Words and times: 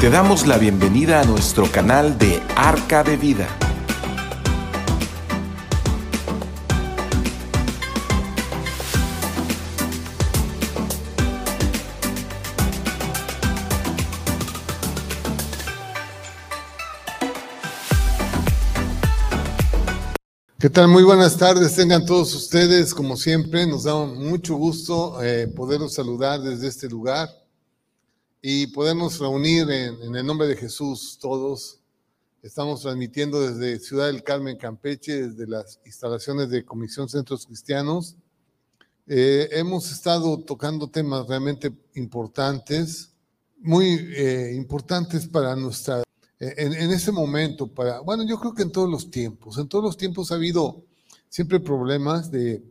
Te 0.00 0.08
damos 0.08 0.46
la 0.46 0.56
bienvenida 0.56 1.20
a 1.20 1.24
nuestro 1.24 1.70
canal 1.70 2.16
de 2.16 2.42
Arca 2.56 3.04
de 3.04 3.18
Vida. 3.18 3.46
¿Qué 20.58 20.70
tal? 20.70 20.88
Muy 20.88 21.02
buenas 21.02 21.36
tardes, 21.36 21.76
tengan 21.76 22.06
todos 22.06 22.34
ustedes, 22.34 22.94
como 22.94 23.18
siempre, 23.18 23.66
nos 23.66 23.82
da 23.84 23.96
mucho 24.06 24.56
gusto 24.56 25.22
eh, 25.22 25.46
poderlos 25.54 25.92
saludar 25.92 26.40
desde 26.40 26.68
este 26.68 26.88
lugar 26.88 27.39
y 28.42 28.68
podernos 28.68 29.18
reunir 29.18 29.70
en, 29.70 30.14
el 30.14 30.24
nombre 30.26 30.48
de 30.48 30.56
Jesús 30.56 31.18
todos. 31.20 31.80
Estamos 32.42 32.80
transmitiendo 32.80 33.40
desde 33.40 33.78
Ciudad 33.78 34.06
del 34.06 34.22
Carmen, 34.22 34.56
Campeche, 34.56 35.28
desde 35.28 35.46
las 35.46 35.78
instalaciones 35.84 36.48
de 36.48 36.64
Comisión 36.64 37.08
Centros 37.08 37.46
Cristianos. 37.46 38.16
Eh, 39.06 39.48
hemos 39.52 39.90
estado 39.92 40.38
tocando 40.38 40.88
temas 40.88 41.26
realmente 41.26 41.70
importantes, 41.94 43.12
muy 43.58 43.86
eh, 44.16 44.54
importantes 44.54 45.26
para 45.26 45.54
nuestra, 45.54 46.02
en, 46.38 46.72
en 46.72 46.90
ese 46.90 47.12
momento, 47.12 47.66
para, 47.66 48.00
bueno, 48.00 48.26
yo 48.26 48.40
creo 48.40 48.54
que 48.54 48.62
en 48.62 48.72
todos 48.72 48.88
los 48.88 49.10
tiempos, 49.10 49.58
en 49.58 49.68
todos 49.68 49.84
los 49.84 49.96
tiempos 49.98 50.32
ha 50.32 50.36
habido 50.36 50.82
siempre 51.28 51.60
problemas 51.60 52.30
de, 52.30 52.62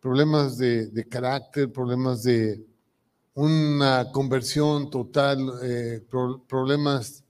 problemas 0.00 0.58
de, 0.58 0.88
de 0.88 1.08
carácter, 1.08 1.70
problemas 1.70 2.24
de, 2.24 2.66
una 3.34 4.12
conversión 4.12 4.90
total, 4.90 5.52
eh, 5.62 6.02
problemas 6.48 7.24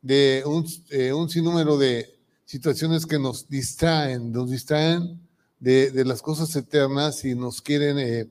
de 0.00 0.42
un, 0.46 0.64
eh, 0.90 1.12
un, 1.12 1.28
sinnúmero 1.28 1.76
de 1.76 2.16
situaciones 2.44 3.04
que 3.04 3.18
nos 3.18 3.48
distraen, 3.48 4.30
nos 4.30 4.50
distraen 4.50 5.20
de, 5.58 6.04
las 6.04 6.22
cosas 6.22 6.54
eternas 6.54 7.24
y 7.24 7.34
nos 7.34 7.60
quieren 7.60 7.98
eh, 7.98 8.30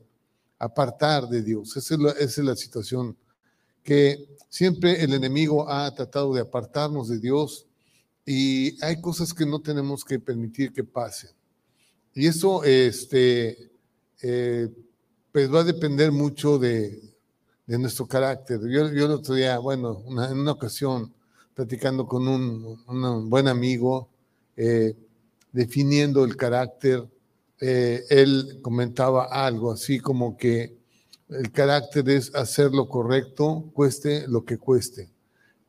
apartar 0.57 1.27
de 1.27 1.43
Dios. 1.43 1.75
Esa 1.75 1.95
es, 2.17 2.37
la, 2.37 2.55
situación 2.55 3.17
que 3.83 4.25
siempre 4.49 5.03
el 5.03 5.13
enemigo 5.13 5.69
ha 5.69 5.93
tratado 5.93 6.33
de 6.33 6.41
apartarnos 6.41 7.09
de 7.09 7.19
Dios 7.19 7.67
y 8.25 8.81
hay 8.83 9.01
cosas 9.01 9.33
que 9.33 9.45
no 9.45 9.59
tenemos 9.59 10.05
que 10.05 10.19
permitir 10.19 10.71
que 10.71 10.83
pasen. 10.83 11.31
Y 12.13 12.25
eso 12.25 12.63
este, 12.63 13.69
pues 15.31 15.53
va 15.53 15.59
a 15.59 15.65
depender 15.65 16.11
mucho 16.11 16.57
de, 16.57 17.06
de 17.67 17.77
nuestro 17.77 18.07
carácter. 18.07 18.61
Yo, 18.61 18.91
yo 18.91 19.05
el 19.05 19.11
otro 19.11 19.35
día, 19.35 19.59
bueno, 19.59 20.01
en 20.07 20.39
una 20.39 20.53
ocasión, 20.53 21.13
platicando 21.53 22.07
con 22.07 22.27
un, 22.27 22.79
un 22.87 23.29
buen 23.29 23.47
amigo, 23.47 24.09
eh, 24.55 24.95
definiendo 25.51 26.23
el 26.23 26.35
carácter, 26.37 27.05
eh, 27.59 28.03
él 28.09 28.59
comentaba 28.61 29.25
algo 29.25 29.71
así 29.71 29.99
como 29.99 30.37
que 30.37 30.77
el 31.29 31.51
carácter 31.51 32.09
es 32.09 32.33
hacer 32.33 32.71
lo 32.71 32.87
correcto, 32.87 33.69
cueste 33.73 34.27
lo 34.27 34.45
que 34.45 34.57
cueste. 34.57 35.09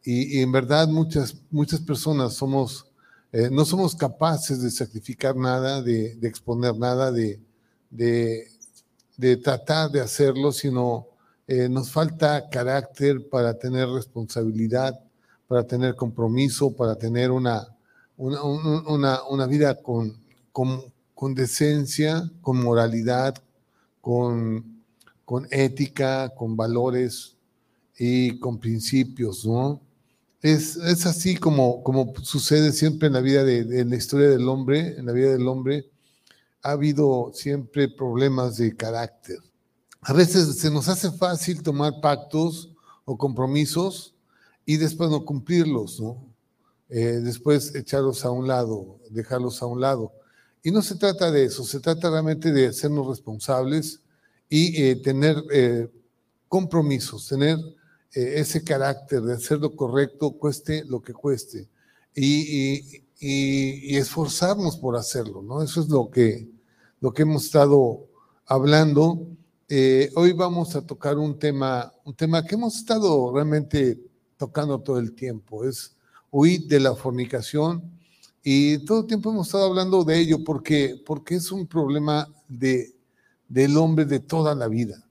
Y, 0.04 0.38
y 0.38 0.42
en 0.42 0.52
verdad 0.52 0.86
muchas, 0.86 1.36
muchas 1.50 1.80
personas 1.80 2.34
somos, 2.34 2.86
eh, 3.32 3.48
no 3.50 3.64
somos 3.64 3.96
capaces 3.96 4.62
de 4.62 4.70
sacrificar 4.70 5.34
nada, 5.34 5.82
de, 5.82 6.14
de 6.14 6.28
exponer 6.28 6.76
nada, 6.76 7.10
de, 7.10 7.40
de, 7.90 8.46
de 9.16 9.36
tratar 9.36 9.90
de 9.90 10.00
hacerlo, 10.00 10.52
sino 10.52 11.08
eh, 11.48 11.66
nos 11.66 11.90
falta 11.90 12.50
carácter 12.50 13.26
para 13.30 13.58
tener 13.58 13.88
responsabilidad, 13.88 15.00
para 15.46 15.66
tener 15.66 15.94
compromiso, 15.96 16.76
para 16.76 16.94
tener 16.94 17.30
una, 17.30 17.66
una, 18.18 18.42
una, 18.42 19.22
una 19.30 19.46
vida 19.46 19.74
con, 19.82 20.14
con, 20.52 20.82
con, 21.14 21.34
decencia, 21.34 22.30
con 22.42 22.62
moralidad, 22.62 23.42
con, 24.02 24.82
con 25.24 25.48
ética, 25.50 26.28
con 26.36 26.54
valores 26.54 27.38
y 27.98 28.38
con 28.40 28.58
principios, 28.58 29.46
¿no? 29.46 29.80
Es, 30.42 30.76
es 30.76 31.06
así 31.06 31.36
como, 31.36 31.82
como 31.82 32.12
sucede 32.22 32.72
siempre 32.72 33.06
en 33.08 33.14
la 33.14 33.20
vida 33.20 33.42
de, 33.42 33.64
de, 33.64 33.86
la 33.86 33.96
historia 33.96 34.28
del 34.28 34.46
hombre, 34.50 34.98
en 34.98 35.06
la 35.06 35.12
vida 35.12 35.30
del 35.32 35.48
hombre, 35.48 35.88
ha 36.62 36.72
habido 36.72 37.30
siempre 37.32 37.88
problemas 37.88 38.58
de 38.58 38.76
carácter 38.76 39.38
a 40.00 40.12
veces 40.12 40.58
se 40.58 40.70
nos 40.70 40.88
hace 40.88 41.10
fácil 41.10 41.62
tomar 41.62 42.00
pactos 42.00 42.70
o 43.04 43.16
compromisos 43.16 44.14
y 44.64 44.76
después 44.76 45.10
no 45.10 45.24
cumplirlos, 45.24 46.00
¿no? 46.00 46.24
Eh, 46.88 47.20
después 47.22 47.74
echarlos 47.74 48.24
a 48.24 48.30
un 48.30 48.48
lado, 48.48 48.98
dejarlos 49.10 49.62
a 49.62 49.66
un 49.66 49.80
lado. 49.80 50.12
Y 50.62 50.70
no 50.70 50.82
se 50.82 50.96
trata 50.96 51.30
de 51.30 51.44
eso, 51.44 51.64
se 51.64 51.80
trata 51.80 52.10
realmente 52.10 52.52
de 52.52 52.68
hacernos 52.68 53.06
responsables 53.06 54.00
y 54.48 54.82
eh, 54.82 54.96
tener 54.96 55.42
eh, 55.52 55.90
compromisos, 56.48 57.28
tener 57.28 57.58
eh, 58.14 58.34
ese 58.36 58.64
carácter 58.64 59.22
de 59.22 59.34
hacer 59.34 59.58
lo 59.58 59.74
correcto, 59.76 60.32
cueste 60.32 60.84
lo 60.84 61.00
que 61.00 61.12
cueste, 61.12 61.68
y, 62.14 62.24
y, 62.24 63.04
y, 63.20 63.94
y, 63.94 63.96
esforzarnos 63.96 64.76
por 64.78 64.96
hacerlo, 64.96 65.42
¿no? 65.42 65.62
Eso 65.62 65.80
es 65.80 65.88
lo 65.88 66.10
que, 66.10 66.48
lo 67.00 67.12
que 67.12 67.22
hemos 67.22 67.44
estado 67.44 68.06
hablando 68.46 69.26
eh, 69.70 70.10
hoy 70.14 70.32
vamos 70.32 70.74
a 70.76 70.86
tocar 70.86 71.18
un 71.18 71.38
tema, 71.38 71.92
un 72.04 72.14
tema 72.14 72.42
que 72.42 72.54
hemos 72.54 72.76
estado 72.76 73.30
realmente 73.34 74.00
tocando 74.38 74.80
todo 74.80 74.98
el 74.98 75.12
tiempo, 75.12 75.64
es 75.64 75.94
huir 76.30 76.66
de 76.66 76.80
la 76.80 76.94
fornicación 76.94 77.82
y 78.42 78.78
todo 78.86 79.00
el 79.00 79.06
tiempo 79.06 79.30
hemos 79.30 79.48
estado 79.48 79.66
hablando 79.66 80.04
de 80.04 80.18
ello 80.18 80.42
porque, 80.42 81.02
porque 81.04 81.34
es 81.34 81.52
un 81.52 81.66
problema 81.66 82.26
de, 82.48 82.94
del 83.46 83.76
hombre 83.76 84.06
de 84.06 84.20
toda 84.20 84.54
la 84.54 84.68
vida, 84.68 85.06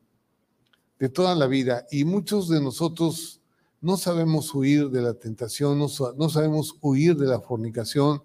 de 0.97 1.09
toda 1.09 1.35
la 1.35 1.45
vida. 1.45 1.85
Y 1.91 2.03
muchos 2.03 2.49
de 2.49 2.59
nosotros 2.59 3.41
no 3.79 3.95
sabemos 3.95 4.55
huir 4.55 4.89
de 4.89 5.01
la 5.01 5.13
tentación, 5.13 5.77
no, 5.77 6.29
sabemos 6.29 6.75
huir 6.81 7.15
de 7.15 7.27
la 7.27 7.41
fornicación, 7.41 8.23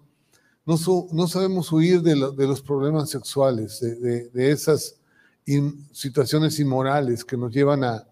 no, 0.65 0.79
no 1.11 1.27
sabemos 1.27 1.71
huir 1.71 2.01
de, 2.01 2.15
lo, 2.15 2.31
de, 2.31 2.47
los 2.47 2.61
problemas 2.61 3.11
sexuales, 3.11 3.79
de 3.81 4.51
esas 4.51 4.95
in, 5.45 5.87
situaciones 5.91 6.59
inmorales 6.59 7.23
que 7.23 7.37
nos 7.37 7.51
llevan 7.51 7.83
a, 7.83 8.07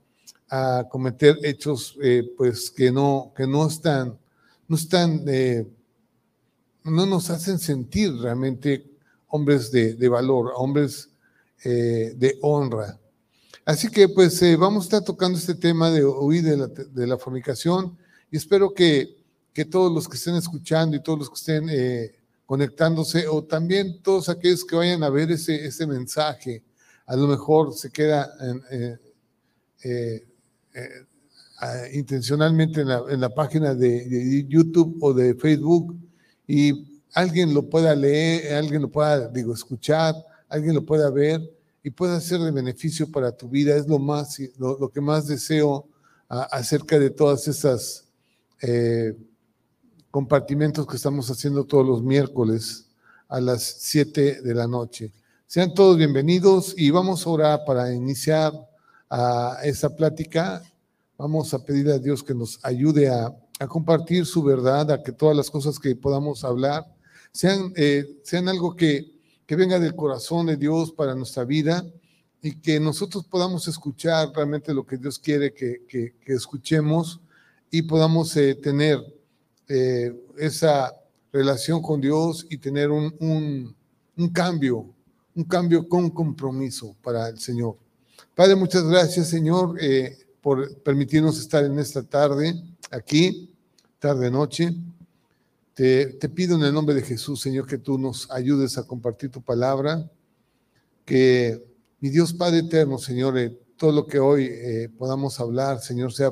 a 0.52 0.86
cometer 0.90 1.40
hechos 1.44 1.98
eh, 2.04 2.30
pues 2.38 2.70
que 2.70 2.92
no, 2.92 3.32
que 3.36 3.48
no 3.48 3.66
están, 3.66 4.20
no 4.68 4.76
están, 4.76 5.24
eh, 5.28 5.66
no 6.84 7.06
nos 7.06 7.30
hacen 7.30 7.58
sentir 7.58 8.14
realmente 8.18 8.86
hombres 9.30 9.72
de, 9.72 9.94
de 9.94 10.10
valor, 10.10 10.52
hombres 10.58 11.10
eh, 11.64 12.14
de 12.18 12.38
honra. 12.42 13.00
Así 13.64 13.88
que 13.88 14.10
pues 14.10 14.42
vamos 14.58 14.84
a 14.84 14.88
estar 14.88 15.04
tocando 15.04 15.38
este 15.38 15.56
tema 15.56 15.90
de 15.90 16.04
huir 16.04 16.44
de 16.44 16.58
la, 16.58 16.68
de 16.68 17.08
la 17.08 17.18
fornicación 17.18 17.98
y 18.30 18.36
espero 18.36 18.74
que, 18.74 19.16
que, 19.54 19.64
todos 19.64 19.94
los 19.94 20.10
que 20.10 20.18
estén 20.18 20.36
escuchando 20.36 20.98
y 20.98 21.04
todos 21.04 21.20
los 21.20 21.30
que 21.30 21.36
estén 21.36 22.12
conectándose 22.46 23.28
o 23.28 23.44
también 23.44 24.02
todos 24.02 24.28
aquellos 24.28 24.66
que 24.66 24.76
vayan 24.76 25.04
a 25.04 25.10
ver 25.10 25.32
ese, 25.32 25.66
ese 25.66 25.88
mensaje, 25.88 26.64
a 27.06 27.16
lo 27.16 27.28
mejor 27.28 27.74
se 27.74 27.90
queda 27.92 28.32
en, 28.40 28.62
eh, 28.72 28.98
eh, 29.84 30.26
eh, 30.74 31.92
intencionalmente 31.94 32.82
en 32.82 33.22
la, 33.22 33.30
página 33.30 33.76
de, 33.76 34.46
YouTube 34.48 34.98
o 35.02 35.14
de 35.14 35.36
Facebook 35.36 35.96
y 36.48 37.02
alguien 37.14 37.54
lo 37.54 37.70
pueda 37.70 37.94
leer, 37.96 38.56
alguien 38.56 38.82
lo 38.82 38.90
pueda, 38.90 39.28
digo, 39.28 39.54
escuchar, 39.54 40.16
alguien 40.50 40.76
lo 40.76 40.86
pueda 40.86 41.10
ver 41.10 41.42
y 41.84 41.90
pueda 41.90 42.20
ser 42.20 42.40
de 42.40 42.52
beneficio 42.52 43.12
para 43.12 43.32
tu 43.32 43.48
vida. 43.48 43.76
Es 43.76 43.88
lo, 43.88 44.00
más, 44.00 44.38
lo, 44.58 44.78
lo 44.80 44.90
que 44.90 45.02
más 45.02 45.28
deseo 45.28 45.88
acerca 46.28 46.98
de 46.98 47.10
todas 47.10 47.48
esas 47.48 48.06
eh, 48.62 49.18
compartimentos 50.12 50.86
que 50.86 50.96
estamos 50.96 51.30
haciendo 51.30 51.66
todos 51.66 51.86
los 51.86 52.04
miércoles 52.04 52.88
a 53.28 53.42
las 53.42 53.64
7 53.64 54.42
de 54.42 54.54
la 54.54 54.68
noche. 54.68 55.12
Sean 55.54 55.74
todos 55.74 55.98
bienvenidos 55.98 56.74
y 56.78 56.92
vamos 56.92 57.28
a 57.28 57.30
orar 57.30 57.66
para 57.66 57.94
iniciar 57.94 58.54
a 59.10 59.58
esa 59.66 59.94
plática. 59.94 60.64
Vamos 61.18 61.54
a 61.54 61.62
pedir 61.62 61.90
a 61.90 62.00
Dios 62.00 62.24
que 62.24 62.34
nos 62.34 62.58
ayude 62.64 63.10
a, 63.10 63.36
compartir 63.68 64.26
su 64.26 64.42
verdad, 64.44 64.90
a 64.92 65.04
que 65.04 65.12
todas 65.12 65.36
las 65.36 65.50
cosas 65.50 65.78
que 65.78 65.94
podamos 65.94 66.46
hablar 66.46 66.86
sean, 67.34 67.74
eh, 67.76 68.06
algo 68.48 68.78
que, 68.78 69.12
venga 69.50 69.78
del 69.78 69.94
corazón 69.94 70.46
de 70.46 70.56
Dios 70.56 70.94
para 70.94 71.16
nuestra 71.16 71.44
vida 71.44 71.86
y 72.42 72.56
que 72.56 72.80
nosotros 72.80 73.26
podamos 73.26 73.68
escuchar 73.68 74.32
realmente 74.34 74.74
lo 74.74 74.86
que 74.86 74.96
Dios 74.96 75.20
quiere 75.20 75.54
que, 75.54 76.14
escuchemos 76.28 77.20
y 77.70 77.82
podamos 77.82 78.38
eh, 78.38 78.56
tener 78.56 79.00
eh, 79.68 80.16
esa 80.38 80.96
relación 81.34 81.82
con 81.82 82.00
Dios 82.00 82.48
y 82.50 82.58
tener 82.58 82.90
un 82.90 83.76
cambio 84.32 84.96
un 85.36 85.44
cambio 85.46 85.88
con 85.88 86.10
compromiso 86.10 86.96
para 87.02 87.30
el 87.30 87.40
Señor. 87.40 87.78
Padre, 88.36 88.56
muchas 88.56 88.84
gracias, 88.84 89.30
Señor, 89.30 89.78
eh, 89.82 90.18
por 90.42 90.76
permitirnos 90.78 91.40
estar 91.40 91.64
en 91.64 91.78
esta 91.80 92.04
tarde. 92.04 92.62
aquí, 92.90 93.50
tarde, 94.00 94.30
noche. 94.30 94.76
Te, 95.74 96.08
te, 96.08 96.28
pido 96.28 96.56
en 96.58 96.64
el 96.64 96.74
nombre 96.74 96.94
de 96.94 97.02
Jesús, 97.02 97.40
Señor, 97.40 97.66
que 97.66 97.78
tú 97.78 97.98
nos 97.98 98.30
ayudes 98.30 98.78
a 98.78 98.84
compartir 98.84 99.32
tu 99.32 99.42
palabra, 99.42 100.10
que 101.06 101.64
mi 102.02 102.10
Dios 102.10 102.34
Padre 102.34 102.60
eterno, 102.60 102.98
Señor, 102.98 103.38
eh, 103.38 103.58
todo 103.78 103.92
lo 103.92 104.06
que 104.06 104.20
hoy 104.20 104.46
eh, 104.50 104.90
podamos 104.98 105.40
hablar, 105.40 105.80
Señor, 105.80 106.12
sea 106.12 106.32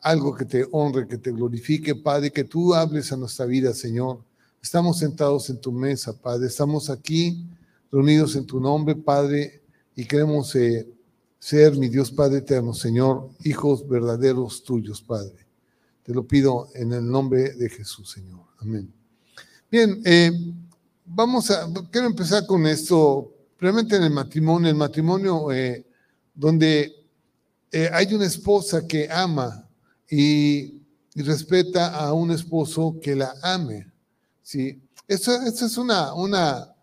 algo 0.00 0.34
que 0.34 0.44
te 0.44 0.66
honre, 0.70 1.08
que 1.08 1.16
te 1.16 1.32
glorifique, 1.32 1.94
Padre, 1.94 2.30
que 2.30 2.44
tú 2.44 2.74
hables 2.74 3.10
a 3.10 3.16
nuestra 3.16 3.46
vida, 3.46 3.72
Señor. 3.72 4.18
Estamos 4.62 4.98
sentados 4.98 5.48
en 5.48 5.60
tu 5.60 5.72
mesa, 5.72 6.12
Padre, 6.12 6.46
estamos 6.46 6.90
aquí 6.90 7.46
reunidos 7.94 8.34
en 8.34 8.44
tu 8.44 8.58
nombre, 8.58 8.96
Padre, 8.96 9.62
y 9.94 10.04
queremos 10.04 10.52
eh, 10.56 10.84
ser, 11.38 11.76
mi 11.76 11.88
Dios 11.88 12.10
Padre 12.10 12.38
eterno, 12.38 12.74
Señor, 12.74 13.30
hijos 13.44 13.86
verdaderos 13.88 14.64
tuyos, 14.64 15.00
Padre. 15.00 15.46
Te 16.02 16.12
lo 16.12 16.26
pido 16.26 16.66
en 16.74 16.92
el 16.92 17.08
nombre 17.08 17.54
de 17.54 17.68
Jesús, 17.68 18.10
Señor. 18.10 18.46
Amén. 18.58 18.92
Bien, 19.70 20.02
eh, 20.04 20.32
vamos 21.04 21.52
a, 21.52 21.68
quiero 21.92 22.08
empezar 22.08 22.44
con 22.46 22.66
esto, 22.66 23.32
realmente 23.60 23.94
en 23.94 24.02
el 24.02 24.10
matrimonio, 24.10 24.70
el 24.70 24.76
matrimonio 24.76 25.52
eh, 25.52 25.86
donde 26.34 26.92
hay 27.92 28.12
una 28.12 28.26
esposa 28.26 28.86
que 28.86 29.08
ama 29.10 29.68
y, 30.10 30.80
respeta 31.16 31.94
a 31.94 32.12
un 32.12 32.32
esposo 32.32 32.96
que 33.00 33.14
la 33.14 33.34
ame. 33.40 33.86
¿sí? 34.42 34.82
Eso, 35.06 35.32
es 35.42 35.78
una, 35.78 36.12
una 36.12 36.73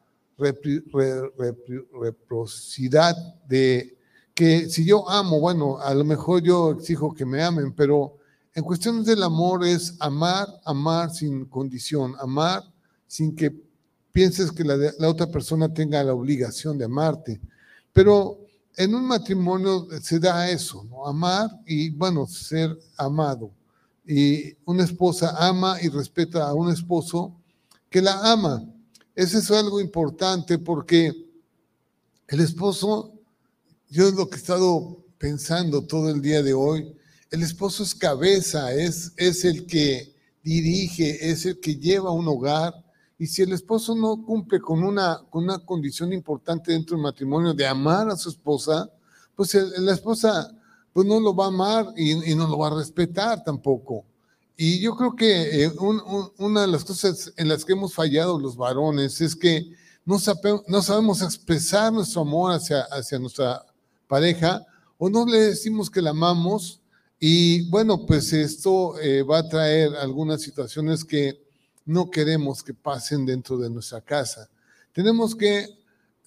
reciprocidad 0.41 3.15
de 3.47 3.95
que 4.33 4.69
si 4.69 4.85
yo 4.85 5.09
amo, 5.09 5.39
bueno, 5.39 5.79
a 5.79 5.93
lo 5.93 6.03
mejor 6.03 6.41
yo 6.41 6.71
exijo 6.71 7.13
que 7.13 7.25
me 7.25 7.43
amen, 7.43 7.73
pero 7.73 8.17
en 8.53 8.63
cuestiones 8.63 9.05
del 9.05 9.23
amor 9.23 9.65
es 9.65 9.95
amar, 9.99 10.47
amar 10.65 11.11
sin 11.11 11.45
condición, 11.45 12.15
amar 12.19 12.63
sin 13.07 13.35
que 13.35 13.53
pienses 14.11 14.51
que 14.51 14.63
la, 14.63 15.07
otra 15.07 15.27
persona 15.27 15.73
tenga 15.73 16.03
la 16.03 16.13
obligación 16.13 16.77
de 16.77 16.85
amarte. 16.85 17.39
Pero 17.93 18.39
en 18.75 18.95
un 18.95 19.05
matrimonio 19.05 19.87
se 20.01 20.19
da 20.19 20.49
eso, 20.49 20.85
amar 21.05 21.49
y, 21.65 21.89
bueno, 21.91 22.25
ser 22.27 22.77
amado. 22.97 23.51
Y 24.05 24.53
una 24.65 24.83
esposa 24.83 25.35
ama 25.37 25.77
y 25.81 25.89
respeta 25.89 26.47
a 26.47 26.53
un 26.53 26.71
esposo 26.71 27.33
que 27.89 28.01
la 28.01 28.31
ama. 28.31 28.65
Eso 29.15 29.37
es 29.39 29.51
algo 29.51 29.81
importante 29.81 30.57
porque 30.57 31.13
el 32.27 32.39
esposo, 32.39 33.13
yo 33.89 34.07
es 34.07 34.13
lo 34.13 34.29
que 34.29 34.35
he 34.35 34.39
estado 34.39 35.03
pensando 35.17 35.85
todo 35.85 36.09
el 36.09 36.21
día 36.21 36.41
de 36.41 36.53
hoy, 36.53 36.95
el 37.29 37.43
esposo 37.43 37.83
es 37.83 37.93
cabeza, 37.93 38.73
es, 38.73 39.11
es 39.17 39.45
el 39.45 39.65
que 39.65 40.15
dirige, 40.43 41.29
es 41.29 41.45
el 41.45 41.59
que 41.59 41.75
lleva 41.75 42.11
un 42.11 42.27
hogar, 42.27 42.73
y 43.17 43.27
si 43.27 43.43
el 43.43 43.53
esposo 43.53 43.93
no 43.95 44.25
cumple 44.25 44.59
con 44.59 44.83
una, 44.83 45.21
con 45.29 45.43
una 45.43 45.59
condición 45.59 46.11
importante 46.11 46.71
dentro 46.71 46.95
del 46.95 47.03
matrimonio 47.03 47.53
de 47.53 47.67
amar 47.67 48.09
a 48.09 48.15
su 48.15 48.29
esposa, 48.29 48.89
pues 49.35 49.53
la 49.53 49.93
esposa 49.93 50.51
pues 50.93 51.05
no 51.05 51.19
lo 51.19 51.35
va 51.35 51.45
a 51.45 51.49
amar 51.49 51.93
y, 51.95 52.15
no 52.35 52.47
lo 52.47 52.57
va 52.57 52.67
a 52.67 52.75
respetar 52.75 53.43
tampoco. 53.43 54.05
Y 54.63 54.79
yo 54.79 54.95
creo 54.95 55.15
que 55.15 55.63
eh, 55.63 55.71
una 56.37 56.61
de 56.61 56.67
las 56.67 56.85
cosas 56.85 57.33
en 57.35 57.47
las 57.47 57.65
que 57.65 57.73
hemos 57.73 57.95
fallado 57.95 58.37
los 58.37 58.55
varones 58.55 59.19
es 59.19 59.35
que 59.35 59.71
no, 60.05 60.19
sabemos 60.19 61.23
expresar 61.23 61.91
nuestro 61.91 62.21
amor 62.21 62.51
hacia, 62.51 62.81
hacia 62.91 63.17
nuestra 63.17 63.65
pareja 64.05 64.63
o 64.99 65.09
no 65.09 65.25
le 65.25 65.39
decimos 65.39 65.89
que 65.89 65.99
la 65.99 66.11
amamos 66.11 66.79
y 67.19 67.67
bueno, 67.71 68.05
pues 68.05 68.33
esto 68.33 68.99
eh, 68.99 69.23
va 69.23 69.39
a 69.39 69.49
traer 69.49 69.95
algunas 69.95 70.43
situaciones 70.43 71.03
que 71.03 71.41
no 71.83 72.11
queremos 72.11 72.61
que 72.61 72.75
pasen 72.75 73.25
dentro 73.25 73.57
de 73.57 73.67
nuestra 73.67 73.99
casa. 73.99 74.47
Tenemos 74.93 75.33
que 75.33 75.69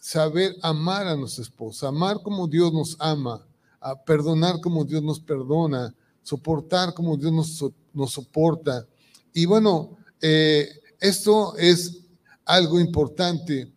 saber 0.00 0.56
amar 0.60 1.06
a 1.06 1.14
nuestra 1.14 1.44
esposa, 1.44 1.86
amar 1.86 2.20
como 2.20 2.48
Dios 2.48 2.72
nos 2.72 2.96
ama, 2.98 3.46
a 3.78 3.94
perdonar 3.94 4.60
como 4.60 4.84
Dios 4.84 5.04
nos 5.04 5.20
perdona, 5.20 5.94
soportar 6.24 6.92
como 6.92 7.16
Dios 7.16 7.32
nos, 7.32 7.72
nos 7.92 8.10
soporta. 8.10 8.84
Y 9.32 9.46
bueno, 9.46 9.96
eh, 10.20 10.68
esto 10.98 11.56
es 11.56 12.00
algo 12.44 12.80
importante. 12.80 13.72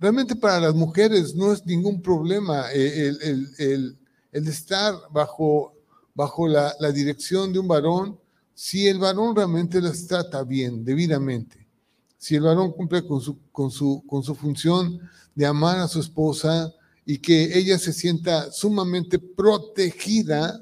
Realmente 0.00 0.34
para 0.34 0.58
las 0.58 0.74
mujeres 0.74 1.36
no 1.36 1.52
es 1.52 1.64
ningún 1.64 2.02
problema 2.02 2.72
eh, 2.72 3.06
el, 3.06 3.48
el, 3.58 3.98
el, 4.32 4.48
estar 4.48 4.94
bajo, 5.12 5.74
bajo 6.14 6.48
la, 6.48 6.74
la 6.80 6.90
dirección 6.90 7.52
de 7.52 7.60
un 7.60 7.68
varón 7.68 8.18
si 8.62 8.86
el 8.86 8.98
varón 8.98 9.34
realmente 9.34 9.80
las 9.80 10.06
trata 10.06 10.44
bien, 10.44 10.84
debidamente, 10.84 11.66
si 12.18 12.34
el 12.34 12.42
varón 12.42 12.72
cumple 12.72 13.06
con 13.06 13.18
su, 13.18 13.38
con 13.50 13.70
su, 13.70 14.04
con 14.06 14.22
su 14.22 14.34
función 14.34 15.00
de 15.34 15.46
amar 15.46 15.78
a 15.78 15.88
su 15.88 15.98
esposa 15.98 16.70
y 17.06 17.16
que 17.16 17.58
ella 17.58 17.78
se 17.78 17.94
sienta 17.94 18.52
sumamente 18.52 19.18
protegida, 19.18 20.60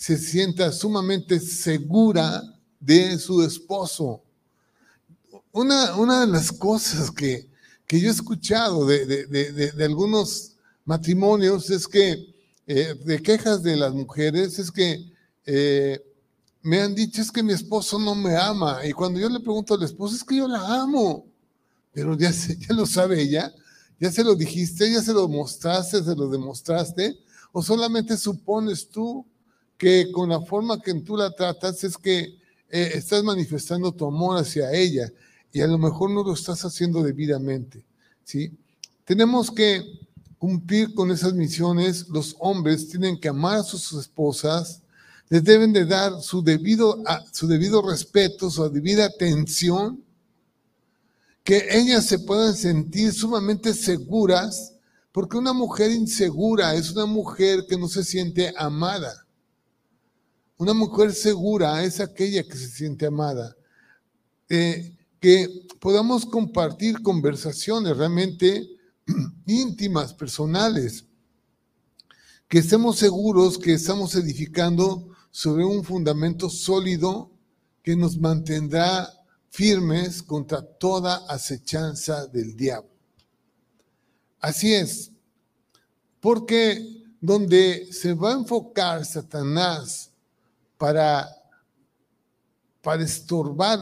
se 0.00 0.16
sienta 0.16 0.72
sumamente 0.72 1.38
segura 1.38 2.42
de 2.80 3.18
su 3.18 3.42
esposo. 3.42 4.22
Una, 5.52 5.94
una 5.96 6.22
de 6.22 6.26
las 6.26 6.50
cosas 6.50 7.10
que, 7.10 7.46
que 7.86 8.00
yo 8.00 8.08
he 8.08 8.10
escuchado 8.10 8.86
de, 8.86 9.04
de, 9.04 9.26
de, 9.26 9.72
de 9.72 9.84
algunos 9.84 10.52
matrimonios 10.86 11.68
es 11.68 11.86
que, 11.86 12.34
eh, 12.66 12.94
de 13.04 13.22
quejas 13.22 13.62
de 13.62 13.76
las 13.76 13.92
mujeres, 13.92 14.58
es 14.58 14.70
que 14.70 15.04
eh, 15.44 16.02
me 16.62 16.80
han 16.80 16.94
dicho 16.94 17.20
es 17.20 17.30
que 17.30 17.42
mi 17.42 17.52
esposo 17.52 17.98
no 17.98 18.14
me 18.14 18.34
ama. 18.38 18.80
Y 18.86 18.92
cuando 18.92 19.20
yo 19.20 19.28
le 19.28 19.40
pregunto 19.40 19.74
al 19.74 19.82
esposo, 19.82 20.16
es 20.16 20.24
que 20.24 20.36
yo 20.36 20.48
la 20.48 20.80
amo. 20.80 21.26
Pero 21.92 22.16
ya, 22.16 22.30
ya 22.30 22.74
lo 22.74 22.86
sabe 22.86 23.20
ella, 23.20 23.52
ya 24.00 24.10
se 24.10 24.24
lo 24.24 24.34
dijiste, 24.34 24.90
ya 24.90 25.02
se 25.02 25.12
lo 25.12 25.28
mostraste, 25.28 26.02
se 26.02 26.16
lo 26.16 26.30
demostraste. 26.30 27.18
O 27.52 27.62
solamente 27.62 28.16
supones 28.16 28.88
tú 28.88 29.26
que 29.80 30.12
con 30.12 30.28
la 30.28 30.42
forma 30.42 30.78
que 30.82 30.92
tú 31.00 31.16
la 31.16 31.34
tratas 31.34 31.82
es 31.84 31.96
que 31.96 32.38
eh, 32.68 32.90
estás 32.94 33.24
manifestando 33.24 33.90
tu 33.92 34.04
amor 34.04 34.36
hacia 34.36 34.70
ella 34.72 35.10
y 35.50 35.62
a 35.62 35.66
lo 35.66 35.78
mejor 35.78 36.10
no 36.10 36.22
lo 36.22 36.34
estás 36.34 36.62
haciendo 36.66 37.02
debidamente. 37.02 37.82
¿sí? 38.22 38.52
Tenemos 39.06 39.50
que 39.50 39.82
cumplir 40.36 40.92
con 40.92 41.10
esas 41.10 41.32
misiones. 41.32 42.08
Los 42.10 42.36
hombres 42.40 42.90
tienen 42.90 43.18
que 43.18 43.30
amar 43.30 43.60
a 43.60 43.62
sus 43.62 43.94
esposas 43.94 44.82
les 45.30 45.44
deben 45.44 45.72
de 45.72 45.86
dar 45.86 46.20
su 46.20 46.42
debido, 46.42 47.02
su 47.32 47.46
debido 47.46 47.88
respeto, 47.88 48.50
su 48.50 48.68
debida 48.68 49.04
atención, 49.04 50.04
que 51.44 51.68
ellas 51.70 52.04
se 52.04 52.18
puedan 52.18 52.54
sentir 52.54 53.12
sumamente 53.12 53.72
seguras, 53.72 54.74
porque 55.12 55.38
una 55.38 55.52
mujer 55.52 55.92
insegura 55.92 56.74
es 56.74 56.90
una 56.90 57.06
mujer 57.06 57.64
que 57.68 57.78
no 57.78 57.86
se 57.86 58.02
siente 58.02 58.52
amada. 58.56 59.24
Una 60.60 60.74
mujer 60.74 61.14
segura 61.14 61.82
es 61.84 62.00
aquella 62.00 62.42
que 62.42 62.54
se 62.54 62.68
siente 62.68 63.06
amada. 63.06 63.56
Eh, 64.46 64.94
que 65.18 65.66
podamos 65.80 66.26
compartir 66.26 67.00
conversaciones 67.00 67.96
realmente 67.96 68.68
íntimas, 69.46 70.12
personales, 70.12 71.06
que 72.46 72.58
estemos 72.58 72.98
seguros 72.98 73.56
que 73.56 73.72
estamos 73.72 74.14
edificando 74.16 75.08
sobre 75.30 75.64
un 75.64 75.82
fundamento 75.82 76.50
sólido 76.50 77.30
que 77.82 77.96
nos 77.96 78.18
mantendrá 78.18 79.08
firmes 79.48 80.22
contra 80.22 80.60
toda 80.60 81.24
acechanza 81.26 82.26
del 82.26 82.54
diablo. 82.54 82.90
Así 84.40 84.74
es, 84.74 85.10
porque 86.20 87.02
donde 87.18 87.90
se 87.94 88.12
va 88.12 88.32
a 88.32 88.38
enfocar 88.38 89.06
Satanás 89.06 90.09
para, 90.80 91.28
para 92.80 93.02
estorbar 93.02 93.78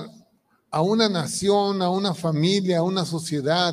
a 0.69 0.83
una 0.83 1.09
nación, 1.09 1.81
a 1.81 1.91
una 1.91 2.13
familia, 2.13 2.79
a 2.79 2.83
una 2.83 3.05
sociedad, 3.05 3.73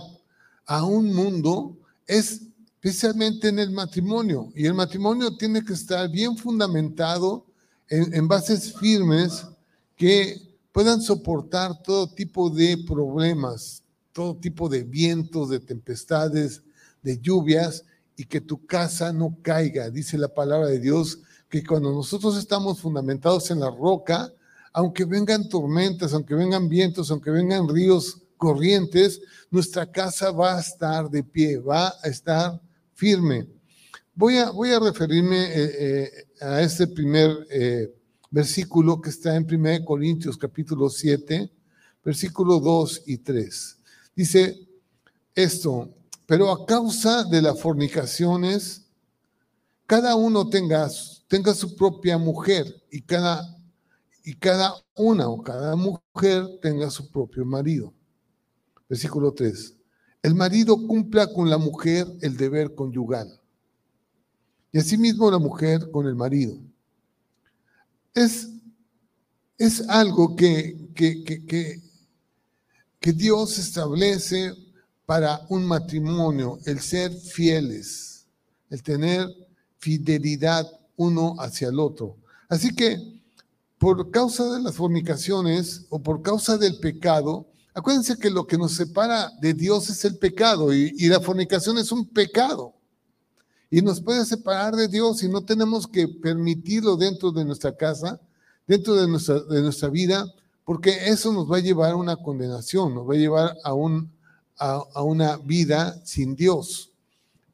a 0.63 0.83
un 0.85 1.11
mundo, 1.11 1.75
es 2.05 2.43
especialmente 2.75 3.47
en 3.47 3.57
el 3.57 3.71
matrimonio. 3.71 4.51
Y 4.53 4.67
el 4.67 4.75
matrimonio 4.75 5.35
tiene 5.35 5.65
que 5.65 5.73
estar 5.73 6.07
bien 6.07 6.37
fundamentado 6.37 7.47
en, 7.89 8.27
bases 8.27 8.75
firmes 8.77 9.47
que 9.95 10.39
puedan 10.71 11.01
soportar 11.01 11.81
todo 11.81 12.07
tipo 12.07 12.51
de 12.51 12.77
problemas, 12.85 13.81
todo 14.13 14.35
tipo 14.35 14.69
de 14.69 14.83
vientos, 14.83 15.49
de 15.49 15.59
tempestades, 15.59 16.61
de 17.01 17.19
lluvias 17.19 17.83
y 18.15 18.25
que 18.25 18.39
tu 18.39 18.67
casa 18.67 19.11
no 19.11 19.35
caiga. 19.41 19.89
Dice 19.89 20.15
la 20.15 20.27
palabra 20.27 20.67
de 20.67 20.79
Dios 20.79 21.17
que 21.61 21.67
cuando 21.67 21.91
nosotros 21.91 22.37
estamos 22.37 22.81
fundamentados 22.81 23.49
en 23.49 23.61
la 23.61 23.69
roca, 23.69 24.29
aunque 24.73 25.05
vengan 25.05 25.47
tormentas, 25.47 26.13
aunque 26.13 26.35
vengan 26.35 26.67
vientos, 26.67 27.09
aunque 27.11 27.31
vengan 27.31 27.69
ríos 27.69 28.21
corrientes, 28.35 29.21
nuestra 29.49 29.89
casa 29.89 30.31
va 30.31 30.57
a 30.57 30.59
estar 30.59 31.09
de 31.09 31.23
pie, 31.23 31.57
va 31.57 31.93
a 32.03 32.09
estar 32.09 32.61
firme. 32.93 33.47
Voy 34.13 34.37
a, 34.37 34.49
voy 34.49 34.71
a 34.71 34.79
referirme 34.79 35.43
eh, 35.45 35.71
eh, 35.79 36.11
a 36.41 36.61
este 36.61 36.87
primer 36.87 37.47
eh, 37.49 37.93
versículo 38.29 38.99
que 38.99 39.09
está 39.09 39.35
en 39.35 39.47
1 39.49 39.85
Corintios 39.85 40.37
capítulo 40.37 40.89
7, 40.89 41.49
versículo 42.03 42.59
2 42.59 43.03
y 43.05 43.17
3. 43.19 43.77
Dice 44.13 44.59
esto, 45.33 45.89
pero 46.25 46.51
a 46.51 46.65
causa 46.65 47.23
de 47.23 47.41
las 47.41 47.59
fornicaciones, 47.61 48.85
cada 49.85 50.15
uno 50.15 50.49
tenga, 50.49 50.89
tenga 51.27 51.53
su 51.53 51.75
propia 51.75 52.17
mujer 52.17 52.65
y 52.91 53.01
cada, 53.01 53.57
y 54.23 54.35
cada 54.35 54.73
una 54.95 55.27
o 55.27 55.41
cada 55.41 55.75
mujer 55.75 56.59
tenga 56.61 56.89
su 56.89 57.09
propio 57.09 57.45
marido. 57.45 57.93
Versículo 58.87 59.33
3. 59.33 59.75
El 60.21 60.35
marido 60.35 60.75
cumpla 60.87 61.31
con 61.31 61.49
la 61.49 61.57
mujer 61.57 62.07
el 62.21 62.35
deber 62.37 62.73
conyugal 62.73 63.39
y 64.71 64.79
asimismo 64.79 65.31
la 65.31 65.39
mujer 65.39 65.89
con 65.91 66.07
el 66.07 66.15
marido. 66.15 66.57
Es, 68.13 68.49
es 69.57 69.87
algo 69.87 70.35
que, 70.35 70.89
que, 70.93 71.23
que, 71.23 71.81
que 72.99 73.13
Dios 73.13 73.57
establece 73.57 74.53
para 75.05 75.45
un 75.49 75.65
matrimonio, 75.65 76.59
el 76.65 76.79
ser 76.79 77.13
fieles, 77.13 78.27
el 78.69 78.81
tener 78.81 79.27
fidelidad 79.77 80.67
uno 80.95 81.35
hacia 81.39 81.69
el 81.69 81.79
otro. 81.79 82.17
Así 82.49 82.73
que 82.75 83.21
por 83.77 84.11
causa 84.11 84.53
de 84.53 84.61
las 84.61 84.75
fornicaciones 84.75 85.85
o 85.89 86.01
por 86.01 86.21
causa 86.21 86.57
del 86.57 86.79
pecado, 86.79 87.47
acuérdense 87.73 88.17
que 88.17 88.29
lo 88.29 88.47
que 88.47 88.57
nos 88.57 88.73
separa 88.73 89.31
de 89.41 89.53
Dios 89.53 89.89
es 89.89 90.05
el 90.05 90.17
pecado 90.17 90.73
y, 90.73 90.91
la 91.07 91.19
fornicación 91.19 91.77
es 91.77 91.91
un 91.91 92.07
pecado. 92.07 92.73
Y 93.69 93.81
nos 93.81 94.01
puede 94.01 94.25
separar 94.25 94.75
de 94.75 94.87
Dios 94.87 95.23
y 95.23 95.29
no 95.29 95.43
tenemos 95.43 95.87
que 95.87 96.07
permitirlo 96.07 96.95
dentro 96.95 97.31
de 97.31 97.43
nuestra 97.43 97.75
casa, 97.75 98.21
dentro 98.67 98.95
de 98.95 99.07
nuestra, 99.07 99.39
de 99.41 99.61
nuestra 99.61 99.89
vida, 99.89 100.25
porque 100.63 101.09
eso 101.09 101.33
nos 101.33 101.51
va 101.51 101.57
a 101.57 101.61
llevar 101.61 101.91
a 101.91 101.95
una 101.95 102.15
condenación, 102.15 102.95
nos 102.95 103.07
va 103.07 103.13
a 103.13 103.17
llevar 103.17 103.57
a 103.63 103.73
un 103.73 104.15
a, 104.57 105.01
una 105.01 105.37
vida 105.37 105.99
sin 106.05 106.35
Dios. 106.35 106.91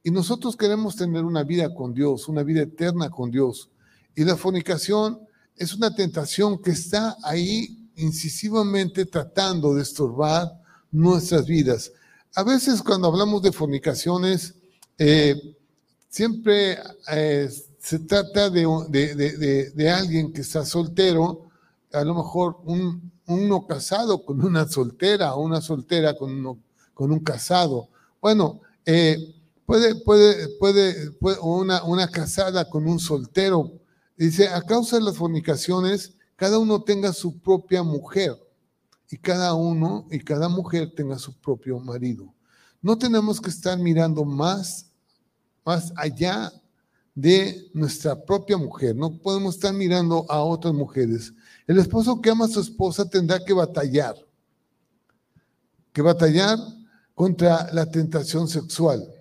Y 0.04 0.12
nosotros 0.12 0.56
queremos 0.56 0.96
tener 0.96 1.24
una 1.24 1.44
vida 1.44 1.74
con 1.74 1.94
Dios, 1.94 2.28
una 2.28 2.44
vida 2.44 2.62
eterna 2.62 3.10
con 3.10 3.30
Dios. 3.30 3.70
Y 4.16 4.24
la 4.24 4.36
fornicación 4.36 5.20
es 5.56 5.74
una 5.74 5.94
tentación 5.94 6.62
que 6.62 6.72
está 6.72 7.16
ahí 7.24 7.90
incisivamente 7.96 9.06
tratando 9.06 9.76
de 9.76 9.84
estorbar 9.84 10.52
nuestras 10.92 11.46
vidas. 11.46 11.92
A 12.34 12.44
veces 12.44 12.82
cuando 12.82 13.08
hablamos 13.08 13.42
de 13.42 13.52
fornicaciones, 13.52 14.56
eh, 14.98 15.36
siempre 16.10 16.78
eh, 17.12 17.50
se 17.80 18.00
trata 18.00 18.50
de, 18.50 19.72
de, 19.76 19.90
alguien 19.90 20.32
que 20.32 20.42
está 20.42 20.66
soltero, 20.66 21.50
a 21.92 22.04
lo 22.04 22.16
mejor 22.16 22.58
un, 22.64 23.12
uno 23.28 23.68
casado 23.68 24.24
con 24.24 24.44
una 24.44 24.68
soltera, 24.68 25.36
o 25.36 25.44
una 25.44 25.62
soltera 25.62 26.16
con 26.16 26.32
uno 26.32 26.58
con 26.94 27.12
un 27.12 27.20
casado. 27.20 27.90
Bueno, 28.22 28.62
eh, 28.86 29.34
puede, 29.72 29.96
puede, 29.96 31.12
puede, 31.20 31.40
una, 31.40 31.82
una 31.86 32.06
casada 32.10 32.70
con 32.70 32.86
un 32.90 33.00
soltero. 33.00 33.72
Dice, 34.18 34.50
a 34.50 34.62
causa 34.64 34.98
de 34.98 35.04
las 35.04 35.16
fornicaciones, 35.16 36.14
cada 36.36 36.60
uno 36.60 36.84
tenga 36.84 37.14
su 37.14 37.40
propia 37.40 37.82
mujer 37.82 38.36
y 39.10 39.18
cada 39.18 39.54
uno 39.54 40.08
y 40.12 40.20
cada 40.20 40.50
mujer 40.50 40.92
tenga 40.94 41.18
su 41.18 41.34
propio 41.40 41.80
marido. 41.80 42.34
No 42.82 42.98
tenemos 42.98 43.40
que 43.40 43.50
estar 43.50 43.78
mirando 43.78 44.26
más, 44.26 44.92
más 45.64 45.94
allá 45.96 46.52
de 47.16 47.70
nuestra 47.74 48.22
propia 48.22 48.58
mujer. 48.58 48.94
No 48.94 49.20
podemos 49.20 49.56
estar 49.56 49.74
mirando 49.74 50.26
a 50.28 50.42
otras 50.42 50.74
mujeres. 50.74 51.32
El 51.66 51.80
esposo 51.80 52.20
que 52.20 52.30
ama 52.30 52.44
a 52.44 52.50
su 52.50 52.60
esposa 52.60 53.10
tendrá 53.10 53.40
que 53.40 53.54
batallar. 53.54 54.16
Que 55.94 56.02
batallar 56.02 56.60
contra 57.16 57.72
la 57.72 57.86
tentación 57.90 58.50
sexual. 58.50 59.21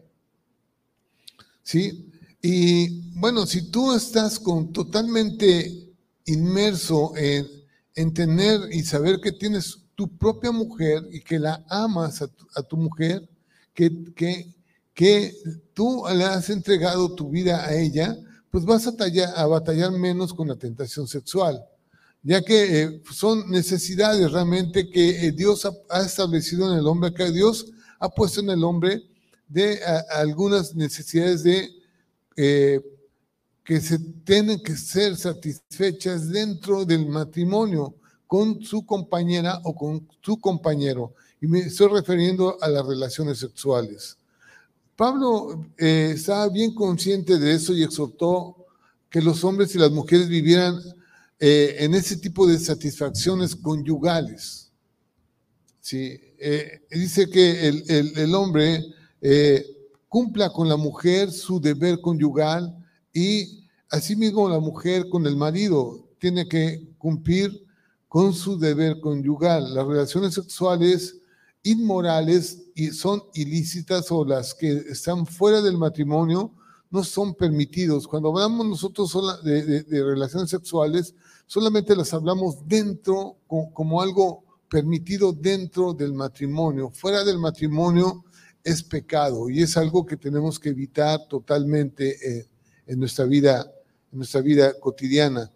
¿Sí? 1.62 2.10
Y 2.42 3.10
bueno, 3.18 3.46
si 3.46 3.70
tú 3.70 3.94
estás 3.94 4.38
con, 4.38 4.72
totalmente 4.72 5.88
inmerso 6.24 7.12
en, 7.16 7.46
en 7.94 8.14
tener 8.14 8.60
y 8.72 8.82
saber 8.82 9.20
que 9.20 9.32
tienes 9.32 9.80
tu 10.00 10.08
propia 10.16 10.50
mujer 10.50 11.06
y 11.12 11.20
que 11.20 11.38
la 11.38 11.62
amas 11.68 12.22
a 12.22 12.62
tu, 12.62 12.76
mujer, 12.78 13.28
que, 13.74 13.90
que, 14.14 14.54
que, 14.94 15.34
tú 15.74 16.04
le 16.14 16.24
has 16.24 16.48
entregado 16.48 17.14
tu 17.14 17.28
vida 17.28 17.66
a 17.66 17.74
ella, 17.74 18.16
pues 18.50 18.64
vas 18.64 18.86
a, 18.86 18.92
a 19.36 19.46
batallar 19.46 19.92
menos 19.92 20.32
con 20.32 20.48
la 20.48 20.56
tentación 20.56 21.06
sexual, 21.06 21.62
ya 22.22 22.40
que 22.40 22.82
eh, 22.82 23.02
son 23.12 23.50
necesidades 23.50 24.32
realmente 24.32 24.88
que 24.88 25.26
eh, 25.26 25.32
Dios 25.32 25.66
ha, 25.66 26.00
establecido 26.00 26.72
en 26.72 26.78
el 26.78 26.86
hombre, 26.86 27.12
que 27.12 27.30
Dios 27.30 27.66
ha 27.98 28.08
puesto 28.08 28.40
en 28.40 28.48
el 28.48 28.64
hombre 28.64 29.02
de 29.50 29.80
algunas 30.10 30.74
necesidades 30.74 31.42
de 31.42 31.70
eh, 32.36 32.80
que 33.64 33.80
se 33.80 33.98
tienen 34.24 34.62
que 34.62 34.76
ser 34.76 35.16
satisfechas 35.16 36.28
dentro 36.30 36.84
del 36.84 37.06
matrimonio 37.06 37.94
con 38.26 38.62
su 38.62 38.86
compañera 38.86 39.60
o 39.64 39.74
con 39.74 40.08
su 40.22 40.40
compañero. 40.40 41.14
Y 41.40 41.46
me 41.46 41.60
estoy 41.60 41.88
refiriendo 41.88 42.56
a 42.60 42.68
las 42.68 42.86
relaciones 42.86 43.38
sexuales. 43.38 44.16
Pablo 44.94 45.66
eh, 45.78 46.12
estaba 46.14 46.48
bien 46.48 46.74
consciente 46.74 47.38
de 47.38 47.54
eso 47.54 47.72
y 47.72 47.82
exhortó 47.82 48.66
que 49.08 49.20
los 49.20 49.42
hombres 49.44 49.74
y 49.74 49.78
las 49.78 49.90
mujeres 49.90 50.28
vivieran 50.28 50.80
eh, 51.38 51.76
en 51.78 51.94
ese 51.94 52.18
tipo 52.18 52.46
de 52.46 52.58
satisfacciones 52.58 53.56
conyugales. 53.56 54.70
Sí, 55.80 56.20
eh, 56.38 56.82
dice 56.90 57.28
que 57.28 57.66
el, 57.68 58.34
hombre 58.34 58.84
eh, 59.20 59.64
cumpla 60.08 60.50
con 60.50 60.68
la 60.68 60.76
mujer 60.76 61.30
su 61.30 61.60
deber 61.60 62.00
conyugal 62.00 62.76
y 63.12 63.64
asimismo 63.90 64.48
la 64.48 64.58
mujer 64.58 65.08
con 65.08 65.26
el 65.26 65.36
marido 65.36 66.08
tiene 66.18 66.48
que 66.48 66.94
cumplir 66.98 67.64
con 68.08 68.32
su 68.32 68.58
deber 68.58 69.00
conyugal. 69.00 69.74
Las 69.74 69.86
relaciones 69.86 70.34
sexuales 70.34 71.16
inmorales 71.62 72.62
y 72.74 72.88
son 72.88 73.22
ilícitas 73.34 74.10
o 74.10 74.24
las 74.24 74.54
que 74.54 74.72
están 74.72 75.26
fuera 75.26 75.60
del 75.60 75.78
matrimonio 75.78 76.52
no 76.90 77.04
son 77.04 77.34
permitidos. 77.34 78.06
Cuando 78.08 78.30
hablamos 78.30 78.66
nosotros 78.66 79.44
de, 79.44 79.84
relaciones 79.88 80.50
sexuales, 80.50 81.14
solamente 81.46 81.94
las 81.94 82.12
hablamos 82.12 82.66
dentro 82.66 83.36
como 83.46 84.02
algo 84.02 84.42
permitido 84.68 85.32
dentro 85.32 85.92
del 85.92 86.12
matrimonio. 86.14 86.90
Fuera 86.90 87.24
del 87.24 87.38
matrimonio 87.38 88.24
es 88.64 88.82
pecado 88.82 89.48
y 89.48 89.62
es 89.62 89.76
algo 89.76 90.04
que 90.04 90.16
tenemos 90.16 90.58
que 90.58 90.70
evitar 90.70 91.26
totalmente 91.28 92.38
eh, 92.38 92.48
en, 92.86 92.98
nuestra 92.98 93.24
vida, 93.24 93.70
en 94.12 94.18
nuestra 94.18 94.40
vida 94.40 94.72
cotidiana. 94.78 95.50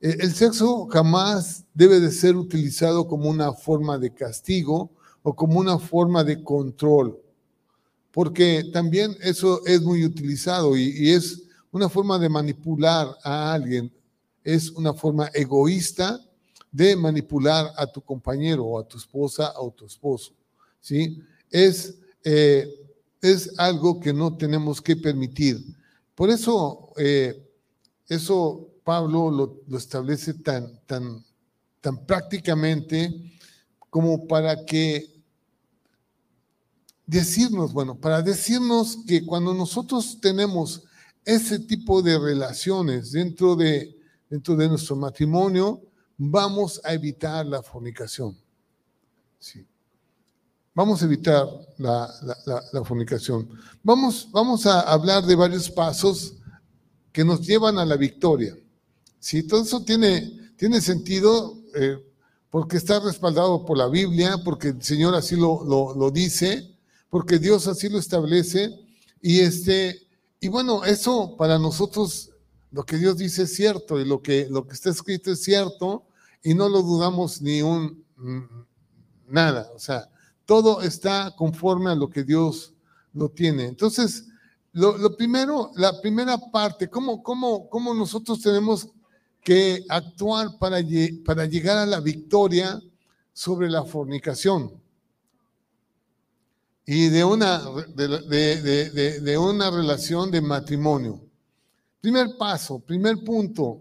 Eh, 0.00 0.16
el 0.20 0.34
sexo 0.34 0.86
jamás 0.86 1.64
debe 1.72 2.00
de 2.00 2.10
ser 2.10 2.36
utilizado 2.36 3.06
como 3.06 3.28
una 3.28 3.52
forma 3.52 3.98
de 3.98 4.12
castigo 4.12 4.90
o 5.22 5.34
como 5.34 5.58
una 5.58 5.78
forma 5.78 6.22
de 6.22 6.42
control, 6.42 7.18
porque 8.12 8.70
también 8.72 9.16
eso 9.22 9.64
es 9.64 9.80
muy 9.80 10.04
utilizado 10.04 10.76
y, 10.76 11.10
es 11.10 11.42
una 11.72 11.88
forma 11.88 12.18
de 12.18 12.28
manipular 12.28 13.16
a 13.24 13.52
alguien, 13.52 13.92
es 14.44 14.70
una 14.70 14.92
forma 14.92 15.30
egoísta 15.32 16.20
de 16.70 16.94
manipular 16.94 17.72
a 17.76 17.86
tu 17.86 18.00
compañero 18.02 18.64
o 18.64 18.78
a 18.78 18.86
tu 18.86 18.98
esposa 18.98 19.52
o 19.56 19.70
a 19.70 19.74
tu 19.74 19.86
esposo. 19.86 20.34
¿sí? 20.80 21.22
Es, 21.50 21.96
eh, 22.24 22.68
es 23.20 23.58
algo 23.58 24.00
que 24.00 24.12
no 24.12 24.36
tenemos 24.36 24.80
que 24.80 24.96
permitir. 24.96 25.64
Por 26.14 26.30
eso, 26.30 26.92
eh, 26.96 27.46
eso 28.08 28.68
Pablo 28.82 29.30
lo, 29.66 29.78
establece 29.78 30.34
tan, 30.34 30.80
tan, 30.86 31.24
tan 31.80 32.04
prácticamente 32.04 33.32
como 33.90 34.26
para 34.26 34.64
que 34.64 35.14
decirnos, 37.06 37.72
bueno, 37.72 37.94
para 37.94 38.22
decirnos 38.22 38.98
que 39.06 39.24
cuando 39.24 39.54
nosotros 39.54 40.18
tenemos 40.20 40.82
ese 41.24 41.58
tipo 41.58 42.02
de 42.02 42.18
relaciones 42.18 43.12
dentro 43.12 43.56
de, 43.56 43.96
dentro 44.28 44.56
de 44.56 44.68
nuestro 44.68 44.96
matrimonio, 44.96 45.80
vamos 46.16 46.80
a 46.84 46.92
evitar 46.92 47.46
la 47.46 47.62
fornicación. 47.62 48.36
Sí. 49.38 49.66
Vamos 50.74 51.00
a 51.00 51.04
evitar 51.04 51.46
la, 51.78 52.84
fornicación. 52.84 53.48
Vamos, 53.84 54.28
vamos 54.32 54.66
a 54.66 54.80
hablar 54.80 55.24
de 55.24 55.36
varios 55.36 55.70
pasos 55.70 56.34
que 57.12 57.24
nos 57.24 57.46
llevan 57.46 57.78
a 57.78 57.84
la 57.84 57.96
victoria. 57.96 58.56
Sí, 59.20 59.44
todo 59.44 59.62
eso 59.62 59.84
tiene, 59.84 60.52
tiene 60.56 60.80
sentido 60.80 61.62
eh, 61.76 61.96
porque 62.50 62.76
está 62.76 62.98
respaldado 62.98 63.64
por 63.64 63.78
la 63.78 63.86
Biblia, 63.86 64.38
porque 64.44 64.68
el 64.68 64.82
Señor 64.82 65.14
así 65.14 65.36
lo, 65.36 65.64
lo, 65.64 66.10
dice, 66.10 66.76
porque 67.08 67.38
Dios 67.38 67.68
así 67.68 67.88
lo 67.88 67.98
establece. 67.98 68.76
Y, 69.22 69.40
este, 69.40 70.08
y 70.40 70.48
bueno, 70.48 70.84
eso 70.84 71.36
para 71.36 71.56
nosotros 71.56 72.30
lo 72.72 72.84
que 72.84 72.96
Dios 72.96 73.16
dice 73.16 73.44
es 73.44 73.54
cierto 73.54 74.00
y 74.00 74.04
lo 74.04 74.20
que, 74.20 74.48
lo 74.50 74.66
que 74.66 74.74
está 74.74 74.90
escrito 74.90 75.30
es 75.30 75.44
cierto 75.44 76.08
y 76.42 76.54
no 76.54 76.68
lo 76.68 76.82
dudamos 76.82 77.40
ni 77.40 77.62
un 77.62 78.04
mm, 78.16 78.64
nada. 79.28 79.70
O 79.72 79.78
sea, 79.78 80.10
todo 80.46 80.82
está 80.82 81.34
conforme 81.36 81.90
a 81.90 81.94
lo 81.94 82.08
que 82.10 82.24
Dios 82.24 82.74
lo 83.12 83.28
tiene. 83.30 83.66
Entonces, 83.66 84.26
lo, 84.72 85.16
primero, 85.16 85.70
la 85.76 86.00
primera 86.00 86.36
parte, 86.36 86.88
¿cómo, 86.90 87.22
cómo, 87.22 87.68
cómo 87.68 87.94
nosotros 87.94 88.40
tenemos 88.40 88.88
que 89.40 89.84
actuar 89.88 90.58
para, 90.58 90.80
llegar 90.80 91.78
a 91.78 91.86
la 91.86 92.00
victoria 92.00 92.80
sobre 93.32 93.70
la 93.70 93.84
fornicación? 93.84 94.72
Y 96.86 97.08
de 97.08 97.24
una, 97.24 97.62
de, 97.94 99.20
de 99.20 99.38
una 99.38 99.70
relación 99.70 100.30
de 100.30 100.40
matrimonio. 100.40 101.24
Primer 102.00 102.36
paso, 102.36 102.80
primer 102.80 103.22
punto. 103.24 103.80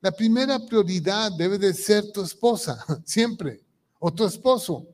La 0.00 0.12
primera 0.12 0.58
prioridad 0.58 1.32
debe 1.32 1.58
de 1.58 1.74
ser 1.74 2.12
tu 2.12 2.22
esposa, 2.22 2.78
siempre, 3.04 3.64
o 3.98 4.12
tu 4.12 4.24
esposo. 4.24 4.93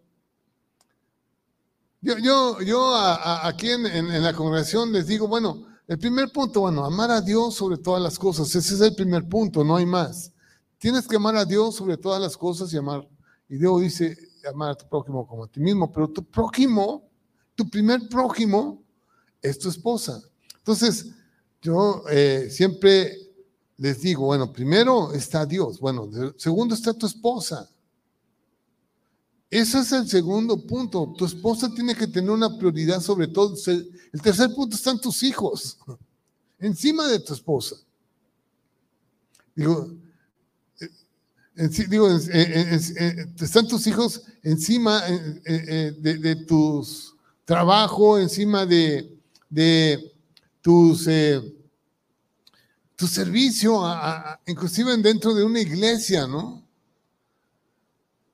Yo, 2.02 2.16
yo, 2.18 2.60
yo 2.62 2.96
aquí 2.96 3.68
en, 3.68 3.84
en, 3.86 4.22
la 4.22 4.32
congregación 4.32 4.90
les 4.90 5.06
digo, 5.06 5.28
bueno, 5.28 5.66
el 5.86 5.98
primer 5.98 6.32
punto, 6.32 6.62
bueno, 6.62 6.84
amar 6.84 7.10
a 7.10 7.20
Dios 7.20 7.54
sobre 7.54 7.76
todas 7.76 8.02
las 8.02 8.18
cosas. 8.18 8.54
Ese 8.54 8.74
es 8.74 8.80
el 8.80 8.94
primer 8.94 9.28
punto, 9.28 9.62
no 9.64 9.76
hay 9.76 9.84
más. 9.84 10.32
Tienes 10.78 11.06
que 11.06 11.16
amar 11.16 11.36
a 11.36 11.44
Dios 11.44 11.74
sobre 11.74 11.98
todas 11.98 12.22
las 12.22 12.36
cosas 12.36 12.72
y 12.72 12.78
amar. 12.78 13.06
Y 13.48 13.58
Dios 13.58 13.82
dice, 13.82 14.16
amar 14.48 14.70
a 14.70 14.74
tu 14.76 14.88
prójimo 14.88 15.26
como 15.26 15.44
a 15.44 15.48
ti 15.48 15.60
mismo, 15.60 15.92
pero 15.92 16.08
tu 16.08 16.24
prójimo, 16.24 17.08
tu 17.54 17.68
primer 17.68 18.08
prójimo 18.08 18.82
es 19.42 19.58
tu 19.58 19.68
esposa. 19.68 20.22
Entonces, 20.56 21.06
yo 21.60 22.04
eh, 22.10 22.48
siempre 22.50 23.14
les 23.76 24.00
digo, 24.00 24.26
bueno, 24.26 24.50
primero 24.52 25.12
está 25.12 25.44
Dios, 25.44 25.80
bueno, 25.80 26.08
segundo 26.36 26.74
está 26.74 26.94
tu 26.94 27.06
esposa. 27.06 27.68
Ese 29.50 29.80
es 29.80 29.90
el 29.90 30.08
segundo 30.08 30.64
punto. 30.64 31.12
Tu 31.18 31.24
esposa 31.24 31.68
tiene 31.74 31.96
que 31.96 32.06
tener 32.06 32.30
una 32.30 32.56
prioridad 32.56 33.00
sobre 33.00 33.26
todo. 33.26 33.56
El 33.66 34.22
tercer 34.22 34.54
punto 34.54 34.76
están 34.76 35.00
tus 35.00 35.24
hijos, 35.24 35.76
encima 36.60 37.08
de 37.08 37.18
tu 37.18 37.34
esposa. 37.34 37.76
Digo, 39.54 39.92
digo 41.88 42.08
están 42.08 43.66
tus 43.66 43.86
hijos 43.88 44.22
encima 44.42 45.02
de, 45.02 46.44
tu 46.46 46.86
trabajo, 47.44 48.18
encima 48.18 48.64
de, 48.64 49.10
tus, 50.62 51.08
tu 52.94 53.06
servicio, 53.08 53.82
inclusive 54.46 54.96
dentro 54.98 55.34
de 55.34 55.42
una 55.42 55.60
iglesia, 55.60 56.28
¿no? 56.28 56.59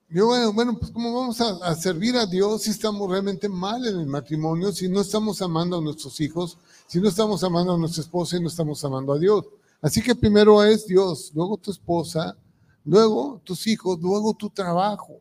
Yo, 0.09 0.27
bueno, 0.27 0.53
bueno, 0.53 0.79
pues 0.79 0.93
¿cómo 0.93 1.13
vamos 1.13 1.41
a, 1.41 1.75
servir 1.75 2.17
a 2.17 2.27
Dios 2.27 2.63
si 2.63 2.71
estamos 2.71 3.11
realmente 3.11 3.49
mal 3.49 3.85
en 3.87 3.99
el 3.99 4.07
matrimonio, 4.07 4.71
si 4.71 4.89
no 4.89 5.01
estamos 5.01 5.43
amando 5.43 5.79
a 5.79 5.81
nuestros 5.81 6.21
hijos, 6.21 6.59
si 6.87 7.01
no 7.01 7.09
estamos 7.09 7.43
amando 7.43 7.75
a 7.75 7.79
nuestra 7.79 8.03
esposa 8.03 8.37
y 8.37 8.41
no 8.41 8.47
estamos 8.47 8.85
amando 8.85 9.13
a 9.13 9.19
Dios? 9.19 9.45
Así 9.83 10.01
que 10.01 10.15
primero 10.15 10.63
es 10.63 10.87
Dios, 10.87 11.33
luego 11.35 11.57
tu 11.57 11.73
esposa, 11.73 12.37
luego 12.85 13.41
tus 13.45 13.67
hijos, 13.67 13.99
luego 14.01 14.33
tu 14.35 14.49
trabajo. 14.49 15.21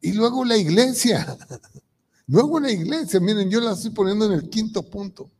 Y 0.00 0.12
luego 0.12 0.44
la 0.44 0.56
iglesia. 0.56 1.36
Luego 2.28 2.58
la 2.60 2.70
iglesia. 2.70 3.20
Miren, 3.20 3.50
yo 3.50 3.60
la 3.60 3.72
estoy 3.72 3.90
poniendo 3.90 4.24
en 4.26 4.32
el 4.32 4.48
quinto 4.48 4.82
punto. 4.82 5.30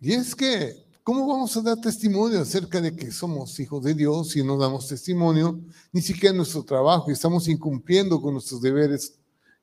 Y 0.00 0.12
es 0.12 0.34
que 0.34 0.83
¿Cómo 1.04 1.28
vamos 1.28 1.56
a 1.56 1.60
dar 1.60 1.80
testimonio 1.80 2.40
acerca 2.40 2.80
de 2.80 2.96
que 2.96 3.12
somos 3.12 3.60
hijos 3.60 3.84
de 3.84 3.94
Dios 3.94 4.30
si 4.30 4.42
no 4.42 4.56
damos 4.56 4.88
testimonio 4.88 5.60
ni 5.92 6.00
siquiera 6.00 6.30
en 6.30 6.38
nuestro 6.38 6.64
trabajo 6.64 7.10
y 7.10 7.12
estamos 7.12 7.46
incumpliendo 7.46 8.20
con 8.20 8.32
nuestros 8.32 8.60
deberes 8.60 9.14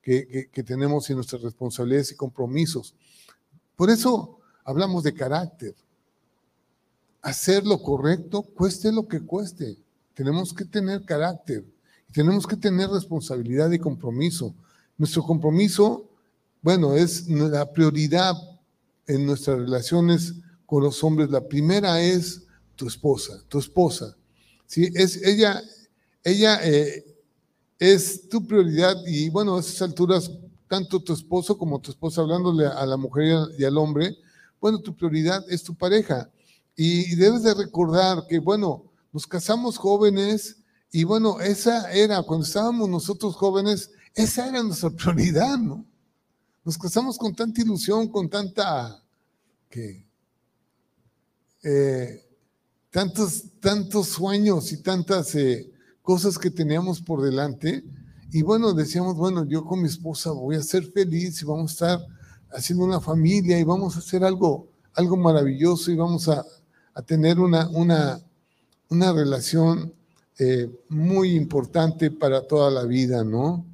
que, 0.01 0.49
tenemos 0.65 1.09
y 1.09 1.15
nuestras 1.15 1.41
responsabilidades 1.41 2.11
y 2.11 2.15
compromisos? 2.15 2.93
Por 3.75 3.89
eso 3.89 4.39
hablamos 4.63 5.03
de 5.03 5.13
carácter. 5.13 5.75
Hacer 7.23 7.65
lo 7.65 7.81
correcto, 7.81 8.43
cueste 8.43 8.91
lo 8.91 9.07
que 9.07 9.19
cueste. 9.19 9.77
Tenemos 10.13 10.53
que 10.53 10.63
tener 10.63 11.03
carácter 11.03 11.65
tenemos 12.11 12.45
que 12.45 12.57
tener 12.57 12.89
responsabilidad 12.89 13.71
y 13.71 13.79
compromiso. 13.79 14.53
Nuestro 14.97 15.23
compromiso, 15.23 16.09
bueno, 16.61 16.95
es 16.95 17.27
la 17.27 17.71
prioridad 17.71 18.35
en 19.07 19.25
nuestras 19.25 19.57
relaciones 19.59 20.35
con 20.71 20.83
los 20.83 21.03
hombres. 21.03 21.29
La 21.29 21.45
primera 21.45 22.01
es 22.01 22.43
tu 22.77 22.87
esposa, 22.87 23.43
tu 23.49 23.59
esposa. 23.59 24.15
¿sí? 24.65 24.89
Es, 24.95 25.21
ella 25.21 25.61
ella 26.23 26.59
eh, 26.63 27.03
es 27.77 28.29
tu 28.29 28.47
prioridad 28.47 28.95
y 29.05 29.29
bueno, 29.29 29.57
a 29.57 29.59
esas 29.59 29.81
alturas, 29.81 30.31
tanto 30.69 31.01
tu 31.01 31.11
esposo 31.11 31.57
como 31.57 31.81
tu 31.81 31.91
esposa, 31.91 32.21
hablándole 32.21 32.67
a 32.67 32.85
la 32.85 32.95
mujer 32.95 33.49
y 33.57 33.65
al 33.65 33.77
hombre, 33.77 34.15
bueno, 34.61 34.79
tu 34.79 34.95
prioridad 34.95 35.43
es 35.49 35.61
tu 35.61 35.75
pareja. 35.75 36.29
Y, 36.75 37.15
debes 37.15 37.43
de 37.43 37.53
recordar 37.53 38.25
que, 38.29 38.39
bueno, 38.39 38.85
nos 39.11 39.27
casamos 39.27 39.77
jóvenes 39.77 40.57
y 40.89 41.03
bueno, 41.03 41.41
esa 41.41 41.91
era, 41.91 42.23
cuando 42.23 42.45
estábamos 42.45 42.87
nosotros 42.87 43.35
jóvenes, 43.35 43.91
esa 44.15 44.47
era 44.47 44.63
nuestra 44.63 44.89
prioridad, 44.95 45.57
¿no? 45.57 45.85
Nos 46.63 46.77
casamos 46.77 47.17
con 47.17 47.35
tanta 47.35 47.61
ilusión, 47.61 48.07
con 48.07 48.29
tanta, 48.29 49.03
que 49.69 50.05
eh, 51.63 52.23
tantos, 52.89 53.43
tantos 53.59 54.07
sueños 54.07 54.71
y 54.71 54.77
tantas 54.77 55.35
eh, 55.35 55.71
cosas 56.01 56.37
que 56.37 56.51
teníamos 56.51 57.01
por 57.01 57.21
delante. 57.21 57.83
Y 58.31 58.41
bueno, 58.41 58.73
decíamos, 58.73 59.15
bueno, 59.15 59.45
yo 59.45 59.65
con 59.65 59.81
mi 59.81 59.87
esposa 59.87 60.31
voy 60.31 60.55
a 60.55 60.63
ser 60.63 60.85
feliz 60.91 61.41
y 61.41 61.45
vamos 61.45 61.71
a 61.71 61.73
estar 61.73 62.07
haciendo 62.53 62.85
una 62.85 62.99
familia 62.99 63.59
y 63.59 63.63
vamos 63.63 63.95
a 63.95 63.99
hacer 63.99 64.23
algo, 64.23 64.67
algo 64.93 65.17
maravilloso 65.17 65.91
y 65.91 65.95
vamos 65.95 66.27
a, 66.27 66.45
tener 67.05 67.39
una, 67.39 67.69
una, 67.69 68.21
una 68.89 69.13
relación 69.13 69.93
eh, 70.37 70.69
muy 70.89 71.35
importante 71.35 72.11
para 72.11 72.45
toda 72.45 72.69
la 72.69 72.83
vida, 72.83 73.23
¿no? 73.23 73.65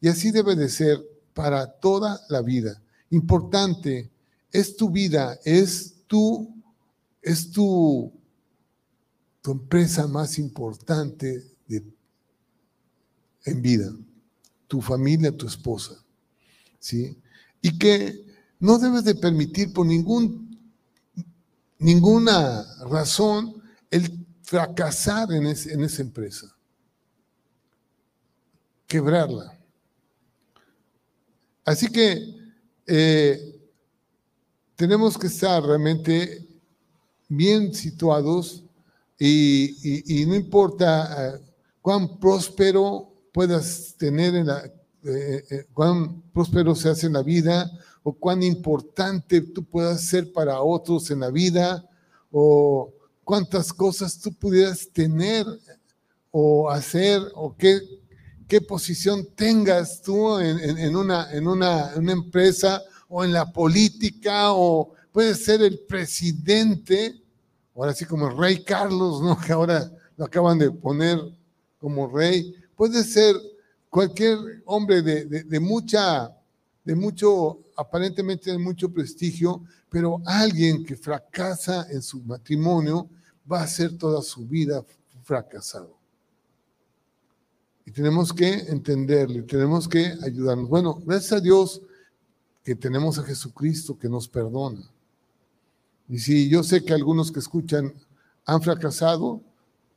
Y 0.00 0.08
así 0.08 0.30
debe 0.30 0.56
de 0.56 0.68
ser 0.68 1.00
para 1.34 1.66
toda 1.66 2.20
la 2.28 2.42
vida. 2.42 2.82
Importante, 3.10 4.10
es 4.52 4.76
tu 4.76 4.90
vida, 4.90 5.38
es 5.44 5.94
tu 6.06 6.53
es 7.24 7.50
tu, 7.50 8.12
tu 9.40 9.52
empresa 9.52 10.06
más 10.06 10.38
importante 10.38 11.42
en 13.46 13.60
vida, 13.60 13.90
tu 14.66 14.80
familia, 14.80 15.36
tu 15.36 15.46
esposa. 15.46 16.02
¿sí? 16.78 17.18
Y 17.62 17.78
que 17.78 18.24
no 18.60 18.78
debes 18.78 19.04
de 19.04 19.14
permitir 19.14 19.72
por 19.72 19.86
ningún, 19.86 20.58
ninguna 21.78 22.64
razón 22.90 23.62
el 23.90 24.26
fracasar 24.42 25.32
en, 25.32 25.46
en 25.46 25.84
esa 25.84 26.02
empresa, 26.02 26.54
quebrarla. 28.86 29.58
Así 31.64 31.88
que 31.88 32.34
eh, 32.86 33.70
tenemos 34.76 35.16
que 35.16 35.28
estar 35.28 35.62
realmente 35.62 36.43
bien 37.28 37.74
situados 37.74 38.64
y, 39.18 40.24
no 40.26 40.34
importa 40.34 41.36
eh, 41.36 41.40
cuán 41.80 42.18
próspero 42.18 43.12
puedas 43.32 43.94
tener 43.96 44.34
eh, 44.34 45.44
eh, 45.50 45.66
cuán 45.72 46.22
próspero 46.32 46.74
se 46.74 46.88
hace 46.88 47.06
en 47.06 47.14
la 47.14 47.22
vida 47.22 47.70
o 48.02 48.12
cuán 48.12 48.42
importante 48.42 49.40
tú 49.40 49.64
puedas 49.64 50.02
ser 50.02 50.32
para 50.32 50.60
otros 50.60 51.10
en 51.10 51.20
la 51.20 51.30
vida 51.30 51.88
o 52.30 52.92
cuántas 53.22 53.72
cosas 53.72 54.18
tú 54.18 54.32
pudieras 54.34 54.88
tener 54.92 55.46
o 56.30 56.68
hacer 56.70 57.22
o 57.34 57.56
qué, 57.56 57.80
qué 58.48 58.60
posición 58.60 59.28
tengas 59.34 60.02
tú 60.02 60.38
en, 60.38 60.96
una, 60.96 61.32
en 61.32 61.46
una 61.46 61.92
empresa 61.94 62.82
o 63.08 63.24
en 63.24 63.32
la 63.32 63.52
política 63.52 64.52
o 64.52 64.93
puedes 65.14 65.44
ser 65.44 65.62
el 65.62 65.78
presidente 65.78 67.22
ahora 67.76 67.94
sí 67.94 68.04
como 68.04 68.28
el 68.28 68.36
rey 68.36 68.64
Carlos, 68.64 69.22
¿no? 69.22 69.38
Que 69.46 69.52
ahora 69.52 69.90
lo 70.16 70.24
acaban 70.24 70.58
de 70.58 70.72
poner 70.72 71.20
como 71.78 72.08
rey. 72.08 72.52
Puede 72.74 73.04
ser 73.04 73.36
cualquier 73.88 74.38
hombre 74.64 75.02
de, 75.02 75.60
mucha, 75.60 76.36
de 76.82 76.96
mucho, 76.96 77.60
aparentemente 77.76 78.50
de 78.50 78.58
mucho 78.58 78.92
prestigio, 78.92 79.62
pero 79.88 80.20
alguien 80.26 80.84
que 80.84 80.96
fracasa 80.96 81.86
en 81.90 82.02
su 82.02 82.20
matrimonio 82.22 83.08
va 83.50 83.62
a 83.62 83.68
ser 83.68 83.96
toda 83.96 84.20
su 84.20 84.44
vida 84.44 84.84
fracasado. 85.22 85.96
Y 87.86 87.92
tenemos 87.92 88.32
que 88.32 88.50
entenderle, 88.52 89.42
tenemos 89.42 89.86
que 89.86 90.12
ayudarnos. 90.22 90.68
Bueno, 90.68 91.00
gracias 91.06 91.34
a 91.34 91.40
Dios 91.40 91.82
que 92.64 92.74
tenemos 92.74 93.16
a 93.18 93.22
Jesucristo 93.22 93.96
que 93.96 94.08
nos 94.08 94.26
perdona. 94.26 94.90
Y 96.08 96.18
si 96.18 96.48
yo 96.48 96.62
sé 96.62 96.84
que 96.84 96.92
algunos 96.92 97.32
que 97.32 97.40
escuchan 97.40 97.92
han 98.46 98.62
fracasado, 98.62 99.40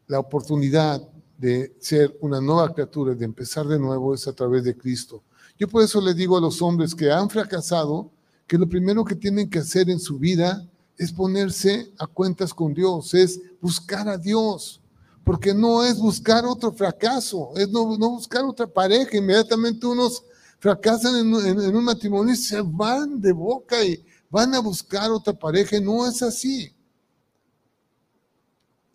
la 0.07 0.19
oportunidad 0.19 1.01
de 1.37 1.75
ser 1.79 2.17
una 2.21 2.41
nueva 2.41 2.73
criatura, 2.73 3.13
de 3.13 3.25
empezar 3.25 3.67
de 3.67 3.77
nuevo, 3.77 4.13
es 4.13 4.27
a 4.27 4.33
través 4.33 4.63
de 4.63 4.75
Cristo. 4.75 5.21
Yo 5.59 5.67
por 5.67 5.83
eso 5.83 5.99
les 6.01 6.15
digo 6.15 6.37
a 6.37 6.41
los 6.41 6.61
hombres 6.61 6.95
que 6.95 7.11
han 7.11 7.29
fracasado 7.29 8.09
que 8.45 8.57
lo 8.57 8.67
primero 8.67 9.03
que 9.03 9.15
tienen 9.15 9.49
que 9.49 9.59
hacer 9.59 9.89
en 9.89 9.99
su 9.99 10.17
vida 10.17 10.67
es 10.97 11.11
ponerse 11.11 11.91
a 11.99 12.07
cuentas 12.07 12.53
con 12.53 12.73
Dios, 12.73 13.13
es 13.13 13.39
buscar 13.61 14.07
a 14.07 14.17
Dios, 14.17 14.81
porque 15.23 15.53
no 15.53 15.83
es 15.83 15.97
buscar 15.97 16.45
otro 16.45 16.71
fracaso, 16.71 17.51
es 17.55 17.69
no, 17.69 17.85
buscar 17.85 18.45
otra 18.45 18.65
pareja. 18.65 19.17
Inmediatamente 19.17 19.85
unos 19.85 20.23
fracasan 20.59 21.15
en, 21.17 21.75
un 21.75 21.83
matrimonio 21.83 22.33
y 22.33 22.37
se 22.37 22.61
van 22.61 23.19
de 23.19 23.31
boca 23.31 23.83
y 23.83 24.03
van 24.29 24.53
a 24.53 24.59
buscar 24.59 25.11
otra 25.11 25.33
pareja. 25.33 25.79
No 25.79 26.07
es 26.07 26.21
así. 26.21 26.73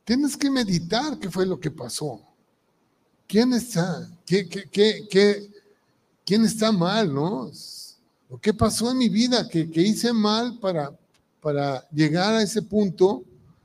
Tienes 0.05 0.37
que 0.37 0.51
meditar 0.51 1.19
qué 1.19 1.31
fue 1.31 1.47
lo 1.47 1.59
que 1.59 1.71
pasó. 1.71 2.21
¿Quién 3.27 3.53
está? 3.53 4.11
¿Qué, 4.27 4.49
qué, 4.49 5.07
qué, 5.09 5.51
quién 6.25 6.45
está 6.45 6.73
mal, 6.73 7.15
no? 7.15 7.51
¿Qué 8.41 8.53
pasó 8.53 8.91
en 8.91 8.99
mi 8.99 9.09
vida 9.09 9.49
que, 9.49 9.69
hice 9.75 10.13
mal 10.13 10.59
para, 10.59 10.99
para 11.41 11.89
llegar 11.91 12.35
a 12.35 12.43
ese 12.43 12.63
punto 12.63 13.25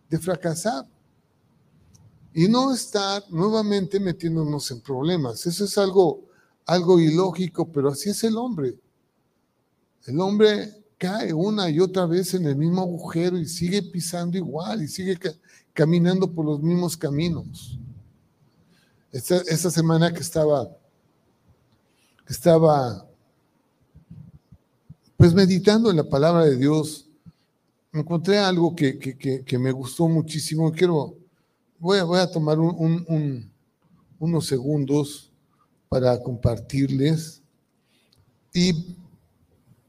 de 0.09 0.19
fracasar? 0.19 0.85
Y 2.33 2.47
no 2.47 2.73
estar 2.73 3.23
nuevamente 3.29 3.99
metiéndonos 3.99 4.69
en 4.71 4.81
problemas. 4.81 5.45
Eso 5.45 5.65
es 5.65 5.77
algo, 5.77 6.23
algo 6.65 6.99
ilógico, 6.99 7.69
pero 7.71 7.89
así 7.89 8.09
es 8.09 8.23
el 8.23 8.37
hombre. 8.37 8.77
El 10.05 10.21
hombre 10.21 10.85
cae 10.97 11.33
una 11.33 11.69
y 11.69 11.79
otra 11.79 12.05
vez 12.05 12.33
en 12.33 12.45
el 12.45 12.55
mismo 12.55 12.81
agujero 12.81 13.37
y 13.37 13.45
sigue 13.45 13.81
pisando 13.83 14.37
igual 14.37 14.81
y 14.81 14.87
sigue 14.87 15.17
caminando 15.73 16.31
por 16.31 16.45
los 16.45 16.61
mismos 16.61 16.97
caminos. 16.97 17.79
Esta, 19.11 19.37
esta 19.47 19.69
semana 19.69 20.11
que 20.11 20.19
estaba, 20.19 20.69
estaba 22.27 23.07
pues 25.15 25.33
meditando 25.33 25.89
en 25.89 25.97
la 25.97 26.03
palabra 26.03 26.45
de 26.45 26.57
Dios, 26.57 27.07
encontré 27.93 28.37
algo 28.37 28.75
que, 28.75 28.99
que, 28.99 29.59
me 29.59 29.71
gustó 29.71 30.07
muchísimo. 30.07 30.71
Quiero, 30.71 31.15
voy 31.79 31.99
a, 31.99 32.03
voy 32.03 32.19
a 32.19 32.29
tomar 32.29 32.57
unos 32.59 34.45
segundos 34.45 35.31
para 35.89 36.21
compartirles. 36.21 37.41
Y 38.53 38.95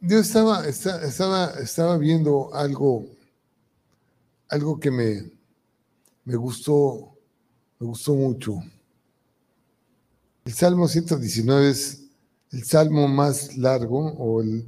yo 0.00 0.18
estaba, 0.18 0.66
estaba, 0.66 1.50
estaba 1.60 1.98
viendo 1.98 2.54
algo, 2.54 3.06
algo 4.48 4.78
que 4.78 4.90
me, 4.90 5.30
me 6.24 6.36
gustó, 6.36 7.16
me 7.78 7.86
gustó 7.86 8.14
mucho. 8.14 8.62
El 10.44 10.52
Salmo 10.52 10.88
119 10.88 11.70
es 11.70 12.04
el 12.50 12.64
salmo 12.64 13.06
más 13.08 13.56
largo 13.56 14.12
o 14.12 14.42
el 14.42 14.66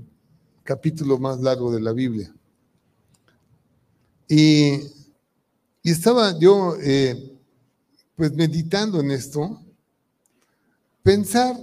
capítulo 0.64 1.18
más 1.18 1.40
largo 1.40 1.72
de 1.72 1.80
la 1.80 1.92
Biblia. 1.92 2.34
Y, 4.28 4.74
y 5.82 5.90
estaba 5.90 6.38
yo 6.38 6.76
eh, 6.80 7.36
pues 8.14 8.32
meditando 8.34 9.00
en 9.00 9.10
esto, 9.10 9.62
pensar 11.02 11.56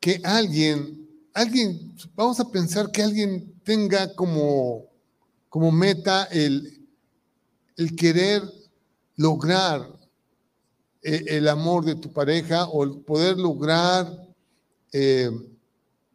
que 0.00 0.20
alguien, 0.24 1.05
alguien, 1.36 1.94
vamos 2.14 2.40
a 2.40 2.50
pensar 2.50 2.90
que 2.90 3.02
alguien 3.02 3.54
tenga 3.62 4.14
como, 4.14 4.86
como 5.50 5.70
meta 5.70 6.24
el, 6.24 6.88
el 7.76 7.94
querer 7.94 8.42
lograr 9.16 9.86
eh, 11.02 11.24
el 11.28 11.46
amor 11.48 11.84
de 11.84 11.96
tu 11.96 12.10
pareja 12.10 12.64
o 12.64 13.02
poder 13.02 13.36
lograr 13.36 14.10
eh, 14.92 15.30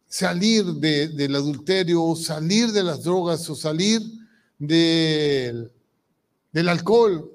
salir 0.08 0.64
del 0.64 1.36
adulterio 1.36 2.02
o 2.02 2.16
salir 2.16 2.72
de 2.72 2.82
las 2.82 3.04
drogas 3.04 3.48
o 3.48 3.54
salir 3.54 4.02
del 4.58 5.70
alcohol 6.68 7.30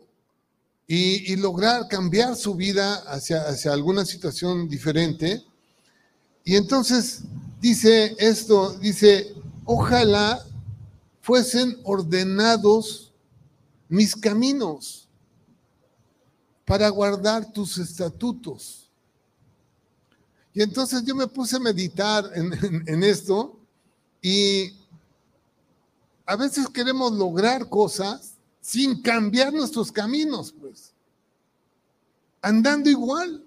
y, 0.86 1.36
lograr 1.38 1.88
cambiar 1.88 2.36
su 2.36 2.54
vida 2.56 2.96
hacia, 3.08 3.44
hacia 3.44 3.72
alguna 3.72 4.06
situación 4.06 4.68
diferente. 4.68 5.42
Y 6.44 6.56
entonces 6.56 7.24
dice 7.60 8.16
esto, 8.20 8.74
dice, 8.80 9.36
ojalá 9.66 10.44
fuesen 11.22 11.78
ordenados 11.84 13.12
mis 13.90 14.16
caminos 14.16 15.08
para 16.66 16.90
guardar 16.90 17.52
tus 17.52 17.78
estatutos. 17.78 18.90
Y 20.54 20.62
entonces 20.62 21.04
yo 21.04 21.16
me 21.16 21.28
puse 21.28 21.56
a 21.56 21.60
meditar 21.60 22.30
en, 22.34 23.04
esto 23.04 23.60
y 24.22 24.74
a 26.26 26.36
veces 26.36 26.68
queremos 26.68 27.14
lograr 27.14 27.70
cosas 27.70 28.34
sin 28.60 29.02
cambiar 29.02 29.54
nuestros 29.54 29.92
caminos, 29.92 30.52
pues, 30.52 30.94
andando 32.42 32.90
igual. 32.90 33.47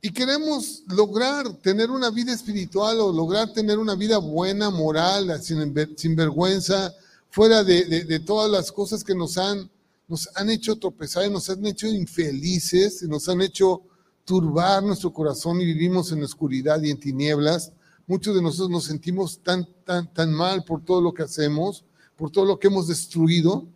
Y 0.00 0.10
queremos 0.10 0.84
lograr 0.86 1.52
tener 1.54 1.90
una 1.90 2.10
vida 2.10 2.32
espiritual 2.32 3.00
o 3.00 3.12
lograr 3.12 3.52
tener 3.52 3.78
una 3.78 3.94
vida 3.94 4.18
buena, 4.18 4.70
moral, 4.70 5.40
sin, 5.42 6.14
vergüenza, 6.14 6.94
fuera 7.30 7.64
de 7.64 8.20
todas 8.20 8.50
las 8.50 8.70
cosas 8.70 9.02
que 9.02 9.14
nos 9.14 9.36
han 9.38 9.68
nos 10.08 10.28
han 10.34 10.48
hecho 10.48 10.76
tropezar, 10.76 11.30
nos 11.30 11.50
han 11.50 11.64
hecho 11.66 11.86
infelices, 11.86 13.02
nos 13.02 13.28
han 13.28 13.42
hecho 13.42 13.82
turbar 14.24 14.82
nuestro 14.82 15.12
corazón 15.12 15.60
y 15.60 15.66
vivimos 15.66 16.10
en 16.12 16.22
oscuridad 16.22 16.82
y 16.82 16.90
en 16.90 16.98
tinieblas. 16.98 17.72
Muchos 18.06 18.34
de 18.34 18.42
nosotros 18.42 18.70
nos 18.70 18.84
sentimos 18.84 19.38
tan, 19.40 19.68
tan, 19.84 20.12
tan 20.12 20.32
mal 20.32 20.64
por 20.64 20.82
todo 20.82 21.02
lo 21.02 21.12
que 21.12 21.22
hacemos, 21.22 21.84
por 22.16 22.30
todo 22.30 22.46
lo 22.46 22.58
que 22.58 22.68
hemos 22.68 22.88
destruido, 22.88 23.66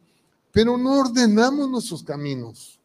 pero 0.50 0.78
no 0.78 1.00
ordenamos 1.00 1.68
nuestros 1.68 2.02
caminos. 2.02 2.80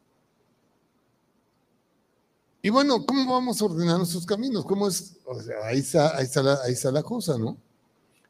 Y 2.61 2.69
bueno, 2.69 3.05
¿cómo 3.05 3.31
vamos 3.31 3.61
a 3.61 3.65
ordenar 3.65 3.97
nuestros 3.97 4.25
caminos? 4.25 4.65
¿Cómo 4.65 4.87
es? 4.87 5.17
ahí, 5.63 5.79
está, 5.79 6.17
ahí, 6.17 6.25
está 6.25 6.43
la, 6.43 6.59
ahí 6.63 6.73
está 6.73 6.91
la 6.91 7.03
cosa, 7.03 7.37
¿no? 7.37 7.57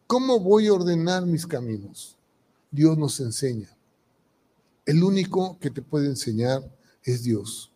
¿Cómo 0.06 0.40
voy 0.40 0.68
a 0.68 0.74
ordenar 0.74 1.26
mis 1.26 1.46
caminos? 1.46 2.18
Dios 2.72 2.98
nos 2.98 3.20
enseña. 3.20 3.70
El 4.86 5.04
único 5.04 5.58
que 5.60 5.70
te 5.70 5.82
puede 5.82 6.08
enseñar 6.08 6.63
es 7.04 7.24
Dios. 7.24 7.72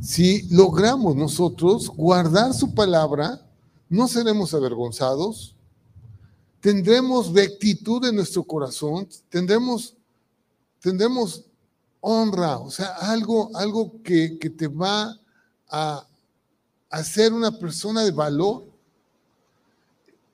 Si 0.00 0.42
logramos 0.54 1.16
nosotros 1.16 1.88
guardar 1.88 2.54
su 2.54 2.74
palabra, 2.74 3.44
no 3.88 4.06
seremos 4.06 4.54
avergonzados, 4.54 5.56
tendremos 6.60 7.32
rectitud 7.32 8.04
en 8.04 8.16
nuestro 8.16 8.44
corazón, 8.44 9.08
tendremos, 9.28 9.96
tendremos 10.80 11.44
honra, 12.00 12.58
o 12.58 12.70
sea, 12.70 12.88
algo, 13.00 13.50
algo 13.56 14.02
que, 14.02 14.38
te 14.56 14.68
va 14.68 15.18
a 15.68 16.06
hacer 16.90 17.32
una 17.32 17.50
persona 17.50 18.04
de 18.04 18.10
valor. 18.10 18.64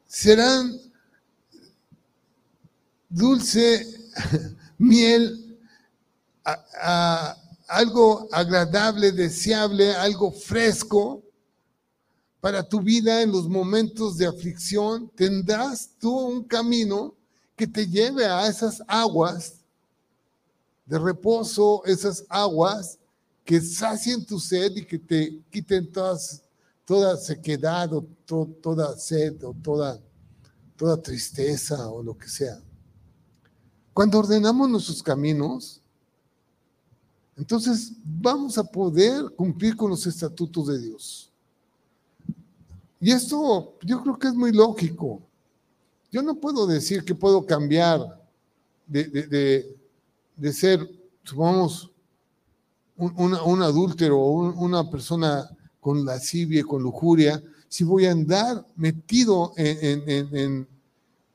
Serán 0.07 0.79
dulce 3.09 3.87
miel 4.79 5.59
algo 7.69 8.29
agradable, 8.31 9.13
deseable, 9.13 9.95
algo 9.95 10.31
fresco 10.31 11.23
para 12.41 12.63
tu 12.63 12.81
vida 12.83 13.23
en 13.23 13.33
los 13.33 13.49
momentos 13.49 14.19
de 14.19 14.27
aflicción, 14.27 15.11
tendrás 15.17 15.89
tú 15.99 16.15
un 16.15 16.45
camino 16.45 17.15
que 17.57 17.67
te 17.67 17.87
lleve 17.87 18.27
a 18.27 18.47
esas 18.47 18.83
aguas 18.87 19.64
de 20.87 20.99
reposo, 20.99 21.83
esas 21.85 22.25
aguas 22.29 22.99
que 23.45 23.61
sacien 23.61 24.25
tu 24.25 24.39
sed 24.39 24.73
y 24.77 24.85
que 24.85 24.99
te 24.99 25.43
quiten 25.51 25.91
todas, 25.91 26.43
toda 26.85 27.17
sequedad 27.17 27.93
o 27.93 28.07
toda 28.61 28.97
sed 28.97 29.43
o 29.45 29.55
toda, 29.63 30.01
toda 30.77 31.01
tristeza 31.01 31.89
o 31.89 32.03
lo 32.03 32.17
que 32.17 32.29
sea. 32.29 32.61
Cuando 33.93 34.19
ordenamos 34.19 34.69
nuestros 34.69 35.03
caminos, 35.03 35.81
entonces 37.37 37.93
vamos 38.05 38.59
a 38.59 38.65
poder 38.65 39.31
cumplir 39.37 39.77
con 39.77 39.91
los 39.91 40.07
estatutos 40.07 40.69
de 40.69 40.79
Dios. 40.79 41.31
Y 43.01 43.11
esto 43.13 43.77
yo 43.83 44.03
creo 44.03 44.19
que 44.19 44.29
es 44.29 44.35
muy 44.35 44.53
lógico. 44.53 45.21
Yo 46.11 46.23
no 46.23 46.37
puedo 46.37 46.67
decir 46.67 47.05
que 47.05 47.15
puedo 47.15 47.45
cambiar 47.45 48.21
de, 48.87 49.77
ser, 50.53 50.89
supongamos, 51.23 51.91
un, 52.97 53.35
un, 53.35 53.63
adúltero 53.63 54.19
o 54.19 54.53
una 54.53 54.89
persona 54.89 55.51
con 55.81 56.05
lascivia, 56.05 56.63
con 56.63 56.83
lujuria, 56.83 57.43
si 57.69 57.83
voy 57.83 58.07
a 58.07 58.13
andar 58.13 58.65
metido 58.77 59.53
en, 59.57 60.69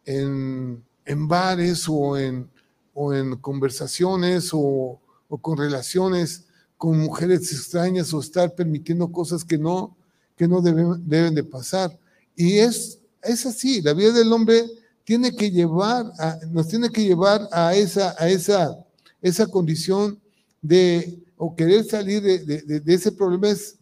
en, 0.05 0.83
en 1.05 1.27
bares 1.27 1.85
o 1.89 2.17
en, 2.17 2.49
o 2.93 3.13
en 3.13 3.35
conversaciones 3.37 4.51
o, 4.53 4.99
o 5.27 5.37
con 5.37 5.57
relaciones 5.57 6.45
con 6.79 6.97
mujeres 6.97 7.51
extrañas 7.51 8.13
o 8.13 8.21
estar 8.21 8.55
permitiendo 8.55 9.11
cosas 9.11 9.43
que 9.43 9.57
no, 9.57 9.97
que 10.37 10.47
no 10.47 10.61
deben, 10.61 11.07
deben 11.07 11.35
de 11.35 11.43
pasar. 11.43 11.97
Y 12.37 12.59
es, 12.59 12.99
es 13.21 13.45
así, 13.45 13.81
la 13.81 13.93
vida 13.93 14.13
del 14.13 14.31
hombre 14.31 14.65
tiene 15.03 15.35
que 15.35 15.51
llevar, 15.51 16.05
nos 16.51 16.69
tiene 16.69 16.89
que 16.89 17.03
llevar 17.03 17.49
a 17.51 17.75
esa, 17.75 18.15
a 18.17 18.29
esa, 18.29 18.77
esa 19.21 19.47
condición 19.47 20.19
de, 20.61 21.23
o 21.37 21.55
querer 21.55 21.83
salir 21.85 22.21
de, 22.21 22.39
de, 22.79 22.93
ese 22.93 23.11
problema 23.11 23.49
es 23.49 23.77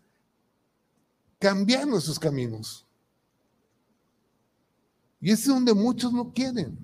cambiar 1.39 1.87
nuestros 1.87 2.19
caminos. 2.19 2.85
Y 5.19 5.31
es 5.31 5.45
donde 5.45 5.73
muchos 5.73 6.13
no 6.13 6.31
quieren. 6.31 6.77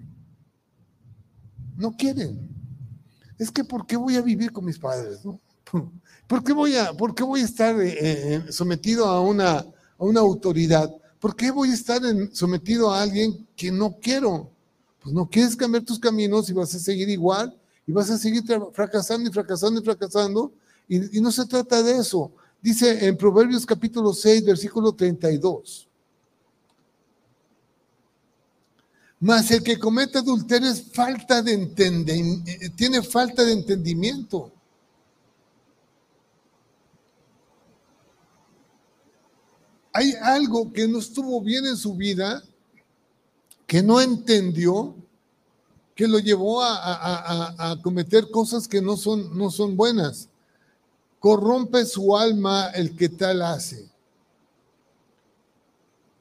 No 1.75 1.95
quieren. 1.95 2.49
Es 3.37 3.51
que 3.51 3.63
¿por 3.63 3.85
qué 3.85 3.95
voy 3.95 4.15
a 4.15 4.21
vivir 4.21 4.51
con 4.51 4.65
mis 4.65 4.79
padres? 4.79 5.23
No? 5.23 5.39
¿Por 6.27 6.43
qué 6.43 6.53
voy 6.53 6.75
a, 6.75 6.93
por 6.93 7.13
qué 7.13 7.23
voy 7.23 7.41
a 7.41 7.45
estar 7.45 7.79
eh, 7.81 7.97
eh, 7.99 8.43
sometido 8.49 9.05
a 9.05 9.21
una, 9.21 9.57
a 9.57 9.73
una 9.97 10.19
autoridad? 10.19 10.91
¿Por 11.19 11.35
qué 11.35 11.51
voy 11.51 11.69
a 11.69 11.73
estar 11.73 12.03
en, 12.05 12.33
sometido 12.35 12.91
a 12.91 13.01
alguien 13.01 13.47
que 13.55 13.71
no 13.71 13.97
quiero? 13.99 14.51
Pues 15.01 15.13
no 15.13 15.29
quieres 15.29 15.55
cambiar 15.55 15.83
tus 15.83 15.99
caminos 15.99 16.49
y 16.49 16.53
vas 16.53 16.73
a 16.73 16.79
seguir 16.79 17.09
igual 17.09 17.57
y 17.85 17.91
vas 17.91 18.09
a 18.09 18.17
seguir 18.17 18.43
fracasando 18.71 19.29
y 19.29 19.33
fracasando 19.33 19.79
y 19.81 19.83
fracasando. 19.83 20.53
Y, 20.87 21.21
no 21.21 21.31
se 21.31 21.45
trata 21.45 21.81
de 21.81 21.97
eso. 21.97 22.31
Dice 22.61 23.07
en 23.07 23.17
Proverbios 23.17 23.65
capítulo 23.65 24.13
6, 24.13 24.45
versículo 24.45 24.93
32. 24.93 25.87
Mas 29.19 29.51
el 29.51 29.63
que 29.63 29.79
comete 29.79 30.17
adulterio 30.17 30.69
es 30.69 30.91
falta 30.91 31.41
de 31.41 31.53
entendimiento, 31.53 32.51
eh, 32.51 32.69
tiene 32.75 33.01
falta 33.01 33.43
de 33.43 33.53
entendimiento. 33.53 34.51
hay 39.93 40.15
algo 40.21 40.73
que 40.73 40.87
no 40.87 40.97
estuvo 40.97 41.39
bien 41.39 41.65
en 41.67 41.77
su 41.77 41.95
vida, 41.95 42.43
que 43.67 43.83
no 43.83 44.01
entendió, 44.01 44.95
que 45.95 46.07
lo 46.07 46.19
llevó 46.19 46.61
a, 46.63 47.77
cometer 47.81 48.29
cosas 48.31 48.67
que 48.67 48.81
no 48.81 48.97
son, 48.97 49.37
no 49.37 49.51
son 49.51 49.77
buenas. 49.77 50.29
Corrompe 51.19 51.85
su 51.85 52.17
alma 52.17 52.69
el 52.71 52.95
que 52.95 53.09
tal 53.09 53.41
hace. 53.41 53.87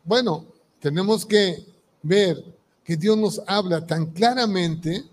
Bueno, 0.05 0.45
tenemos 0.81 1.25
que 1.25 1.65
ver 2.03 2.45
que 2.85 2.97
Dios 2.97 3.17
nos 3.17 3.41
habla 3.47 3.87
tan 3.87 4.07
claramente 4.07 5.05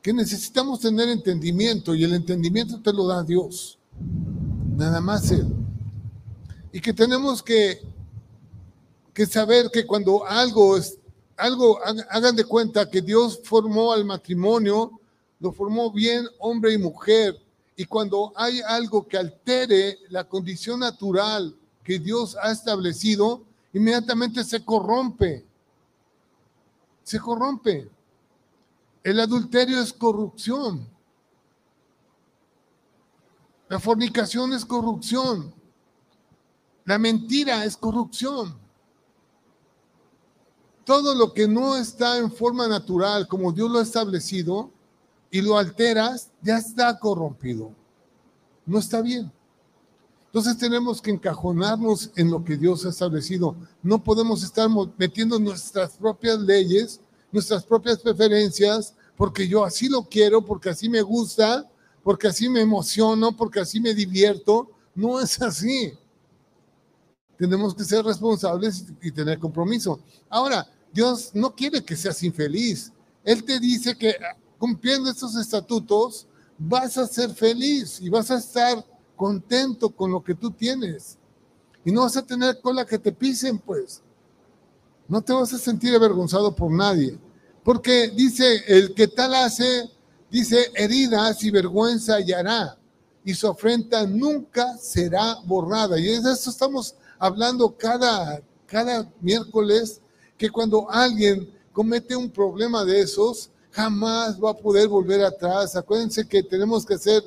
que 0.00 0.12
necesitamos 0.12 0.80
tener 0.80 1.08
entendimiento 1.08 1.94
y 1.94 2.04
el 2.04 2.14
entendimiento 2.14 2.80
te 2.80 2.92
lo 2.92 3.06
da 3.06 3.22
Dios. 3.22 3.78
Nada 4.76 5.00
más 5.00 5.30
Él 5.30 5.66
y 6.76 6.80
que 6.82 6.92
tenemos 6.92 7.42
que, 7.42 7.80
que 9.14 9.24
saber 9.24 9.70
que 9.72 9.86
cuando 9.86 10.26
algo 10.26 10.76
es, 10.76 10.98
algo, 11.36 11.78
hagan 12.10 12.36
de 12.36 12.44
cuenta 12.44 12.88
que 12.88 13.02
Dios 13.02 13.40
formó 13.44 13.92
al 13.92 14.04
matrimonio, 14.04 15.00
lo 15.38 15.52
formó 15.52 15.92
bien 15.92 16.26
hombre 16.38 16.72
y 16.72 16.78
mujer, 16.78 17.36
y 17.76 17.84
cuando 17.84 18.32
hay 18.36 18.60
algo 18.60 19.06
que 19.06 19.18
altere 19.18 19.98
la 20.08 20.24
condición 20.24 20.80
natural 20.80 21.54
que 21.84 21.98
Dios 21.98 22.36
ha 22.42 22.50
establecido, 22.50 23.44
inmediatamente 23.72 24.42
se 24.42 24.64
corrompe. 24.64 25.44
Se 27.02 27.20
corrompe. 27.20 27.88
El 29.04 29.20
adulterio 29.20 29.80
es 29.80 29.92
corrupción. 29.92 30.88
La 33.68 33.78
fornicación 33.78 34.54
es 34.54 34.64
corrupción. 34.64 35.54
La 36.84 36.98
mentira 36.98 37.64
es 37.64 37.76
corrupción. 37.76 38.58
Todo 40.86 41.16
lo 41.16 41.34
que 41.34 41.48
no 41.48 41.76
está 41.76 42.16
en 42.16 42.30
forma 42.30 42.68
natural 42.68 43.26
como 43.26 43.50
Dios 43.50 43.68
lo 43.68 43.80
ha 43.80 43.82
establecido 43.82 44.70
y 45.32 45.40
lo 45.42 45.58
alteras, 45.58 46.30
ya 46.40 46.58
está 46.58 46.96
corrompido. 47.00 47.72
No 48.64 48.78
está 48.78 49.02
bien. 49.02 49.32
Entonces 50.26 50.56
tenemos 50.56 51.02
que 51.02 51.10
encajonarnos 51.10 52.12
en 52.14 52.30
lo 52.30 52.44
que 52.44 52.56
Dios 52.56 52.86
ha 52.86 52.90
establecido. 52.90 53.56
No 53.82 54.02
podemos 54.02 54.44
estar 54.44 54.70
metiendo 54.96 55.40
nuestras 55.40 55.96
propias 55.96 56.38
leyes, 56.38 57.00
nuestras 57.32 57.64
propias 57.64 57.98
preferencias, 57.98 58.94
porque 59.16 59.48
yo 59.48 59.64
así 59.64 59.88
lo 59.88 60.04
quiero, 60.04 60.40
porque 60.40 60.70
así 60.70 60.88
me 60.88 61.02
gusta, 61.02 61.68
porque 62.04 62.28
así 62.28 62.48
me 62.48 62.60
emociono, 62.60 63.36
porque 63.36 63.58
así 63.58 63.80
me 63.80 63.92
divierto. 63.92 64.70
No 64.94 65.18
es 65.18 65.42
así 65.42 65.98
tenemos 67.36 67.74
que 67.74 67.84
ser 67.84 68.04
responsables 68.04 68.86
y 69.02 69.10
tener 69.10 69.38
compromiso. 69.38 70.00
Ahora, 70.28 70.66
Dios 70.96 71.32
no 71.34 71.54
quiere 71.54 71.84
que 71.84 71.94
seas 71.94 72.22
infeliz. 72.22 72.90
Él 73.22 73.44
te 73.44 73.60
dice 73.60 73.94
que 73.98 74.12
ah, 74.12 74.34
cumpliendo 74.58 75.10
estos 75.10 75.36
estatutos 75.36 76.26
vas 76.56 76.96
a 76.96 77.06
ser 77.06 77.34
feliz 77.34 78.00
y 78.00 78.08
vas 78.08 78.30
a 78.30 78.38
estar 78.38 78.82
contento 79.14 79.90
con 79.90 80.10
lo 80.10 80.24
que 80.24 80.34
tú 80.34 80.50
tienes. 80.50 81.18
Y 81.84 81.92
no 81.92 82.00
vas 82.00 82.16
a 82.16 82.24
tener 82.24 82.62
cola 82.62 82.86
que 82.86 82.98
te 82.98 83.12
pisen, 83.12 83.58
pues. 83.58 84.00
No 85.06 85.20
te 85.20 85.34
vas 85.34 85.52
a 85.52 85.58
sentir 85.58 85.94
avergonzado 85.94 86.56
por 86.56 86.72
nadie. 86.72 87.18
Porque 87.62 88.08
dice, 88.08 88.64
el 88.66 88.94
que 88.94 89.06
tal 89.06 89.34
hace, 89.34 89.90
dice, 90.30 90.72
heridas 90.74 91.44
y 91.44 91.50
vergüenza 91.50 92.14
hallará. 92.14 92.78
Y 93.22 93.34
su 93.34 93.46
afrenta 93.46 94.06
nunca 94.06 94.78
será 94.78 95.40
borrada. 95.44 95.98
Y 95.98 96.04
de 96.04 96.32
eso 96.32 96.48
estamos 96.48 96.94
hablando 97.18 97.76
cada, 97.76 98.40
cada 98.66 99.12
miércoles 99.20 100.00
que 100.36 100.50
cuando 100.50 100.90
alguien 100.90 101.50
comete 101.72 102.16
un 102.16 102.30
problema 102.30 102.84
de 102.84 103.00
esos, 103.00 103.50
jamás 103.70 104.42
va 104.42 104.50
a 104.50 104.56
poder 104.56 104.88
volver 104.88 105.22
atrás. 105.24 105.76
Acuérdense 105.76 106.26
que 106.26 106.42
tenemos 106.42 106.86
que 106.86 106.94
hacer, 106.94 107.22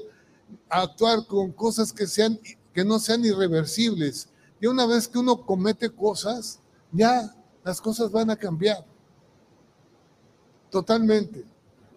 actuar 0.68 1.26
con 1.28 1.52
cosas 1.52 1.94
que, 1.94 2.08
sean, 2.08 2.40
que 2.74 2.84
no 2.84 3.00
sean 3.00 3.24
irreversibles. 3.24 4.30
Y 4.60 4.68
una 4.68 4.86
vez 4.86 5.08
que 5.08 5.20
uno 5.20 5.46
comete 5.46 5.90
cosas, 5.90 6.60
ya 6.92 7.36
las 7.64 7.80
cosas 7.80 8.12
van 8.12 8.30
a 8.32 8.36
cambiar. 8.36 8.84
Totalmente. 10.70 11.46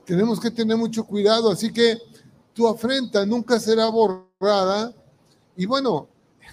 Tenemos 0.04 0.40
que 0.40 0.50
tener 0.50 0.76
mucho 0.76 1.04
cuidado, 1.04 1.50
así 1.50 1.72
que 1.72 1.98
tu 2.52 2.68
afrenta 2.68 3.24
nunca 3.24 3.58
será 3.58 3.88
borrada. 3.88 4.92
Y 5.56 5.66
bueno, 5.66 6.08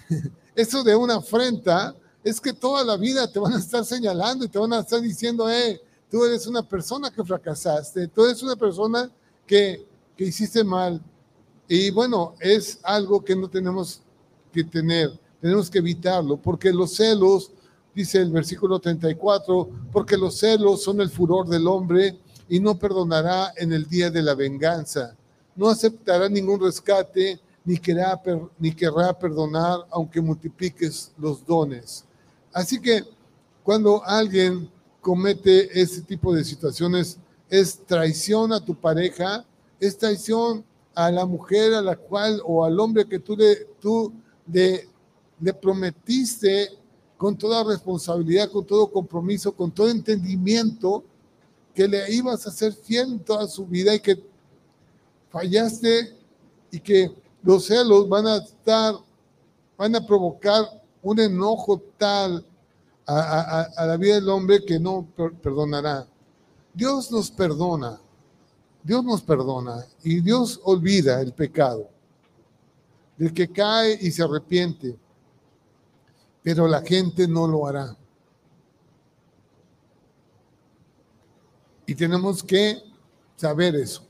eso 0.54 0.82
de 0.82 0.96
una 0.96 1.16
afrenta 1.16 1.94
es 2.22 2.40
que 2.40 2.52
toda 2.52 2.84
la 2.84 2.96
vida 2.96 3.30
te 3.30 3.38
van 3.38 3.54
a 3.54 3.58
estar 3.58 3.84
señalando 3.84 4.44
y 4.44 4.48
te 4.48 4.58
van 4.58 4.72
a 4.72 4.80
estar 4.80 5.00
diciendo, 5.00 5.50
eh, 5.50 5.80
tú 6.10 6.24
eres 6.24 6.46
una 6.46 6.62
persona 6.62 7.10
que 7.10 7.24
fracasaste, 7.24 8.08
tú 8.08 8.24
eres 8.24 8.42
una 8.42 8.56
persona 8.56 9.10
que, 9.46 9.86
que 10.16 10.24
hiciste 10.24 10.62
mal. 10.62 11.00
Y 11.68 11.90
bueno, 11.90 12.34
es 12.40 12.78
algo 12.82 13.24
que 13.24 13.36
no 13.36 13.48
tenemos 13.48 14.02
que 14.52 14.64
tener, 14.64 15.18
tenemos 15.40 15.70
que 15.70 15.78
evitarlo, 15.78 16.36
porque 16.36 16.72
los 16.72 16.94
celos, 16.94 17.52
dice 17.94 18.18
el 18.18 18.30
versículo 18.30 18.78
34, 18.78 19.70
porque 19.92 20.16
los 20.16 20.36
celos 20.36 20.82
son 20.82 21.00
el 21.00 21.10
furor 21.10 21.48
del 21.48 21.66
hombre 21.66 22.18
y 22.48 22.60
no 22.60 22.78
perdonará 22.78 23.52
en 23.56 23.72
el 23.72 23.88
día 23.88 24.10
de 24.10 24.22
la 24.22 24.34
venganza, 24.34 25.16
no 25.54 25.68
aceptará 25.68 26.28
ningún 26.28 26.60
rescate 26.60 27.40
ni 27.64 27.78
querrá, 27.78 28.20
ni 28.58 28.72
querrá 28.72 29.16
perdonar 29.16 29.86
aunque 29.90 30.20
multipliques 30.20 31.12
los 31.18 31.44
dones. 31.44 32.04
Así 32.52 32.80
que 32.80 33.04
cuando 33.62 34.02
alguien 34.04 34.70
comete 35.00 35.80
ese 35.80 36.02
tipo 36.02 36.34
de 36.34 36.44
situaciones, 36.44 37.18
es 37.48 37.78
traición 37.86 38.52
a 38.52 38.64
tu 38.64 38.74
pareja, 38.74 39.44
es 39.78 39.96
traición 39.96 40.64
a 40.94 41.10
la 41.10 41.26
mujer 41.26 41.74
a 41.74 41.82
la 41.82 41.96
cual 41.96 42.40
o 42.44 42.64
al 42.64 42.78
hombre 42.78 43.06
que 43.06 43.18
tú 43.18 43.36
le, 43.36 43.66
tú 43.80 44.12
le, 44.52 45.54
prometiste 45.54 46.70
con 47.16 47.36
toda 47.36 47.64
responsabilidad, 47.64 48.50
con 48.50 48.64
todo 48.64 48.90
compromiso, 48.90 49.52
con 49.52 49.70
todo 49.70 49.88
entendimiento, 49.88 51.04
que 51.74 51.86
le 51.86 52.12
ibas 52.12 52.46
a 52.46 52.50
ser 52.50 52.72
fiel 52.72 53.20
toda 53.20 53.46
su 53.46 53.66
vida 53.66 53.94
y 53.94 54.00
que 54.00 54.22
fallaste 55.30 56.16
y 56.70 56.80
que 56.80 57.10
los 57.42 57.66
celos 57.66 58.08
van 58.08 58.26
a 58.26 58.36
estar, 58.36 58.94
van 59.76 59.94
a 59.96 60.04
provocar 60.04 60.79
un 61.02 61.18
enojo 61.18 61.82
tal 61.96 62.44
a, 63.06 63.86
la 63.86 63.96
vida 63.96 64.16
del 64.16 64.28
hombre 64.28 64.64
que 64.64 64.78
no 64.78 65.06
perdonará. 65.42 66.06
Dios 66.72 67.10
nos 67.10 67.30
perdona, 67.30 68.00
Dios 68.82 69.04
nos 69.04 69.22
perdona 69.22 69.84
y 70.02 70.20
Dios 70.20 70.60
olvida 70.64 71.20
el 71.20 71.32
pecado 71.32 71.88
del 73.16 73.34
que 73.34 73.48
cae 73.48 73.98
y 74.00 74.10
se 74.10 74.22
arrepiente, 74.22 74.96
pero 76.42 76.66
la 76.66 76.80
gente 76.80 77.26
no 77.28 77.46
lo 77.46 77.66
hará. 77.66 77.96
Y 81.86 81.94
tenemos 81.94 82.42
que 82.42 82.80
saber 83.36 83.74
eso. 83.74 84.06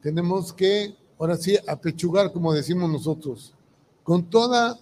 Tenemos 0.00 0.52
que, 0.52 0.96
ahora 1.18 1.36
sí, 1.36 1.58
apechugar, 1.66 2.32
como 2.32 2.52
decimos 2.52 2.88
nosotros, 2.88 3.55
con 4.06 4.30
toda, 4.30 4.78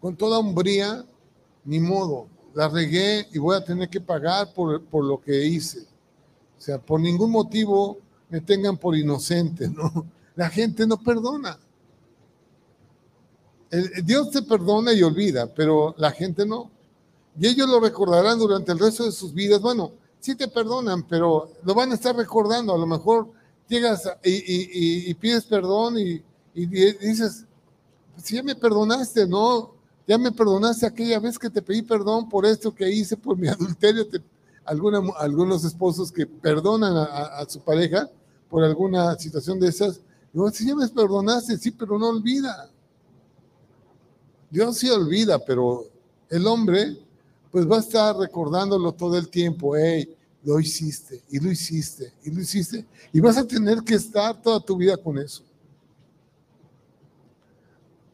con 0.00 0.14
toda 0.16 0.38
hombría, 0.38 1.04
ni 1.64 1.80
modo, 1.80 2.28
la 2.54 2.68
regué 2.68 3.26
y 3.32 3.38
voy 3.38 3.56
a 3.56 3.64
tener 3.64 3.88
que 3.88 4.00
pagar 4.00 4.54
por, 4.54 4.80
por 4.84 5.04
lo 5.04 5.20
que 5.20 5.44
hice. 5.46 5.80
O 6.56 6.60
sea, 6.60 6.78
por 6.78 7.00
ningún 7.00 7.32
motivo 7.32 7.98
me 8.28 8.40
tengan 8.40 8.76
por 8.76 8.96
inocente, 8.96 9.68
¿no? 9.68 10.06
La 10.36 10.48
gente 10.48 10.86
no 10.86 10.96
perdona. 10.96 11.58
Dios 14.04 14.30
te 14.30 14.42
perdona 14.42 14.92
y 14.92 15.02
olvida, 15.02 15.52
pero 15.52 15.92
la 15.98 16.12
gente 16.12 16.46
no. 16.46 16.70
Y 17.36 17.48
ellos 17.48 17.68
lo 17.68 17.80
recordarán 17.80 18.38
durante 18.38 18.70
el 18.70 18.78
resto 18.78 19.04
de 19.04 19.12
sus 19.12 19.34
vidas. 19.34 19.60
Bueno, 19.60 19.90
sí 20.20 20.36
te 20.36 20.46
perdonan, 20.46 21.02
pero 21.02 21.50
lo 21.64 21.74
van 21.74 21.90
a 21.90 21.94
estar 21.94 22.14
recordando. 22.14 22.72
A 22.72 22.78
lo 22.78 22.86
mejor 22.86 23.28
llegas 23.68 24.08
y, 24.22 25.12
pides 25.14 25.46
perdón 25.46 25.98
y, 25.98 26.22
dices, 26.54 27.44
si 28.16 28.36
ya 28.36 28.42
me 28.42 28.54
perdonaste, 28.54 29.26
¿no? 29.26 29.74
Ya 30.06 30.18
me 30.18 30.32
perdonaste 30.32 30.86
aquella 30.86 31.20
vez 31.20 31.38
que 31.38 31.50
te 31.50 31.62
pedí 31.62 31.82
perdón 31.82 32.28
por 32.28 32.44
esto 32.44 32.74
que 32.74 32.90
hice, 32.90 33.16
por 33.16 33.36
mi 33.36 33.48
adulterio. 33.48 34.06
algunos 34.64 35.64
esposos 35.64 36.10
que 36.10 36.26
perdonan 36.26 36.96
a, 36.96 37.44
su 37.48 37.60
pareja 37.60 38.08
por 38.48 38.64
alguna 38.64 39.16
situación 39.16 39.60
de 39.60 39.68
esas. 39.68 40.00
Digo, 40.32 40.50
si 40.50 40.66
ya 40.66 40.74
me 40.74 40.88
perdonaste, 40.88 41.56
sí, 41.58 41.70
pero 41.70 41.98
no 41.98 42.08
olvida. 42.08 42.70
Dios 44.50 44.78
sí 44.78 44.90
olvida, 44.90 45.38
pero 45.38 45.84
el 46.28 46.46
hombre 46.46 46.98
pues 47.50 47.68
va 47.68 47.76
a 47.76 47.80
estar 47.80 48.16
recordándolo 48.16 48.92
todo 48.92 49.16
el 49.16 49.28
tiempo, 49.28 49.76
hey, 49.76 50.16
lo 50.42 50.58
hiciste, 50.58 51.22
y 51.30 51.38
lo 51.38 51.50
hiciste, 51.50 52.12
y 52.24 52.30
lo 52.30 52.40
hiciste, 52.40 52.86
y 53.12 53.20
vas 53.20 53.36
a 53.36 53.46
tener 53.46 53.82
que 53.82 53.94
estar 53.94 54.40
toda 54.40 54.60
tu 54.60 54.76
vida 54.76 54.96
con 54.96 55.18
eso. 55.18 55.42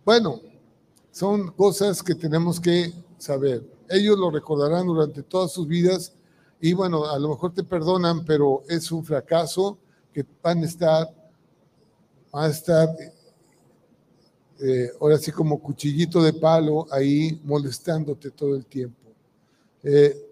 Bueno, 0.06 0.40
son 1.10 1.50
cosas 1.50 2.00
que 2.00 2.14
tenemos 2.14 2.60
que 2.60 2.92
saber. 3.18 3.68
Ellos 3.88 4.16
lo 4.16 4.30
recordarán 4.30 4.86
durante 4.86 5.24
todas 5.24 5.50
sus 5.50 5.66
vidas 5.66 6.12
y 6.60 6.74
bueno, 6.74 7.06
a 7.06 7.18
lo 7.18 7.30
mejor 7.30 7.52
te 7.52 7.64
perdonan, 7.64 8.24
pero 8.24 8.62
es 8.68 8.92
un 8.92 9.04
fracaso 9.04 9.76
que 10.12 10.24
van 10.40 10.62
a 10.62 10.66
estar, 10.66 11.12
van 12.30 12.44
a 12.44 12.46
estar 12.46 12.88
eh, 14.60 14.92
ahora 15.00 15.18
sí 15.18 15.32
como 15.32 15.60
cuchillito 15.60 16.22
de 16.22 16.34
palo 16.34 16.86
ahí 16.92 17.40
molestándote 17.42 18.30
todo 18.30 18.54
el 18.54 18.64
tiempo. 18.64 19.10
Eh, 19.82 20.24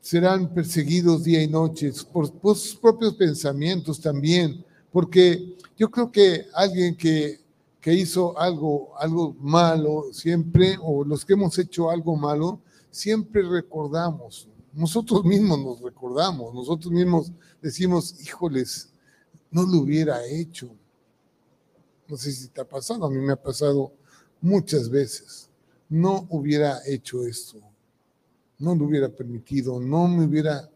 serán 0.00 0.52
perseguidos 0.52 1.22
día 1.22 1.40
y 1.40 1.46
noche 1.46 1.92
por, 2.12 2.26
sus 2.56 2.74
propios 2.74 3.14
pensamientos 3.14 4.00
también, 4.00 4.64
porque 4.90 5.56
yo 5.78 5.88
creo 5.92 6.10
que 6.10 6.46
alguien 6.54 6.96
que, 6.96 7.41
que 7.82 7.92
hizo 7.92 8.38
algo, 8.38 8.96
algo 8.96 9.34
malo 9.40 10.04
siempre, 10.12 10.78
o 10.80 11.04
los 11.04 11.24
que 11.24 11.32
hemos 11.32 11.58
hecho 11.58 11.90
algo 11.90 12.16
malo, 12.16 12.60
siempre 12.90 13.42
recordamos, 13.42 14.48
nosotros 14.72 15.24
mismos 15.24 15.58
nos 15.58 15.80
recordamos, 15.80 16.54
nosotros 16.54 16.92
mismos 16.92 17.32
decimos, 17.60 18.18
híjoles, 18.22 18.88
no 19.50 19.64
lo 19.64 19.80
hubiera 19.80 20.24
hecho, 20.24 20.70
no 22.06 22.16
sé 22.16 22.30
si 22.30 22.48
te 22.48 22.60
ha 22.60 22.68
pasado, 22.68 23.04
a 23.04 23.10
mí 23.10 23.18
me 23.18 23.32
ha 23.32 23.42
pasado 23.42 23.92
muchas 24.40 24.88
veces. 24.88 25.48
No 25.88 26.26
hubiera 26.30 26.78
hecho 26.86 27.26
esto, 27.26 27.58
no 28.58 28.74
lo 28.74 28.84
hubiera 28.84 29.08
permitido, 29.08 29.80
no 29.80 30.06
me 30.08 30.24
hubiera, 30.24 30.70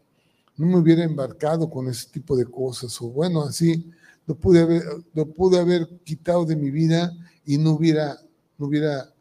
no 0.57 0.67
me 0.67 0.77
hubiera 0.77 1.03
embarcado 1.03 1.69
con 1.69 1.87
ese 1.87 2.09
tipo 2.09 2.35
de 2.35 2.45
cosas. 2.45 3.01
O 3.01 3.09
bueno, 3.09 3.43
así 3.43 3.89
lo 4.27 4.35
pude 4.35 4.59
haber, 4.59 4.83
lo 5.13 5.25
pude 5.25 5.57
haber 5.57 5.87
quitado 6.03 6.45
de 6.45 6.55
mi 6.55 6.69
vida 6.69 7.11
y 7.45 7.57
no 7.57 7.71
hubiera, 7.71 8.19
no 8.57 8.67
hubiera 8.67 9.11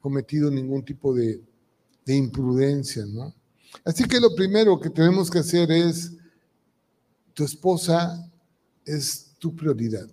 cometido 0.00 0.50
ningún 0.50 0.84
tipo 0.84 1.14
de, 1.14 1.40
de 2.04 2.16
imprudencia, 2.16 3.06
¿no? 3.06 3.32
Así 3.84 4.04
que 4.04 4.18
lo 4.18 4.34
primero 4.34 4.78
que 4.80 4.90
tenemos 4.90 5.30
que 5.30 5.38
hacer 5.38 5.70
es, 5.70 6.12
tu 7.34 7.44
esposa 7.44 8.28
es 8.84 9.32
tu 9.38 9.54
prioridad. 9.54 10.08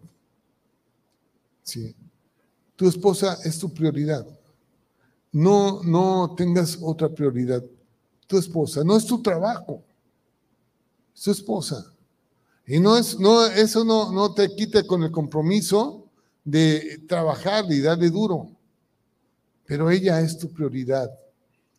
Sí. 1.63 1.95
Tu 2.75 2.87
esposa 2.87 3.39
es 3.43 3.57
tu 3.57 3.73
prioridad. 3.73 4.27
No, 5.31 5.81
no 5.83 6.35
tengas 6.35 6.77
otra 6.79 7.09
prioridad. 7.09 7.63
Tu 8.27 8.37
esposa, 8.37 8.83
no 8.83 8.95
es 8.95 9.05
tu 9.05 9.21
trabajo. 9.21 9.83
Es 11.15 11.21
tu 11.23 11.31
esposa. 11.31 11.94
Y 12.67 12.79
no 12.79 12.97
es, 12.97 13.19
no, 13.19 13.45
eso 13.45 13.83
no, 13.83 14.11
no 14.11 14.33
te 14.33 14.49
quite 14.55 14.85
con 14.85 15.03
el 15.03 15.11
compromiso 15.11 16.09
de 16.43 17.03
trabajar 17.07 17.65
y 17.69 17.81
darle 17.81 18.09
duro. 18.09 18.49
Pero 19.65 19.89
ella 19.89 20.19
es 20.21 20.37
tu 20.37 20.51
prioridad. 20.51 21.09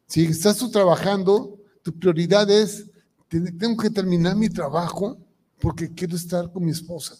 Si 0.07 0.25
estás 0.25 0.57
tú 0.59 0.70
trabajando, 0.70 1.59
tu 1.83 1.92
prioridad 1.92 2.49
es, 2.51 2.87
tengo 3.29 3.77
que 3.77 3.90
terminar 3.90 4.37
mi 4.37 4.49
trabajo 4.49 5.18
porque 5.61 5.92
quiero 5.92 6.16
estar 6.16 6.53
con 6.53 6.64
mi 6.64 6.70
esposa. 6.70 7.16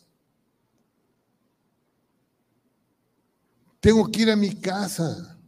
tengo 3.87 4.11
que 4.11 4.23
ir 4.23 4.31
a 4.33 4.37
mi 4.37 4.53
casa. 4.57 5.39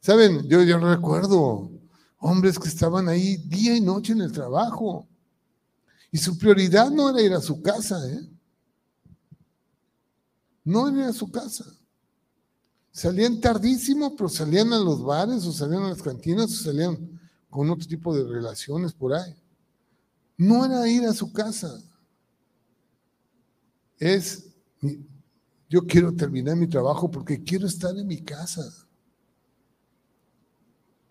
Saben, 0.00 0.48
yo, 0.48 0.62
yo 0.62 0.78
recuerdo 0.78 1.70
hombres 2.18 2.58
que 2.58 2.68
estaban 2.68 3.10
ahí 3.10 3.36
día 3.36 3.76
y 3.76 3.80
noche 3.82 4.14
en 4.14 4.22
el 4.22 4.32
trabajo. 4.32 5.06
Y 6.14 6.18
su 6.18 6.38
prioridad 6.38 6.92
no 6.92 7.10
era 7.10 7.20
ir 7.20 7.32
a 7.32 7.40
su 7.40 7.60
casa, 7.60 7.98
¿eh? 8.08 8.20
No 10.62 10.86
era 10.86 10.98
ir 10.98 11.04
a 11.06 11.12
su 11.12 11.28
casa. 11.28 11.64
Salían 12.92 13.40
tardísimo, 13.40 14.14
pero 14.14 14.28
salían 14.28 14.72
a 14.72 14.78
los 14.78 15.02
bares 15.02 15.44
o 15.44 15.50
salían 15.50 15.82
a 15.82 15.88
las 15.88 16.00
cantinas 16.00 16.52
o 16.52 16.62
salían 16.66 17.20
con 17.50 17.68
otro 17.68 17.88
tipo 17.88 18.16
de 18.16 18.22
relaciones 18.22 18.92
por 18.92 19.12
ahí. 19.12 19.34
No 20.36 20.64
era 20.64 20.86
ir 20.88 21.04
a 21.04 21.12
su 21.12 21.32
casa. 21.32 21.82
Es 23.98 24.54
yo 25.68 25.84
quiero 25.84 26.14
terminar 26.14 26.54
mi 26.54 26.68
trabajo 26.68 27.10
porque 27.10 27.42
quiero 27.42 27.66
estar 27.66 27.98
en 27.98 28.06
mi 28.06 28.22
casa. 28.22 28.62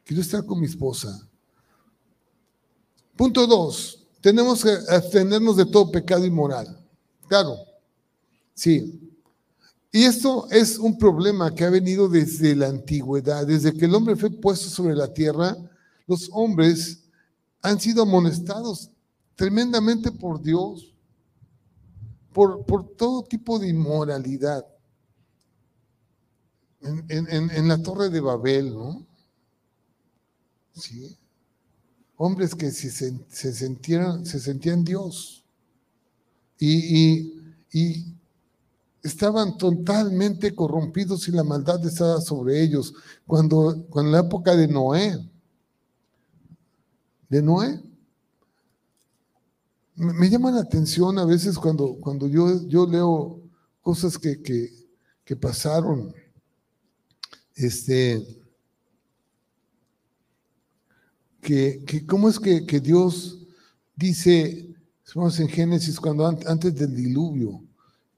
Quiero 0.05 0.21
estar 0.21 0.45
con 0.45 0.61
mi 0.61 0.67
esposa. 0.67 1.27
Punto 3.17 3.45
dos, 3.45 4.02
tenemos 4.23 4.63
que 4.63 4.71
abstenernos 4.87 5.57
de 5.57 5.65
todo 5.65 5.91
pecado 5.91 6.25
inmoral. 6.25 6.79
Claro, 7.27 7.57
sí. 8.53 9.13
Y 9.91 10.05
esto 10.05 10.47
es 10.49 10.79
un 10.79 10.97
problema 10.97 11.53
que 11.53 11.65
ha 11.65 11.69
venido 11.69 12.07
desde 12.07 12.55
la 12.55 12.69
antigüedad, 12.69 13.45
desde 13.45 13.73
que 13.73 13.83
el 13.83 13.93
hombre 13.93 14.15
fue 14.15 14.31
puesto 14.31 14.69
sobre 14.69 14.95
la 14.95 15.13
tierra, 15.13 15.57
los 16.07 16.29
hombres 16.31 17.03
han 17.61 17.77
sido 17.81 18.03
amonestados 18.03 18.89
tremendamente 19.35 20.09
por 20.09 20.41
Dios 20.41 20.93
por, 22.31 22.95
todo 22.95 23.23
tipo 23.23 23.59
de 23.59 23.67
inmoralidad. 23.67 24.65
En, 26.81 27.67
la 27.67 27.77
torre 27.77 28.09
de 28.09 28.21
Babel, 28.21 28.73
¿no? 28.73 29.05
Sí. 30.73 31.17
Hombres 32.25 32.55
que 32.55 32.71
se, 32.71 32.89
se, 32.89 33.53
sentían, 33.53 34.25
se 34.25 34.39
sentían 34.39 34.85
Dios 34.85 35.43
y, 36.57 37.33
estaban 39.03 39.57
totalmente 39.57 40.55
corrompidos 40.55 41.27
y 41.27 41.33
la 41.33 41.43
maldad 41.43 41.85
estaba 41.85 42.21
sobre 42.21 42.63
ellos. 42.63 42.93
Cuando, 43.27 43.85
cuando 43.89 44.07
en 44.07 44.11
la 44.13 44.19
época 44.25 44.55
de 44.55 44.69
Noé, 44.69 45.19
de 47.27 47.41
Noé, 47.41 47.83
me, 49.95 50.29
llama 50.29 50.51
la 50.51 50.61
atención 50.61 51.19
a 51.19 51.25
veces 51.25 51.57
cuando, 51.57 51.97
cuando 51.99 52.29
yo, 52.29 52.65
yo 52.69 52.87
leo 52.87 53.41
cosas 53.81 54.17
que, 54.17 54.41
que, 54.41 55.35
pasaron. 55.35 56.13
Este, 57.53 58.42
que, 61.43 61.83
que, 61.85 62.05
cómo 62.05 62.29
es 62.29 62.39
que, 62.39 62.65
que 62.65 62.79
Dios 62.79 63.39
dice, 63.95 64.67
estamos 65.05 65.39
en 65.39 65.49
Génesis, 65.49 65.99
cuando 65.99 66.25
antes 66.25 66.73
del 66.75 66.95
diluvio, 66.95 67.61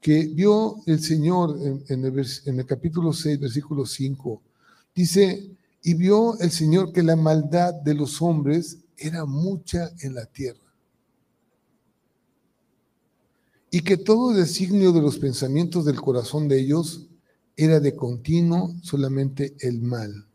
que 0.00 0.26
vio 0.26 0.76
el 0.86 1.00
Señor 1.00 1.58
en, 1.60 1.84
en, 1.88 2.04
el, 2.04 2.26
en 2.46 2.60
el 2.60 2.66
capítulo 2.66 3.12
6, 3.12 3.40
versículo 3.40 3.84
5, 3.84 4.42
dice, 4.94 5.50
y 5.82 5.94
vio 5.94 6.38
el 6.38 6.50
Señor 6.50 6.92
que 6.92 7.02
la 7.02 7.16
maldad 7.16 7.74
de 7.74 7.94
los 7.94 8.22
hombres 8.22 8.78
era 8.96 9.24
mucha 9.24 9.90
en 10.00 10.14
la 10.14 10.24
tierra 10.26 10.66
y 13.70 13.82
que 13.82 13.96
todo 13.96 14.32
designio 14.32 14.92
de 14.92 15.02
los 15.02 15.18
pensamientos 15.18 15.84
del 15.84 16.00
corazón 16.00 16.48
de 16.48 16.60
ellos 16.60 17.08
era 17.56 17.80
de 17.80 17.94
continuo 17.94 18.74
solamente 18.82 19.54
el 19.60 19.82
mal. 19.82 20.25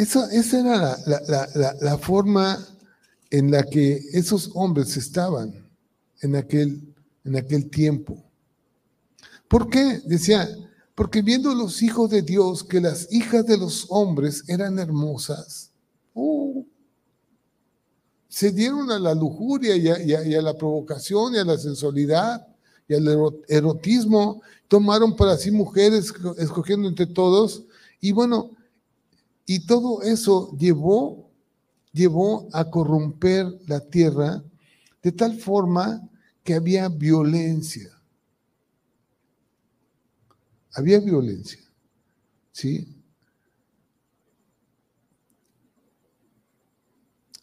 Esa, 0.00 0.32
esa 0.32 0.60
era 0.60 0.98
la, 1.04 1.74
la, 1.78 1.98
forma 1.98 2.58
en 3.28 3.50
la 3.50 3.62
que 3.62 4.00
esos 4.14 4.50
hombres 4.54 4.96
estaban 4.96 5.52
en 6.22 6.36
aquel, 6.36 6.94
en 7.22 7.36
aquel 7.36 7.68
tiempo. 7.68 8.24
¿Por 9.46 9.68
qué? 9.68 10.00
Decía, 10.06 10.48
porque 10.94 11.20
viendo 11.20 11.54
los 11.54 11.82
hijos 11.82 12.08
de 12.08 12.22
Dios 12.22 12.64
que 12.64 12.80
las 12.80 13.12
hijas 13.12 13.44
de 13.44 13.58
los 13.58 13.88
hombres 13.90 14.42
eran 14.48 14.78
hermosas, 14.78 15.70
uh, 16.14 16.64
se 18.26 18.52
dieron 18.52 18.90
a 18.90 18.98
la 18.98 19.14
lujuria 19.14 19.76
y 19.76 20.34
a, 20.34 20.40
la 20.40 20.56
provocación 20.56 21.34
y 21.34 21.38
a 21.40 21.44
la 21.44 21.58
sensualidad 21.58 22.48
y 22.88 22.94
al 22.94 23.06
erotismo, 23.48 24.40
tomaron 24.66 25.14
para 25.14 25.36
sí 25.36 25.50
mujeres, 25.50 26.10
escogiendo 26.38 26.88
entre 26.88 27.06
todos, 27.06 27.64
y 28.00 28.12
bueno, 28.12 28.52
y 29.52 29.66
todo 29.66 30.02
eso 30.02 30.56
llevó, 30.56 31.28
llevó 31.90 32.48
a 32.52 32.70
corromper 32.70 33.46
la 33.66 33.80
tierra 33.80 34.44
de 35.02 35.10
tal 35.10 35.40
forma 35.40 36.08
que 36.44 36.54
había 36.54 36.88
violencia. 36.88 37.90
Había 40.72 41.00
violencia, 41.00 41.58
¿sí? 42.52 42.96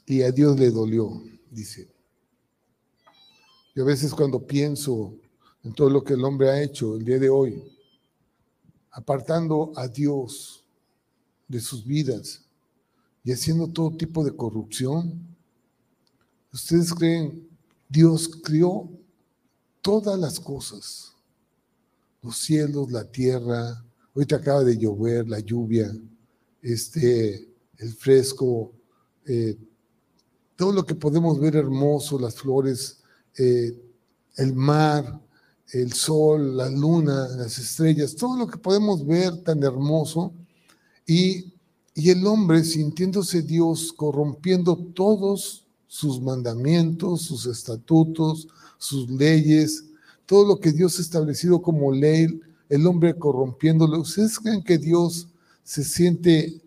Y 0.05 0.21
a 0.21 0.31
Dios 0.31 0.57
le 0.57 0.71
dolió, 0.71 1.11
dice. 1.51 1.93
Yo 3.75 3.83
a 3.83 3.87
veces 3.87 4.13
cuando 4.13 4.47
pienso 4.47 5.13
en 5.61 5.73
todo 5.73 5.89
lo 5.89 6.01
que 6.05 6.13
el 6.13 6.23
hombre 6.23 6.51
ha 6.51 6.63
hecho 6.63 6.95
el 6.95 7.03
día 7.03 7.19
de 7.19 7.29
hoy, 7.29 7.61
apartando 8.91 9.73
a 9.75 9.89
Dios 9.89 10.63
de 11.47 11.59
sus 11.59 11.85
vidas 11.85 12.43
y 13.23 13.31
haciendo 13.31 13.67
todo 13.67 13.95
tipo 13.95 14.23
de 14.23 14.35
corrupción, 14.35 15.35
¿ustedes 16.53 16.93
creen 16.93 17.47
Dios 17.89 18.29
crió 18.43 18.89
todas 19.81 20.19
las 20.19 20.39
cosas? 20.39 21.13
Los 22.21 22.37
cielos, 22.37 22.91
la 22.91 23.03
tierra, 23.03 23.83
ahorita 24.15 24.37
acaba 24.37 24.63
de 24.63 24.77
llover, 24.77 25.27
la 25.27 25.39
lluvia, 25.39 25.93
este, 26.61 27.47
el 27.77 27.93
fresco, 27.93 28.73
eh, 29.25 29.57
todo 30.55 30.71
lo 30.71 30.85
que 30.85 30.95
podemos 30.95 31.39
ver 31.39 31.55
hermoso, 31.55 32.19
las 32.19 32.35
flores, 32.35 33.03
eh, 33.37 33.79
el 34.37 34.53
mar, 34.53 35.21
el 35.71 35.93
sol, 35.93 36.57
la 36.57 36.69
luna, 36.69 37.27
las 37.29 37.57
estrellas, 37.59 38.15
todo 38.15 38.37
lo 38.37 38.47
que 38.47 38.57
podemos 38.57 39.05
ver 39.05 39.43
tan 39.43 39.61
hermoso, 39.63 40.33
y, 41.07 41.53
el 41.95 42.27
hombre 42.27 42.63
sintiéndose 42.63 43.41
Dios, 43.41 43.91
corrompiendo 43.91 44.75
todos 44.75 45.65
sus 45.87 46.21
mandamientos, 46.21 47.23
sus 47.23 47.47
estatutos, 47.47 48.47
sus 48.77 49.09
leyes, 49.09 49.85
todo 50.27 50.45
lo 50.45 50.59
que 50.59 50.71
Dios 50.71 50.99
ha 50.99 51.01
establecido 51.01 51.59
como 51.59 51.91
ley, 51.91 52.39
el 52.69 52.85
hombre 52.85 53.17
corrompiéndolo. 53.17 54.01
¿Ustedes 54.01 54.37
creen 54.37 54.63
que 54.63 54.77
Dios 54.77 55.27
se 55.63 55.83
siente 55.83 56.61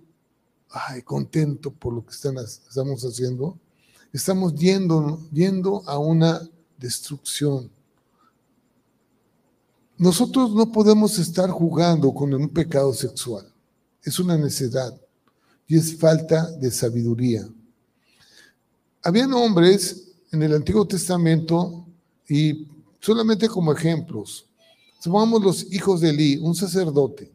contento 1.04 1.70
por 1.70 1.94
lo 1.94 2.04
que 2.04 2.10
están, 2.10 2.36
estamos 2.38 3.04
haciendo? 3.04 3.56
estamos 4.12 4.54
yendo, 4.54 5.20
yendo 5.32 5.82
a 5.86 5.98
una 5.98 6.48
destrucción. 6.78 7.70
Nosotros 9.96 10.52
no 10.54 10.72
podemos 10.72 11.18
estar 11.18 11.50
jugando 11.50 12.12
con 12.12 12.32
un 12.32 12.48
pecado 12.48 12.92
sexual. 12.92 13.49
Es 14.02 14.18
una 14.18 14.36
necedad 14.36 14.98
y 15.66 15.76
es 15.76 15.96
falta 15.96 16.50
de 16.52 16.70
sabiduría. 16.70 17.48
Habían 19.02 19.32
hombres 19.32 20.08
en 20.32 20.42
el 20.42 20.54
Antiguo 20.54 20.86
Testamento 20.86 21.86
y 22.28 22.66
solamente 23.00 23.48
como 23.48 23.72
ejemplos, 23.72 24.46
Somos 24.98 25.42
los 25.42 25.72
hijos 25.72 26.00
de 26.00 26.10
Elí, 26.10 26.36
un 26.36 26.54
sacerdote. 26.54 27.32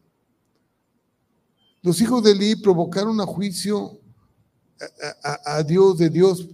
Los 1.82 2.00
hijos 2.00 2.22
de 2.22 2.30
Elí 2.30 2.56
provocaron 2.56 3.20
a 3.20 3.26
juicio 3.26 3.98
a, 5.24 5.56
a 5.56 5.62
Dios 5.62 5.98
de 5.98 6.10
Dios 6.10 6.48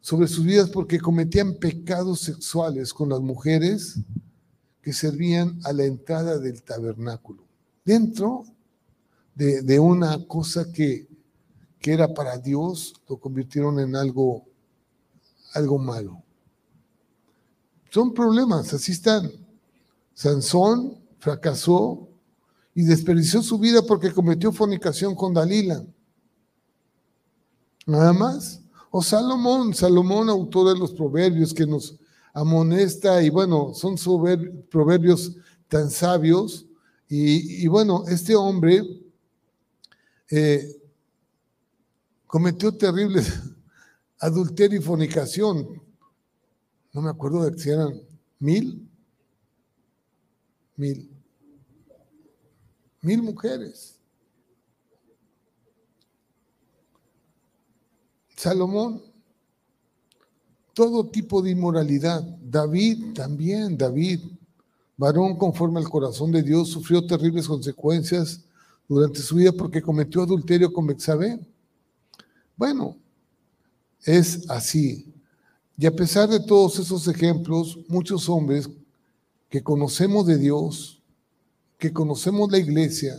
sobre 0.00 0.28
sus 0.28 0.44
vidas 0.44 0.70
porque 0.70 1.00
cometían 1.00 1.54
pecados 1.54 2.20
sexuales 2.20 2.94
con 2.94 3.08
las 3.08 3.20
mujeres 3.20 3.98
que 4.80 4.92
servían 4.92 5.58
a 5.64 5.72
la 5.72 5.84
entrada 5.84 6.38
del 6.38 6.62
tabernáculo, 6.62 7.42
dentro 7.84 8.44
de, 9.36 9.78
una 9.78 10.26
cosa 10.26 10.72
que, 10.72 11.06
que, 11.78 11.92
era 11.92 12.12
para 12.12 12.38
Dios, 12.38 12.94
lo 13.08 13.18
convirtieron 13.18 13.78
en 13.78 13.94
algo, 13.94 14.44
algo 15.54 15.78
malo. 15.78 16.22
Son 17.90 18.12
problemas, 18.12 18.72
así 18.74 18.92
están. 18.92 19.30
Sansón 20.14 20.98
fracasó 21.18 22.08
y 22.74 22.82
desperdició 22.82 23.42
su 23.42 23.58
vida 23.58 23.82
porque 23.82 24.12
cometió 24.12 24.50
fornicación 24.52 25.14
con 25.14 25.34
Dalila. 25.34 25.84
Nada 27.86 28.12
más. 28.12 28.60
O 28.90 29.02
Salomón, 29.02 29.74
Salomón, 29.74 30.30
autor 30.30 30.72
de 30.72 30.80
los 30.80 30.92
proverbios 30.92 31.52
que 31.52 31.66
nos 31.66 31.96
amonesta 32.32 33.22
y 33.22 33.30
bueno, 33.30 33.72
son 33.74 33.96
proverbios 34.70 35.36
tan 35.68 35.90
sabios. 35.90 36.66
Y, 37.08 37.66
bueno, 37.68 38.04
este 38.08 38.34
hombre 38.34 38.82
eh, 40.30 40.82
cometió 42.26 42.76
terribles 42.76 43.32
adulterio 44.18 44.78
y 44.78 44.82
fornicación. 44.82 45.82
No 46.92 47.02
me 47.02 47.10
acuerdo 47.10 47.48
de 47.48 47.58
si 47.58 47.70
eran 47.70 48.00
mil. 48.38 48.88
Mil. 50.76 51.10
Mil 53.00 53.22
mujeres. 53.22 53.96
Salomón, 58.36 59.02
todo 60.74 61.08
tipo 61.08 61.40
de 61.40 61.50
inmoralidad. 61.52 62.22
David 62.42 63.14
también, 63.14 63.78
David, 63.78 64.20
varón 64.96 65.38
conforme 65.38 65.80
al 65.80 65.88
corazón 65.88 66.32
de 66.32 66.42
Dios, 66.42 66.68
sufrió 66.68 67.06
terribles 67.06 67.48
consecuencias 67.48 68.45
durante 68.88 69.20
su 69.20 69.36
vida 69.36 69.52
porque 69.52 69.82
cometió 69.82 70.22
adulterio 70.22 70.72
con 70.72 70.86
Bexabé. 70.86 71.38
Bueno, 72.56 72.96
es 74.04 74.48
así. 74.48 75.12
Y 75.76 75.86
a 75.86 75.94
pesar 75.94 76.28
de 76.28 76.40
todos 76.40 76.78
esos 76.78 77.06
ejemplos, 77.08 77.78
muchos 77.88 78.28
hombres 78.28 78.68
que 79.48 79.62
conocemos 79.62 80.26
de 80.26 80.38
Dios, 80.38 81.02
que 81.78 81.92
conocemos 81.92 82.50
la 82.50 82.58
iglesia, 82.58 83.18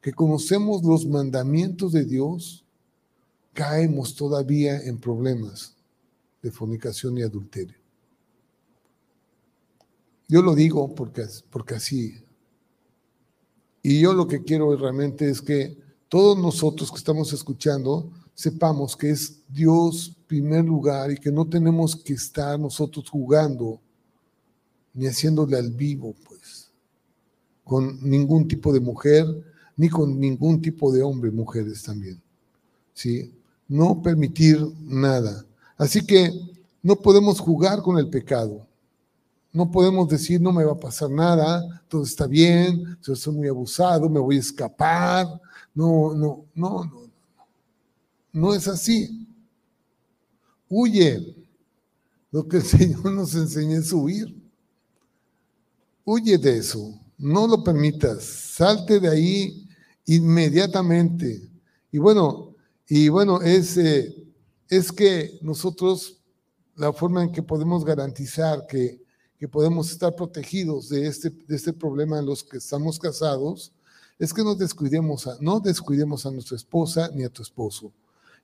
que 0.00 0.12
conocemos 0.12 0.82
los 0.82 1.06
mandamientos 1.06 1.92
de 1.92 2.04
Dios, 2.04 2.64
caemos 3.54 4.14
todavía 4.14 4.80
en 4.82 4.98
problemas 4.98 5.74
de 6.42 6.50
fornicación 6.50 7.18
y 7.18 7.22
adulterio. 7.22 7.76
Yo 10.28 10.42
lo 10.42 10.54
digo 10.54 10.94
porque, 10.94 11.24
porque 11.50 11.74
así. 11.74 12.14
Y 13.88 14.00
yo 14.00 14.12
lo 14.12 14.28
que 14.28 14.42
quiero 14.42 14.76
realmente 14.76 15.30
es 15.30 15.40
que 15.40 15.74
todos 16.10 16.36
nosotros 16.36 16.90
que 16.90 16.98
estamos 16.98 17.32
escuchando 17.32 18.10
sepamos 18.34 18.94
que 18.94 19.08
es 19.08 19.40
Dios 19.48 20.14
primer 20.26 20.62
lugar 20.66 21.10
y 21.10 21.16
que 21.16 21.32
no 21.32 21.46
tenemos 21.46 21.96
que 21.96 22.12
estar 22.12 22.60
nosotros 22.60 23.08
jugando 23.08 23.80
ni 24.92 25.06
haciéndole 25.06 25.56
al 25.56 25.70
vivo, 25.70 26.14
pues, 26.28 26.70
con 27.64 27.98
ningún 28.02 28.46
tipo 28.46 28.74
de 28.74 28.80
mujer, 28.80 29.24
ni 29.74 29.88
con 29.88 30.20
ningún 30.20 30.60
tipo 30.60 30.92
de 30.92 31.02
hombre, 31.02 31.30
mujeres 31.30 31.82
también. 31.82 32.20
¿Sí? 32.92 33.32
no 33.68 34.02
permitir 34.02 34.58
nada. 34.84 35.46
Así 35.78 36.04
que 36.04 36.30
no 36.82 36.94
podemos 36.96 37.40
jugar 37.40 37.80
con 37.80 37.96
el 37.96 38.10
pecado. 38.10 38.66
No 39.58 39.68
podemos 39.68 40.08
decir, 40.08 40.40
no 40.40 40.52
me 40.52 40.62
va 40.62 40.70
a 40.70 40.78
pasar 40.78 41.10
nada, 41.10 41.82
todo 41.88 42.04
está 42.04 42.28
bien, 42.28 42.96
yo 43.02 43.16
soy 43.16 43.34
muy 43.34 43.48
abusado, 43.48 44.08
me 44.08 44.20
voy 44.20 44.36
a 44.36 44.38
escapar. 44.38 45.26
No, 45.74 46.14
no, 46.14 46.44
no, 46.54 46.84
no. 46.84 47.10
No 48.32 48.54
es 48.54 48.68
así. 48.68 49.26
Huye. 50.68 51.34
Lo 52.30 52.46
que 52.46 52.58
el 52.58 52.62
Señor 52.76 53.10
nos 53.10 53.34
enseña 53.34 53.78
es 53.78 53.92
huir. 53.92 54.32
Huye 56.04 56.38
de 56.38 56.58
eso. 56.58 56.96
No 57.18 57.48
lo 57.48 57.64
permitas. 57.64 58.22
Salte 58.22 59.00
de 59.00 59.08
ahí 59.08 59.68
inmediatamente. 60.06 61.50
Y 61.90 61.98
bueno, 61.98 62.54
y 62.86 63.08
bueno, 63.08 63.42
es, 63.42 63.76
eh, 63.76 64.24
es 64.68 64.92
que 64.92 65.36
nosotros, 65.42 66.20
la 66.76 66.92
forma 66.92 67.24
en 67.24 67.32
que 67.32 67.42
podemos 67.42 67.84
garantizar 67.84 68.64
que, 68.64 69.07
que 69.38 69.48
podemos 69.48 69.90
estar 69.90 70.14
protegidos 70.14 70.88
de 70.88 71.06
este, 71.06 71.30
de 71.30 71.56
este 71.56 71.72
problema 71.72 72.18
en 72.18 72.26
los 72.26 72.42
que 72.42 72.58
estamos 72.58 72.98
casados, 72.98 73.72
es 74.18 74.34
que 74.34 74.42
no 74.42 74.56
descuidemos 74.56 75.28
a, 75.28 75.36
no 75.40 75.60
descuidemos 75.60 76.26
a 76.26 76.30
nuestra 76.32 76.56
esposa 76.56 77.08
ni 77.14 77.22
a 77.22 77.28
tu 77.28 77.42
esposo. 77.42 77.92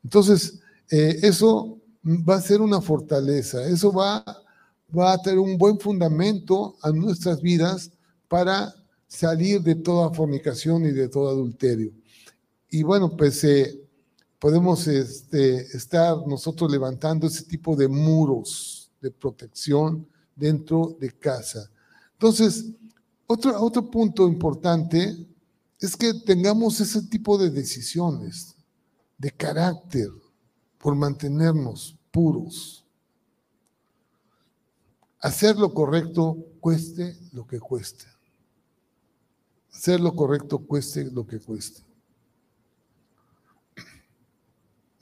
Entonces, 0.05 0.61
eh, 0.91 1.19
eso 1.23 1.79
va 2.05 2.37
a 2.37 2.41
ser 2.41 2.61
una 2.61 2.81
fortaleza, 2.81 3.67
eso 3.67 3.93
va, 3.93 4.25
va 4.97 5.15
a 5.15 5.19
tener 5.19 5.41
un 5.41 5.59
buen 5.59 5.81
fundamento 5.81 6.77
a 6.81 6.91
nuestras 6.91 7.41
vidas 7.41 7.91
para 8.29 8.73
salir 9.09 9.63
de 9.63 9.75
toda 9.75 10.15
fornicación 10.15 10.85
y 10.85 10.93
de 10.93 11.09
todo 11.09 11.29
adulterio. 11.29 11.93
Y 12.71 12.85
bueno, 12.85 13.17
pues 13.17 13.43
eh, 13.43 13.81
podemos 14.39 14.87
este, 14.87 15.63
estar 15.77 16.25
nosotros 16.27 16.71
levantando 16.71 17.27
ese 17.27 17.45
tipo 17.45 17.75
de 17.75 17.89
muros 17.89 18.93
de 19.01 19.11
protección 19.11 20.07
dentro 20.35 20.97
de 21.01 21.11
casa. 21.11 21.71
Entonces, 22.13 22.67
otro, 23.27 23.61
otro 23.61 23.91
punto 23.91 24.29
importante 24.29 25.17
es 25.81 25.97
que 25.97 26.15
tengamos 26.15 26.81
ese 26.81 27.03
tipo 27.03 27.37
de 27.37 27.51
decisiones 27.51 28.55
de 29.19 29.31
carácter 29.31 30.09
por 30.79 30.95
mantenernos 30.95 31.97
puros. 32.11 32.85
Hacer 35.21 35.57
lo 35.57 35.73
correcto 35.73 36.37
cueste 36.61 37.17
lo 37.33 37.47
que 37.47 37.59
cueste. 37.59 38.05
Hacer 39.73 40.01
lo 40.01 40.15
correcto 40.15 40.59
cueste 40.59 41.11
lo 41.11 41.27
que 41.27 41.41
cueste. 41.41 41.83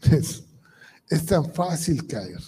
Es, 0.03 0.45
es 1.09 1.27
tan 1.27 1.53
fácil 1.53 2.07
caer. 2.07 2.41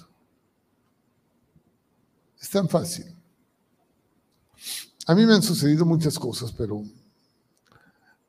Es 2.45 2.51
tan 2.51 2.69
fácil. 2.69 3.07
A 5.07 5.15
mí 5.15 5.25
me 5.25 5.33
han 5.33 5.43
sucedido 5.43 5.87
muchas 5.87 6.19
cosas, 6.19 6.53
pero 6.53 6.85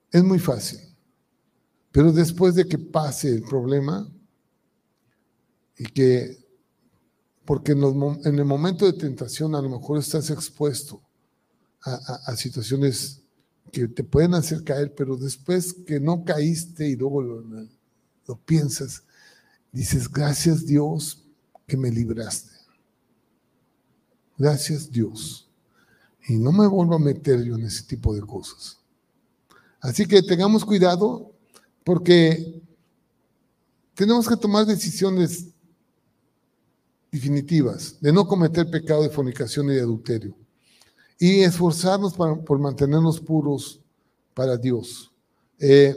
es 0.09 0.23
muy 0.23 0.39
fácil. 0.39 0.79
Pero 1.91 2.13
después 2.13 2.55
de 2.55 2.65
que 2.65 2.77
pase 2.77 3.27
el 3.27 3.41
problema 3.41 4.09
y 5.77 5.83
que, 5.83 6.37
porque 7.43 7.73
en, 7.73 7.83
el 8.39 8.45
momento 8.45 8.85
de 8.85 8.93
tentación 8.93 9.53
a 9.53 9.61
lo 9.61 9.69
mejor 9.69 9.99
estás 9.99 10.29
expuesto 10.29 11.01
a, 11.81 12.37
situaciones 12.37 13.21
que 13.69 13.89
te 13.89 14.05
pueden 14.05 14.33
hacer 14.33 14.63
caer, 14.63 14.95
pero 14.95 15.17
después 15.17 15.73
que 15.73 15.99
no 15.99 16.23
caíste 16.23 16.87
y 16.87 16.95
luego 16.95 17.21
lo, 17.21 18.37
piensas, 18.45 19.03
dices, 19.73 20.09
gracias 20.09 20.65
Dios 20.65 21.21
que 21.67 21.75
me 21.75 21.91
libraste. 21.91 22.54
Gracias 24.37 24.91
Dios. 24.91 25.47
Y 26.27 26.37
no 26.37 26.51
me 26.51 26.67
vuelvo 26.67 26.95
a 26.95 26.99
meter 26.99 27.43
yo 27.43 27.55
en 27.55 27.65
ese 27.65 27.83
tipo 27.83 28.13
de 28.13 28.21
cosas. 28.21 28.79
Así 29.79 30.05
que 30.07 30.21
tengamos 30.23 30.65
cuidado 30.65 31.31
porque 31.83 32.61
tenemos 33.93 34.27
que 34.27 34.35
tomar 34.35 34.65
decisiones 34.65 35.47
definitivas 37.11 37.97
de 38.01 38.11
no 38.11 38.27
cometer 38.27 38.69
pecado 38.69 39.03
de 39.03 39.09
fornicación 39.09 39.67
y 39.67 39.75
de 39.75 39.81
adulterio 39.81 40.35
y 41.17 41.41
esforzarnos 41.41 42.13
por 42.13 42.59
mantenernos 42.59 43.21
puros 43.21 43.79
para 44.33 44.57
Dios. 44.57 45.11
Eh, 45.59 45.95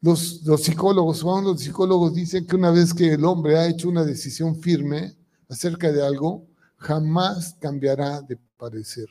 los, 0.00 0.42
los, 0.42 0.62
psicólogos, 0.62 1.22
los 1.22 1.60
psicólogos 1.60 2.14
dicen 2.14 2.46
que 2.46 2.56
una 2.56 2.70
vez 2.70 2.92
que 2.92 3.14
el 3.14 3.24
hombre 3.24 3.56
ha 3.56 3.68
hecho 3.68 3.88
una 3.88 4.04
decisión 4.04 4.56
firme 4.56 5.16
acerca 5.48 5.90
de 5.90 6.04
algo, 6.04 6.44
jamás 6.82 7.56
cambiará 7.60 8.20
de 8.20 8.38
parecer. 8.58 9.06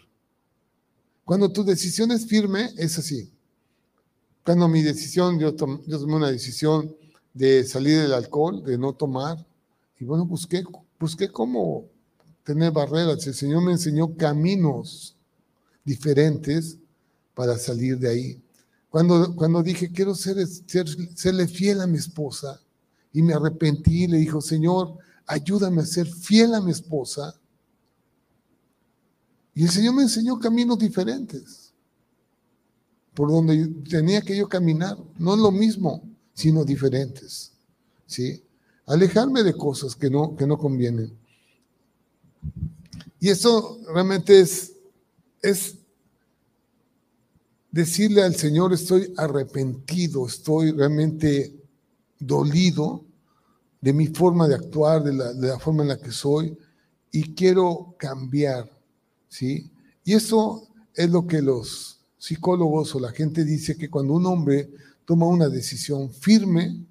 Cuando 1.25 1.51
tu 1.51 1.63
decisión 1.63 2.11
es 2.11 2.25
firme, 2.27 2.69
es 2.77 2.97
así. 2.97 3.31
Cuando 4.43 4.67
mi 4.67 4.81
decisión, 4.81 5.39
yo, 5.39 5.51
yo 5.51 5.99
tomé 5.99 6.15
una 6.15 6.29
decisión 6.31 6.95
de 7.33 7.63
salir 7.63 8.01
del 8.01 8.13
alcohol, 8.13 8.63
de 8.63 8.77
no 8.77 8.93
tomar, 8.93 9.45
y 9.99 10.03
bueno, 10.03 10.25
busqué, 10.25 10.63
busqué 10.99 11.29
cómo 11.29 11.85
tener 12.43 12.71
barreras. 12.71 13.25
El 13.27 13.35
Señor 13.35 13.63
me 13.63 13.71
enseñó 13.71 14.15
caminos 14.17 15.15
diferentes 15.85 16.77
para 17.33 17.57
salir 17.57 17.97
de 17.99 18.09
ahí. 18.09 18.41
Cuando, 18.89 19.35
cuando 19.35 19.63
dije, 19.63 19.91
quiero 19.91 20.13
ser, 20.15 20.45
ser, 20.45 20.87
serle 21.15 21.47
fiel 21.47 21.81
a 21.81 21.87
mi 21.87 21.97
esposa, 21.97 22.59
y 23.13 23.21
me 23.21 23.33
arrepentí, 23.33 24.07
le 24.07 24.17
dijo, 24.17 24.41
Señor, 24.41 24.97
ayúdame 25.25 25.81
a 25.81 25.85
ser 25.85 26.07
fiel 26.07 26.53
a 26.55 26.61
mi 26.61 26.71
esposa. 26.71 27.35
Y 29.53 29.63
el 29.63 29.69
Señor 29.69 29.95
me 29.95 30.03
enseñó 30.03 30.39
caminos 30.39 30.79
diferentes 30.79 31.73
por 33.13 33.29
donde 33.29 33.67
tenía 33.89 34.21
que 34.21 34.37
yo 34.37 34.47
caminar. 34.47 34.97
No 35.17 35.33
es 35.33 35.39
lo 35.39 35.51
mismo, 35.51 36.03
sino 36.33 36.63
diferentes. 36.63 37.51
¿sí? 38.05 38.43
Alejarme 38.85 39.43
de 39.43 39.53
cosas 39.53 39.95
que 39.95 40.09
no, 40.09 40.35
que 40.35 40.47
no 40.47 40.57
convienen. 40.57 41.17
Y 43.19 43.29
eso 43.29 43.79
realmente 43.93 44.39
es, 44.39 44.73
es 45.41 45.75
decirle 47.69 48.23
al 48.23 48.35
Señor, 48.35 48.73
estoy 48.73 49.13
arrepentido, 49.17 50.25
estoy 50.25 50.71
realmente 50.71 51.55
dolido 52.19 53.05
de 53.79 53.93
mi 53.93 54.07
forma 54.07 54.47
de 54.47 54.55
actuar, 54.55 55.03
de 55.03 55.13
la, 55.13 55.33
de 55.33 55.47
la 55.47 55.59
forma 55.59 55.83
en 55.83 55.89
la 55.89 55.97
que 55.97 56.11
soy, 56.11 56.57
y 57.11 57.33
quiero 57.33 57.95
cambiar, 57.97 58.69
¿sí? 59.31 59.71
Y 60.03 60.13
eso 60.13 60.67
es 60.93 61.09
lo 61.09 61.25
que 61.25 61.41
los 61.41 61.99
psicólogos 62.17 62.93
o 62.93 62.99
la 62.99 63.11
gente 63.11 63.43
dice 63.43 63.77
que 63.77 63.89
cuando 63.89 64.13
un 64.13 64.25
hombre 64.27 64.69
toma 65.05 65.25
una 65.25 65.49
decisión 65.49 66.11
firme, 66.11 66.85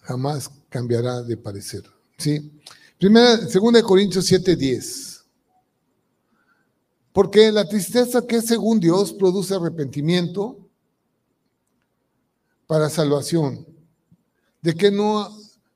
jamás 0.00 0.50
cambiará 0.68 1.22
de 1.22 1.36
parecer. 1.36 1.84
¿sí? 2.18 2.52
Primera, 2.98 3.38
segunda 3.48 3.78
de 3.78 3.84
Corintios 3.84 4.30
7:10. 4.30 5.24
Porque 7.12 7.52
la 7.52 7.66
tristeza 7.66 8.26
que 8.26 8.42
según 8.42 8.80
Dios 8.80 9.12
produce 9.12 9.54
arrepentimiento 9.54 10.58
para 12.66 12.90
salvación. 12.90 13.64
De 14.60 14.74
que 14.74 14.90
no, 14.90 15.28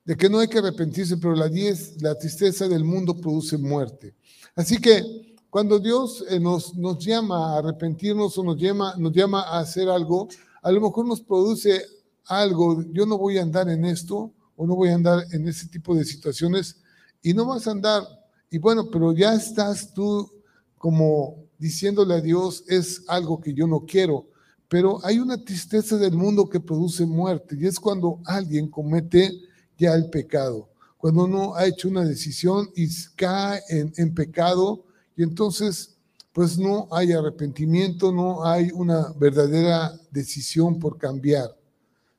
de 0.03 0.17
que 0.17 0.29
no 0.29 0.39
hay 0.39 0.49
que 0.49 0.57
arrepentirse, 0.57 1.15
pero 1.17 1.35
la, 1.35 1.47
diez, 1.47 2.01
la 2.01 2.15
tristeza 2.17 2.67
del 2.67 2.83
mundo 2.83 3.15
produce 3.15 3.57
muerte. 3.57 4.15
Así 4.59 4.77
que 4.77 5.37
cuando 5.49 5.79
Dios 5.79 6.25
eh, 6.29 6.37
nos, 6.37 6.75
nos 6.75 6.99
llama 6.99 7.55
a 7.55 7.59
arrepentirnos 7.59 8.37
o 8.37 8.43
nos 8.43 8.57
llama, 8.57 8.93
nos 8.97 9.13
llama 9.13 9.41
a 9.43 9.59
hacer 9.59 9.87
algo, 9.87 10.27
a 10.61 10.69
lo 10.69 10.81
mejor 10.81 11.07
nos 11.07 11.21
produce 11.21 11.81
algo, 12.25 12.83
yo 12.91 13.05
no 13.05 13.17
voy 13.17 13.37
a 13.37 13.43
andar 13.43 13.69
en 13.69 13.85
esto 13.85 14.33
o 14.57 14.67
no 14.67 14.75
voy 14.75 14.89
a 14.89 14.95
andar 14.95 15.23
en 15.31 15.47
ese 15.47 15.69
tipo 15.69 15.95
de 15.95 16.03
situaciones 16.03 16.75
y 17.21 17.33
no 17.33 17.45
vas 17.45 17.67
a 17.67 17.71
andar. 17.71 18.03
Y 18.51 18.57
bueno, 18.57 18.91
pero 18.91 19.13
ya 19.13 19.33
estás 19.33 19.93
tú 19.93 20.29
como 20.77 21.37
diciéndole 21.57 22.15
a 22.15 22.21
Dios, 22.21 22.65
es 22.67 23.05
algo 23.07 23.39
que 23.39 23.53
yo 23.53 23.65
no 23.65 23.85
quiero. 23.85 24.27
Pero 24.67 24.99
hay 25.05 25.19
una 25.19 25.41
tristeza 25.41 25.95
del 25.95 26.17
mundo 26.17 26.49
que 26.49 26.59
produce 26.59 27.05
muerte 27.05 27.55
y 27.57 27.65
es 27.65 27.79
cuando 27.79 28.19
alguien 28.25 28.67
comete 28.67 29.39
ya 29.77 29.93
el 29.93 30.09
pecado 30.09 30.68
cuando 30.99 31.23
uno 31.23 31.55
ha 31.55 31.65
hecho 31.65 31.87
una 31.87 32.03
decisión 32.03 32.69
y 32.75 32.89
cae 33.15 33.61
en, 33.69 34.13
pecado 34.13 34.83
y 35.15 35.23
entonces 35.23 35.95
pues 36.33 36.57
no 36.59 36.89
hay 36.91 37.13
arrepentimiento, 37.13 38.11
no 38.11 38.43
hay 38.43 38.69
una 38.73 39.13
verdadera 39.17 39.97
decisión 40.11 40.77
por 40.77 40.97
cambiar, 40.97 41.55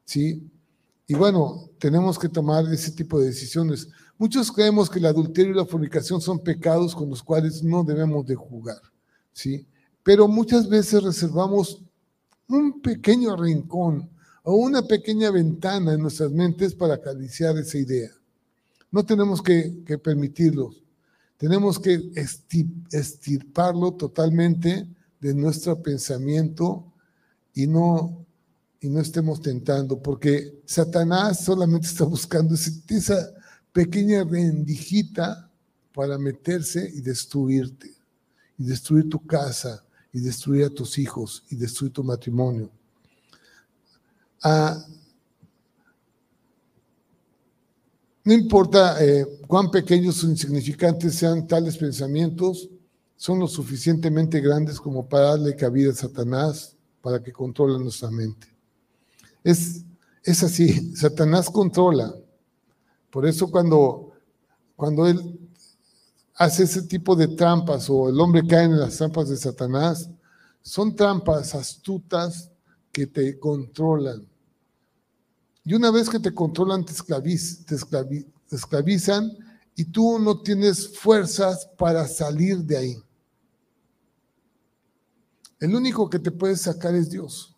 ¿sí? 0.07 0.51
Y 1.07 1.15
bueno, 1.15 1.69
tenemos 1.79 2.19
que 2.19 2.31
tomar 2.31 2.65
ese 2.73 2.91
tipo 2.93 3.21
de 3.21 3.27
decisiones. 3.27 3.87
Muchos 4.17 4.51
creemos 4.51 4.89
que 4.89 4.99
el 4.99 5.07
adulterio 5.07 5.53
y 5.53 5.57
la 5.57 5.67
fornicación 5.67 6.23
son 6.23 6.39
pecados 6.39 6.95
con 6.95 7.11
los 7.11 7.23
cuales 7.23 7.63
no 7.63 7.85
debemos 7.85 8.25
de 8.25 8.35
jugar, 8.35 8.81
¿sí? 9.33 9.67
Pero 10.03 10.27
muchas 10.27 10.67
veces 10.67 11.03
reservamos 11.03 11.83
un 12.49 12.81
pequeño 12.81 13.37
rincón 13.37 14.09
o 14.43 14.55
una 14.55 14.81
pequeña 14.81 15.31
ventana 15.31 15.93
en 15.93 16.01
nuestras 16.01 16.31
mentes 16.31 16.75
para 16.75 16.95
acariciar 16.95 17.59
esa 17.59 17.77
idea. 17.77 18.11
No 18.91 19.05
tenemos 19.05 19.43
que, 19.43 19.99
permitirlo. 20.03 20.75
Tenemos 21.37 21.79
que 21.79 22.11
estirparlo 22.91 23.93
totalmente 23.93 24.87
de 25.21 25.35
nuestro 25.35 25.81
pensamiento 25.83 26.93
y 27.55 27.67
no, 27.67 28.27
y 28.81 28.89
no 28.89 29.01
estemos 29.01 29.41
tentando, 29.41 30.03
porque 30.03 30.61
Satanás 30.67 31.45
solamente 31.45 31.87
está 31.87 32.05
buscando 32.05 32.55
esa 32.55 33.31
pequeña 33.73 34.25
rendijita 34.25 35.51
para 35.95 36.19
meterse 36.19 36.91
y 36.95 37.01
destruirte, 37.01 37.95
y 38.59 38.65
destruir 38.65 39.09
tu 39.09 39.25
casa, 39.25 39.85
y 40.13 40.21
destruir 40.21 40.65
a 40.65 40.71
tus 40.71 40.99
hijos, 40.99 41.45
y 41.51 41.57
destruir 41.57 41.93
tu 41.93 42.03
matrimonio. 42.03 42.71
Ah, 44.43 44.85
No 48.31 48.37
importa 48.37 49.05
eh, 49.05 49.27
cuán 49.49 49.73
pequeños 49.73 50.23
o 50.23 50.29
insignificantes 50.29 51.17
sean 51.17 51.49
tales 51.49 51.77
pensamientos, 51.77 52.69
son 53.17 53.41
lo 53.41 53.49
suficientemente 53.49 54.41
grandes 54.41 54.79
como 54.79 55.09
para 55.09 55.31
darle 55.31 55.57
cabida 55.57 55.91
a 55.91 55.97
Satanás 55.97 56.77
para 57.03 57.21
que 57.21 57.33
controle 57.33 57.77
nuestra 57.81 58.09
mente. 58.09 58.47
Es, 59.43 59.85
es 60.23 60.45
así, 60.45 60.95
Satanás 60.95 61.51
controla. 61.51 62.15
Por 63.11 63.27
eso 63.27 63.51
cuando, 63.51 64.13
cuando 64.77 65.09
él 65.09 65.37
hace 66.37 66.63
ese 66.63 66.83
tipo 66.83 67.17
de 67.17 67.27
trampas 67.27 67.91
o 67.91 68.11
el 68.11 68.21
hombre 68.21 68.47
cae 68.47 68.67
en 68.67 68.79
las 68.79 68.97
trampas 68.97 69.29
de 69.29 69.37
Satanás, 69.39 70.09
son 70.63 70.95
trampas 70.95 71.57
astutas 71.57 72.49
que 72.93 73.09
te 73.09 73.41
controlan. 73.41 74.30
Y 75.65 75.75
una 75.75 75.91
vez 75.91 76.09
que 76.09 76.19
te 76.19 76.35
controlan, 76.35 76.85
te, 76.85 76.95
te 76.95 78.57
esclavizan 78.57 79.31
y 79.75 79.85
tú 79.85 80.19
no 80.19 80.41
tienes 80.41 80.99
fuerzas 80.99 81.69
para 81.79 82.07
salir 82.09 82.59
de 82.59 82.77
ahí. 82.77 83.03
El 85.59 85.75
único 85.75 86.09
que 86.09 86.19
te 86.19 86.31
puede 86.31 86.57
sacar 86.57 86.95
es 86.95 87.11
Dios. 87.11 87.55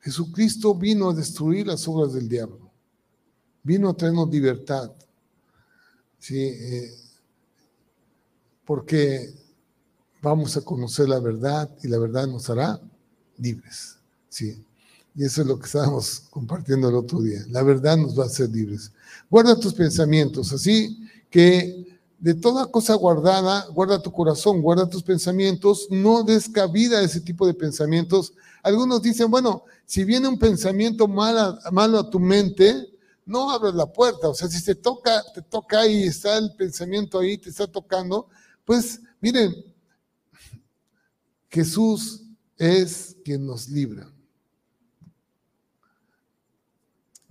Jesucristo 0.00 0.74
vino 0.74 1.10
a 1.10 1.14
destruir 1.14 1.66
las 1.66 1.86
obras 1.86 2.12
del 2.12 2.28
diablo. 2.28 2.70
Vino 3.62 3.88
a 3.88 3.94
traernos 3.94 4.30
libertad. 4.30 4.92
Sí, 6.18 6.40
eh, 6.40 6.90
porque 8.64 9.34
vamos 10.20 10.56
a 10.56 10.62
conocer 10.62 11.08
la 11.08 11.20
verdad 11.20 11.70
y 11.82 11.88
la 11.88 11.98
verdad 11.98 12.26
nos 12.26 12.48
hará 12.50 12.80
libres. 13.38 13.98
Sí. 14.28 14.64
Y 15.14 15.24
eso 15.24 15.42
es 15.42 15.46
lo 15.46 15.58
que 15.58 15.66
estábamos 15.66 16.22
compartiendo 16.30 16.88
el 16.88 16.94
otro 16.94 17.20
día. 17.20 17.40
La 17.50 17.62
verdad 17.62 17.96
nos 17.96 18.18
va 18.18 18.24
a 18.24 18.26
hacer 18.26 18.48
libres. 18.50 18.92
Guarda 19.28 19.58
tus 19.58 19.74
pensamientos, 19.74 20.52
así 20.52 20.98
que 21.28 21.98
de 22.18 22.34
toda 22.34 22.70
cosa 22.70 22.94
guardada, 22.94 23.66
guarda 23.66 24.00
tu 24.00 24.12
corazón, 24.12 24.62
guarda 24.62 24.88
tus 24.88 25.02
pensamientos, 25.02 25.88
no 25.90 26.22
des 26.22 26.48
cabida 26.48 26.98
a 26.98 27.02
ese 27.02 27.20
tipo 27.20 27.46
de 27.46 27.54
pensamientos. 27.54 28.32
Algunos 28.62 29.02
dicen, 29.02 29.28
bueno, 29.30 29.64
si 29.84 30.04
viene 30.04 30.28
un 30.28 30.38
pensamiento 30.38 31.08
malo, 31.08 31.98
a 31.98 32.10
tu 32.10 32.20
mente, 32.20 32.88
no 33.26 33.50
abres 33.50 33.74
la 33.74 33.86
puerta. 33.86 34.28
O 34.28 34.34
sea, 34.34 34.46
si 34.48 34.64
te 34.64 34.76
toca, 34.76 35.20
te 35.34 35.42
toca 35.42 35.84
y 35.86 36.04
está 36.04 36.38
el 36.38 36.54
pensamiento 36.54 37.18
ahí, 37.18 37.38
te 37.38 37.50
está 37.50 37.66
tocando, 37.66 38.28
pues 38.64 39.00
miren, 39.20 39.52
Jesús 41.48 42.22
es 42.56 43.16
quien 43.24 43.44
nos 43.44 43.68
libra. 43.68 44.11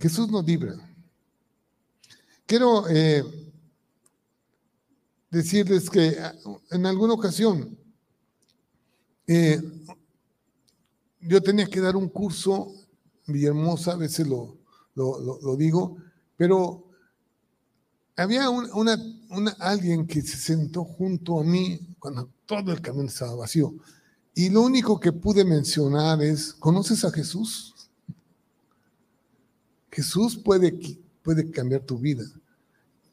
Jesús 0.02 0.28
nos 0.28 0.44
libra. 0.44 0.74
Quiero 2.44 2.88
eh, 2.88 3.22
decirles 5.30 5.88
que 5.88 6.18
ah, 6.18 6.34
en 6.72 6.86
alguna 6.86 7.14
ocasión 7.14 7.78
eh, 9.28 9.62
yo 11.20 11.40
tenía 11.40 11.66
que 11.66 11.80
dar 11.80 11.94
un 11.94 12.08
curso, 12.08 12.74
Villahermosa, 13.28 13.92
a 13.92 13.96
veces 13.96 14.26
lo, 14.26 14.58
lo, 14.96 15.56
digo, 15.56 15.96
pero 16.36 16.84
había 18.16 18.50
una, 18.50 18.98
alguien 19.60 20.08
que 20.08 20.20
se 20.20 20.36
sentó 20.36 20.82
junto 20.82 21.38
a 21.38 21.44
mí 21.44 21.78
cuando 22.00 22.28
todo 22.44 22.72
el 22.72 22.80
camino 22.80 23.04
estaba 23.06 23.36
vacío. 23.36 23.72
Y 24.34 24.50
lo 24.50 24.62
único 24.62 24.98
que 24.98 25.12
pude 25.12 25.44
mencionar 25.44 26.20
es, 26.22 26.54
¿conoces 26.54 27.04
a 27.04 27.12
Jesús? 27.12 27.71
Jesús 29.92 30.36
puede, 30.36 30.76
puede 31.22 31.48
cambiar 31.52 31.82
tu 31.82 31.98
vida 31.98 32.24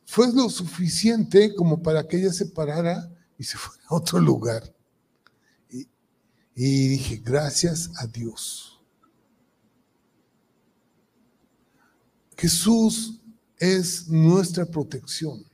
fue 0.10 0.34
lo 0.34 0.50
suficiente 0.50 1.54
como 1.54 1.84
para 1.84 2.08
que 2.08 2.18
ella 2.18 2.34
se 2.34 2.48
parara 2.48 3.16
y 3.38 3.44
se 3.44 3.60
fuera 3.60 3.84
a 3.90 3.94
otro 3.94 4.20
lugar. 4.20 4.76
Y, 6.56 6.88
dije, 6.88 7.22
gracias 7.24 7.92
a 7.96 8.08
Dios. 8.08 8.82
Jesús 12.36 13.22
es 13.60 14.08
nuestra 14.08 14.66
protección. 14.66 15.46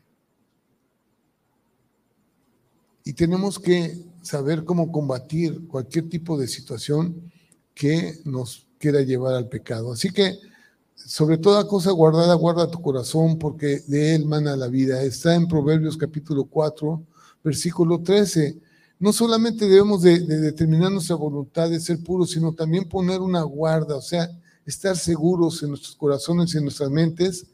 Y 3.04 3.12
tenemos 3.12 3.60
que 3.60 4.06
saber 4.22 4.64
cómo 4.64 4.90
combatir 4.90 5.68
cualquier 5.68 6.08
tipo 6.08 6.38
de 6.38 6.48
situación 6.48 7.30
que 7.74 8.22
nos 8.24 8.66
quiera 8.80 9.02
llevar 9.02 9.36
al 9.36 9.50
pecado. 9.50 9.92
Así 9.92 10.12
que 10.12 10.40
sobre 10.96 11.38
toda 11.38 11.68
cosa 11.68 11.92
guardada, 11.92 12.34
guarda 12.36 12.72
tu 12.72 12.82
corazón, 12.82 13.38
porque 13.38 13.82
de 13.88 14.16
él 14.16 14.26
mana 14.26 14.56
la 14.56 14.68
vida. 14.68 15.02
Está 15.04 15.36
en 15.36 15.48
Proverbios 15.48 15.98
capítulo 15.98 16.46
4, 16.46 17.04
versículo 17.44 18.02
13. 18.02 18.58
No 19.00 19.12
solamente 19.12 19.68
debemos 19.68 20.02
de, 20.02 20.20
determinar 20.20 20.92
nuestra 20.92 21.16
voluntad 21.16 21.70
de 21.70 21.80
ser 21.80 22.02
puros, 22.02 22.32
sino 22.32 22.54
también 22.54 22.88
poner 22.88 23.20
una 23.20 23.44
guarda, 23.44 23.98
o 23.98 24.02
sea, 24.02 24.30
estar 24.66 24.98
seguros 24.98 25.62
en 25.62 25.70
nuestros 25.70 25.96
corazones 25.96 26.54
y 26.54 26.58
en 26.58 26.64
nuestras 26.64 26.90
mentes 26.90 27.46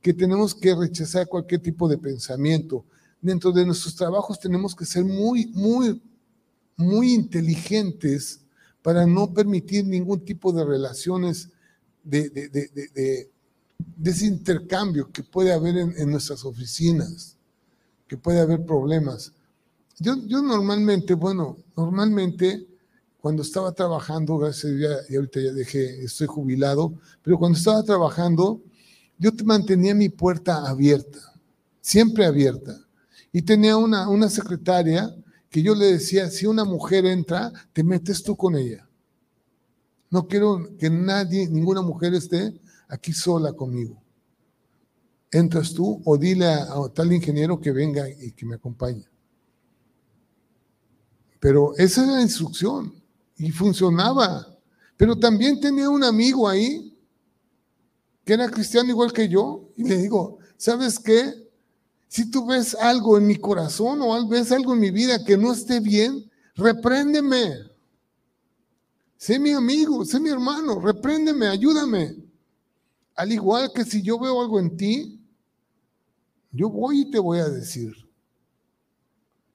que 0.00 0.14
tenemos 0.14 0.54
que 0.54 0.74
rechazar 0.74 1.26
cualquier 1.26 1.60
tipo 1.60 1.88
de 1.88 1.98
pensamiento. 1.98 2.84
Dentro 3.20 3.50
de 3.50 3.66
nuestros 3.66 3.96
trabajos 3.96 4.38
tenemos 4.38 4.74
que 4.74 4.84
ser 4.84 5.04
muy, 5.04 5.46
muy, 5.48 6.00
muy 6.76 7.12
inteligentes 7.12 8.40
para 8.82 9.06
no 9.06 9.32
permitir 9.32 9.86
ningún 9.86 10.24
tipo 10.24 10.52
de 10.52 10.64
relaciones 10.64 11.50
de, 12.02 13.30
ese 14.04 14.26
intercambio 14.26 15.10
que 15.10 15.22
puede 15.22 15.52
haber 15.52 15.76
en, 15.76 16.10
nuestras 16.10 16.44
oficinas, 16.44 17.36
que 18.06 18.16
puede 18.16 18.40
haber 18.40 18.64
problemas. 18.64 19.32
Yo, 19.98 20.16
yo 20.26 20.42
normalmente, 20.42 21.14
bueno, 21.14 21.58
normalmente 21.76 22.66
cuando 23.20 23.42
estaba 23.42 23.72
trabajando, 23.72 24.38
gracias 24.38 24.72
a 24.72 24.76
Dios, 24.76 25.10
y 25.10 25.16
ahorita 25.16 25.40
ya 25.40 25.52
dejé, 25.52 26.04
estoy 26.04 26.26
jubilado, 26.26 26.94
pero 27.22 27.38
cuando 27.38 27.58
estaba 27.58 27.82
trabajando, 27.82 28.62
yo 29.18 29.30
mantenía 29.44 29.94
mi 29.94 30.08
puerta 30.08 30.66
abierta, 30.66 31.18
siempre 31.80 32.24
abierta. 32.24 32.80
Y 33.32 33.42
tenía 33.42 33.76
una, 33.76 34.08
una 34.08 34.28
secretaria 34.30 35.14
que 35.50 35.62
yo 35.62 35.74
le 35.74 35.86
decía, 35.92 36.30
si 36.30 36.46
una 36.46 36.64
mujer 36.64 37.04
entra, 37.04 37.52
te 37.72 37.84
metes 37.84 38.22
tú 38.22 38.36
con 38.36 38.56
ella. 38.56 38.88
No 40.10 40.26
quiero 40.26 40.76
que 40.76 40.90
nadie, 40.90 41.48
ninguna 41.48 41.82
mujer 41.82 42.14
esté 42.14 42.60
aquí 42.88 43.12
sola 43.12 43.52
conmigo. 43.52 44.02
Entras 45.30 45.72
tú 45.72 46.02
o 46.04 46.18
dile 46.18 46.46
a, 46.46 46.68
tal 46.92 47.12
ingeniero 47.12 47.60
que 47.60 47.70
venga 47.70 48.08
y 48.08 48.32
que 48.32 48.44
me 48.44 48.56
acompañe. 48.56 49.06
Pero 51.38 51.74
esa 51.76 52.02
era 52.02 52.16
la 52.16 52.22
instrucción 52.22 52.92
y 53.36 53.52
funcionaba. 53.52 54.46
Pero 54.96 55.16
también 55.16 55.60
tenía 55.60 55.88
un 55.88 56.02
amigo 56.02 56.48
ahí 56.48 56.98
que 58.24 58.34
era 58.34 58.50
cristiano 58.50 58.90
igual 58.90 59.12
que 59.12 59.28
yo 59.28 59.70
y 59.76 59.84
le 59.84 59.96
digo, 59.96 60.38
¿sabes 60.56 60.98
qué? 60.98 61.48
Si 62.08 62.28
tú 62.28 62.46
ves 62.46 62.74
algo 62.74 63.16
en 63.16 63.26
mi 63.26 63.36
corazón 63.36 64.00
o 64.02 64.28
ves 64.28 64.50
algo 64.50 64.74
en 64.74 64.80
mi 64.80 64.90
vida 64.90 65.24
que 65.24 65.38
no 65.38 65.52
esté 65.52 65.78
bien, 65.78 66.28
repréndeme. 66.56 67.69
Sé 69.20 69.38
mi 69.38 69.52
amigo, 69.52 70.02
sé 70.06 70.18
mi 70.18 70.30
hermano, 70.30 70.80
repréndeme, 70.80 71.46
ayúdame. 71.46 72.16
Al 73.14 73.30
igual 73.30 73.70
que 73.74 73.84
si 73.84 74.00
yo 74.00 74.18
veo 74.18 74.40
algo 74.40 74.58
en 74.58 74.74
ti, 74.78 75.20
yo 76.50 76.70
voy 76.70 77.02
y 77.02 77.10
te 77.10 77.18
voy 77.18 77.38
a 77.38 77.50
decir. 77.50 77.92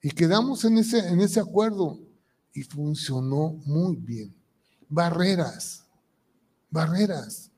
Y 0.03 0.11
quedamos 0.11 0.63
en 0.65 0.77
ese, 0.77 0.99
en 0.99 1.19
ese 1.19 1.39
acuerdo 1.39 1.99
y 2.53 2.61
funcionó 2.61 3.59
muy 3.65 3.95
bien. 3.95 4.35
Barreras, 4.87 5.83
barreras. 6.69 7.49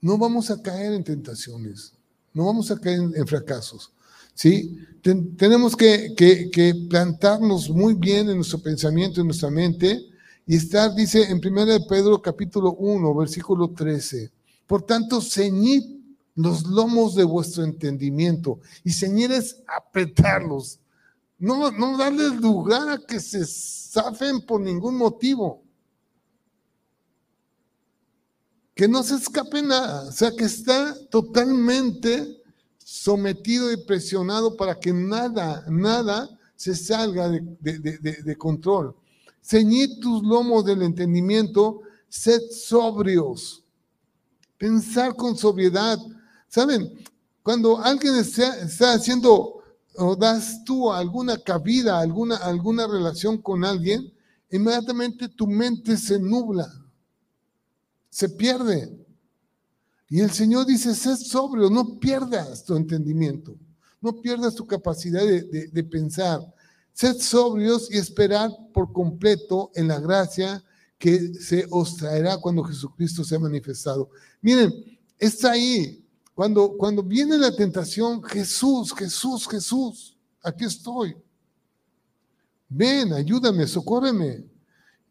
No 0.00 0.18
vamos 0.18 0.50
a 0.50 0.60
caer 0.60 0.92
en 0.94 1.04
tentaciones, 1.04 1.92
no 2.32 2.46
vamos 2.46 2.68
a 2.72 2.80
caer 2.80 2.98
en 3.14 3.26
fracasos. 3.28 3.92
¿Sí? 4.34 4.78
tenemos 5.36 5.76
que, 5.76 6.86
plantarnos 6.88 7.68
muy 7.68 7.94
bien 7.94 8.28
en 8.30 8.36
nuestro 8.36 8.60
pensamiento, 8.60 9.20
en 9.20 9.26
nuestra 9.26 9.50
mente, 9.50 10.00
y 10.46 10.56
estar, 10.56 10.94
dice 10.94 11.30
en 11.30 11.40
1 11.44 11.86
Pedro 11.88 12.20
capítulo 12.20 12.72
1, 12.72 13.14
versículo 13.14 13.70
13, 13.70 14.30
por 14.66 14.82
tanto, 14.82 15.20
ceñid 15.20 15.82
los 16.34 16.64
lomos 16.64 17.14
de 17.14 17.24
vuestro 17.24 17.64
entendimiento, 17.64 18.60
y 18.82 18.90
ceñir 18.90 19.30
es 19.30 19.62
apretarlos, 19.66 20.80
no, 21.38 21.70
no 21.70 21.98
darles 21.98 22.32
lugar 22.40 22.88
a 22.88 22.98
que 22.98 23.20
se 23.20 23.44
zafen 23.44 24.40
por 24.40 24.60
ningún 24.60 24.96
motivo. 24.96 25.62
Que 28.74 28.88
no 28.88 29.02
se 29.02 29.16
escape 29.16 29.62
nada, 29.62 30.08
o 30.08 30.12
sea, 30.12 30.30
que 30.30 30.44
está 30.44 30.96
totalmente 31.10 32.42
sometido 32.84 33.72
y 33.72 33.78
presionado 33.78 34.56
para 34.56 34.78
que 34.78 34.92
nada, 34.92 35.64
nada 35.68 36.28
se 36.54 36.76
salga 36.76 37.28
de, 37.30 38.36
control. 38.36 38.94
Ceñid 39.42 39.98
tus 40.00 40.22
lomos 40.22 40.64
del 40.64 40.82
entendimiento, 40.82 41.80
sed 42.08 42.40
sobrios. 42.50 43.64
Pensar 44.58 45.16
con 45.16 45.36
sobriedad. 45.36 45.98
¿Saben? 46.46 46.92
Cuando 47.42 47.78
alguien 47.78 48.14
está, 48.16 48.56
está 48.58 48.92
haciendo 48.92 49.62
o 49.96 50.14
das 50.14 50.62
tú 50.64 50.92
alguna 50.92 51.38
cabida, 51.38 52.00
alguna, 52.00 52.36
alguna 52.36 52.86
relación 52.86 53.38
con 53.38 53.64
alguien, 53.64 54.12
inmediatamente 54.50 55.28
tu 55.28 55.46
mente 55.46 55.96
se 55.96 56.18
nubla, 56.18 56.68
se 58.10 58.28
pierde. 58.28 59.03
Y 60.14 60.20
el 60.20 60.30
Señor 60.30 60.64
dice, 60.64 60.94
sé 60.94 61.16
sobrio, 61.16 61.68
no 61.68 61.98
pierdas 61.98 62.62
tu 62.62 62.76
entendimiento, 62.76 63.58
no 64.00 64.14
pierdas 64.22 64.54
tu 64.54 64.64
capacidad 64.64 65.24
de, 65.26 65.84
pensar. 65.90 66.40
Sed 66.92 67.20
sobrios 67.20 67.90
y 67.90 67.98
esperar 67.98 68.48
por 68.72 68.92
completo 68.92 69.72
en 69.74 69.88
la 69.88 69.98
gracia 69.98 70.62
que 70.98 71.34
se 71.34 71.66
os 71.68 71.96
traerá 71.96 72.38
cuando 72.38 72.62
Jesucristo 72.62 73.24
sea 73.24 73.40
manifestado. 73.40 74.08
Miren, 74.40 74.72
está 75.18 75.50
ahí. 75.50 76.06
Cuando, 76.32 76.76
cuando 76.78 77.02
viene 77.02 77.36
la 77.36 77.50
tentación, 77.50 78.22
Jesús, 78.22 78.94
Jesús, 78.94 79.48
Jesús, 79.48 80.16
aquí 80.44 80.64
estoy. 80.64 81.16
Ven, 82.68 83.12
ayúdame, 83.14 83.66
socórreme. 83.66 84.44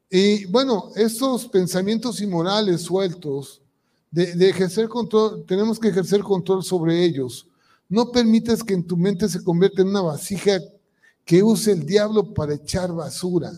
Y 0.09 0.45
bueno, 0.45 0.91
estos 0.95 1.45
pensamientos 1.49 2.21
inmorales 2.21 2.83
sueltos, 2.83 3.62
de, 4.13 4.47
ejercer 4.47 4.87
control, 4.87 5.43
tenemos 5.47 5.79
que 5.79 5.87
ejercer 5.87 6.21
control 6.21 6.63
sobre 6.63 7.03
ellos. 7.03 7.47
No 7.89 8.11
permitas 8.11 8.63
que 8.63 8.75
en 8.75 8.85
tu 8.85 8.95
mente 8.95 9.27
se 9.27 9.43
convierta 9.43 9.81
en 9.81 9.87
una 9.87 10.01
vasija 10.01 10.59
que 11.25 11.41
use 11.41 11.71
el 11.71 11.83
diablo 11.85 12.31
para 12.33 12.53
echar 12.53 12.93
basura. 12.93 13.51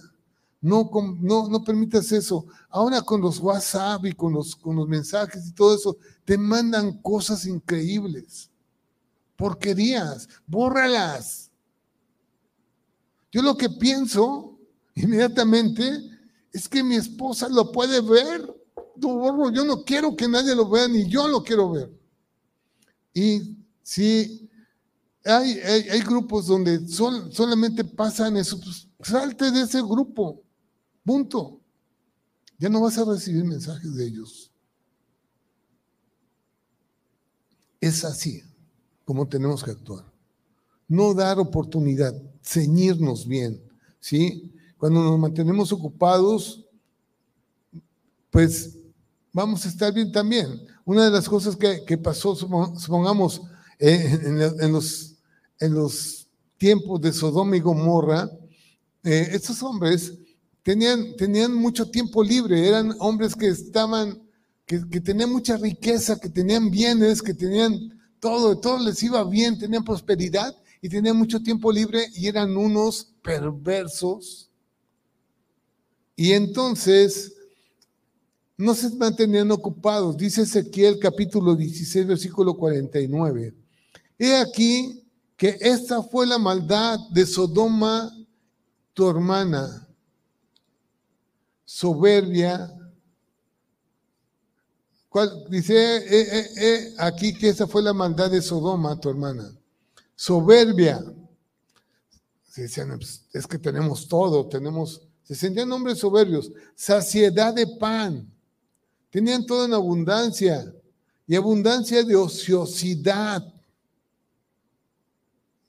No, 0.61 0.89
no, 1.19 1.49
no 1.49 1.63
permitas 1.63 2.09
eso. 2.13 2.45
Ahora 2.69 3.01
con 3.01 3.19
los 3.19 3.39
WhatsApp 3.39 4.05
y 4.05 4.13
con 4.13 4.31
los, 4.31 4.55
con 4.55 4.77
los 4.77 4.87
mensajes 4.87 5.45
y 5.45 5.51
todo 5.51 5.75
eso, 5.75 5.97
te 6.23 6.37
mandan 6.37 7.01
cosas 7.01 7.45
increíbles. 7.45 8.49
Porquerías, 9.35 10.29
bórralas. 10.47 11.51
Yo 13.29 13.41
lo 13.41 13.57
que 13.57 13.69
pienso 13.69 14.57
inmediatamente 14.95 15.83
es 16.53 16.69
que 16.69 16.81
mi 16.81 16.95
esposa 16.95 17.49
lo 17.49 17.73
puede 17.73 17.99
ver 17.99 18.54
yo 18.97 19.65
no 19.65 19.83
quiero 19.83 20.15
que 20.15 20.27
nadie 20.27 20.55
lo 20.55 20.69
vea, 20.69 20.87
ni 20.87 21.07
yo 21.07 21.27
lo 21.27 21.43
quiero 21.43 21.71
ver. 21.71 21.91
Y 23.13 23.57
si 23.81 24.49
hay, 25.23 25.59
hay, 25.59 26.01
grupos 26.01 26.47
donde 26.47 26.87
solamente 26.87 27.83
pasan 27.83 28.37
eso, 28.37 28.59
pues 28.59 28.87
salte 29.01 29.51
de 29.51 29.61
ese 29.61 29.81
grupo, 29.81 30.41
punto. 31.03 31.61
Ya 32.57 32.69
no 32.69 32.81
vas 32.81 32.97
a 32.97 33.05
recibir 33.05 33.43
mensajes 33.43 33.93
de 33.95 34.05
ellos. 34.05 34.51
Es 37.81 38.03
así 38.05 38.41
como 39.03 39.27
tenemos 39.27 39.63
que 39.63 39.71
actuar. 39.71 40.05
No 40.87 41.13
dar 41.13 41.39
oportunidad, 41.39 42.13
ceñirnos 42.41 43.27
bien, 43.27 43.61
¿sí? 43.99 44.51
Cuando 44.77 45.03
nos 45.03 45.19
mantenemos 45.19 45.71
ocupados, 45.71 46.65
pues 48.29 48.77
vamos 49.35 49.65
a 49.65 49.67
estar 49.67 49.93
bien 49.93 50.13
también. 50.13 50.65
Una 50.85 51.03
de 51.05 51.11
las 51.11 51.27
cosas 51.27 51.57
que, 51.57 51.97
pasó, 51.97 52.35
supongamos, 52.35 53.41
eh, 53.77 54.17
en, 54.23 54.71
los, 54.71 55.15
en 55.59 55.73
los 55.73 56.29
tiempos 56.57 57.01
de 57.01 57.11
Sodoma 57.11 57.57
y 57.57 57.59
Gomorra, 57.59 58.29
eh, 59.03 59.27
estos 59.33 59.61
hombres 59.61 60.13
tenían, 60.63 61.17
tenían 61.17 61.53
mucho 61.53 61.91
tiempo 61.91 62.23
libre, 62.23 62.65
eran 62.65 62.95
hombres 62.99 63.35
que 63.35 63.47
estaban, 63.47 64.23
que, 64.65 64.79
tenían 65.01 65.31
mucha 65.33 65.57
riqueza, 65.57 66.17
que 66.17 66.29
tenían 66.29 66.71
bienes, 66.71 67.21
que 67.21 67.33
tenían 67.33 67.99
todo, 68.21 68.57
todo 68.57 68.79
les 68.79 69.03
iba 69.03 69.21
bien, 69.25 69.59
tenían 69.59 69.83
prosperidad 69.83 70.55
y 70.81 70.87
tenían 70.87 71.17
mucho 71.17 71.41
tiempo 71.43 71.73
libre 71.73 72.07
y 72.15 72.27
eran 72.27 72.55
unos 72.55 73.11
perversos. 73.21 74.49
Y 76.15 76.31
entonces 76.31 77.33
no 78.57 78.73
se 78.73 78.89
mantenían 78.95 79.51
ocupados. 79.51 80.15
Dice 80.15 80.43
Ezequiel 80.43 80.99
capítulo 80.99 81.55
16, 81.55 82.07
versículo 82.07 82.55
49. 82.55 83.53
He 84.17 84.35
aquí 84.35 85.03
que 85.35 85.57
esta 85.59 86.01
fue 86.01 86.25
la 86.25 86.37
maldad 86.37 86.97
de 87.11 87.25
Sodoma, 87.25 88.11
tu 88.93 89.09
hermana, 89.09 89.87
soberbia. 91.65 92.71
Dice 95.49 95.73
eh, 95.75 96.93
aquí 96.97 97.33
que 97.33 97.49
esta 97.49 97.67
fue 97.67 97.81
la 97.81 97.93
maldad 97.93 98.31
de 98.31 98.41
Sodoma, 98.41 98.99
tu 98.99 99.09
hermana. 99.09 99.51
Soberbia. 100.15 101.03
Se 102.49 102.63
decían, 102.63 102.97
pues, 102.97 103.25
es 103.33 103.45
que 103.47 103.59
tenemos 103.59 104.07
todo, 104.07 104.47
tenemos, 104.47 105.01
se 105.23 105.35
sentían 105.35 105.69
hombres 105.73 105.99
soberbios. 105.99 106.51
Saciedad 106.73 107.53
de 107.53 107.67
pan 107.67 108.33
Tenían 109.15 109.45
todo 109.45 109.63
en 109.63 109.73
abundancia 109.73 110.73
y 111.25 111.37
abundancia 111.37 112.03
de 112.03 112.17
ociosidad. 112.17 113.41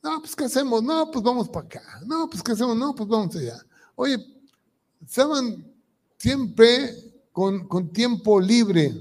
No, 0.03 0.19
pues 0.21 0.35
¿qué 0.35 0.47
hacemos? 0.47 0.83
No, 0.83 1.09
pues 1.13 1.23
vamos 1.23 1.49
para 1.49 1.65
acá. 1.65 2.01
No, 2.05 2.29
pues 2.29 2.43
¿qué 2.43 2.51
hacemos? 2.51 2.77
No, 2.77 2.93
pues 2.93 3.09
vamos 3.09 3.37
allá. 3.37 3.65
Oye, 3.95 4.19
estaban 5.01 5.65
siempre 6.19 6.93
con, 7.31 7.93
tiempo 7.93 8.41
libre. 8.41 8.93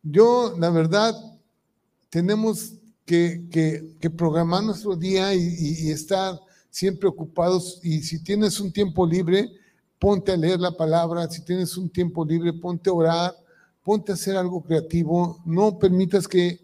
Yo, 0.00 0.54
la 0.56 0.70
verdad, 0.70 1.12
tenemos 2.08 2.74
que, 3.04 3.96
programar 4.16 4.62
nuestro 4.62 4.94
día 4.94 5.34
y, 5.34 5.56
y, 5.58 5.90
estar 5.90 6.38
siempre 6.70 7.08
ocupados. 7.08 7.80
Y 7.82 8.00
si 8.04 8.22
tienes 8.22 8.60
un 8.60 8.72
tiempo 8.72 9.04
libre, 9.04 9.50
ponte 9.98 10.30
a 10.30 10.36
leer 10.36 10.60
la 10.60 10.70
palabra, 10.70 11.28
si 11.28 11.44
tienes 11.44 11.76
un 11.76 11.90
tiempo 11.90 12.24
libre, 12.24 12.52
ponte 12.52 12.88
a 12.88 12.92
orar, 12.92 13.39
ponte 13.82 14.12
a 14.12 14.14
hacer 14.14 14.36
algo 14.36 14.62
creativo, 14.62 15.40
no 15.44 15.78
permitas 15.78 16.28
que, 16.28 16.60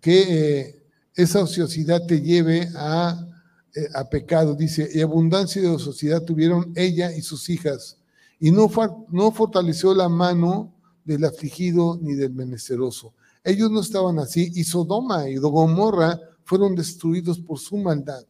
que 0.00 0.22
eh, 0.60 0.82
esa 1.14 1.42
ociosidad 1.42 2.06
te 2.06 2.20
lleve 2.20 2.68
a, 2.76 3.26
eh, 3.74 3.88
a, 3.94 4.08
pecado. 4.08 4.54
Dice, 4.54 4.88
y 4.92 5.00
abundancia 5.00 5.60
de 5.60 5.68
ociosidad 5.68 6.22
tuvieron 6.22 6.72
ella 6.76 7.12
y 7.12 7.22
sus 7.22 7.48
hijas, 7.48 7.98
y 8.38 8.50
no, 8.50 8.70
no 9.10 9.32
fortaleció 9.32 9.94
la 9.94 10.08
mano 10.08 10.74
del 11.04 11.24
afligido 11.24 11.98
ni 12.00 12.14
del 12.14 12.32
menesteroso. 12.32 13.14
Ellos 13.42 13.70
no 13.70 13.80
estaban 13.80 14.18
así, 14.18 14.52
y 14.54 14.64
Sodoma 14.64 15.28
y 15.28 15.36
Gomorra 15.36 16.18
fueron 16.44 16.74
destruidos 16.74 17.38
por 17.40 17.58
su 17.58 17.76
maldad. 17.76 18.24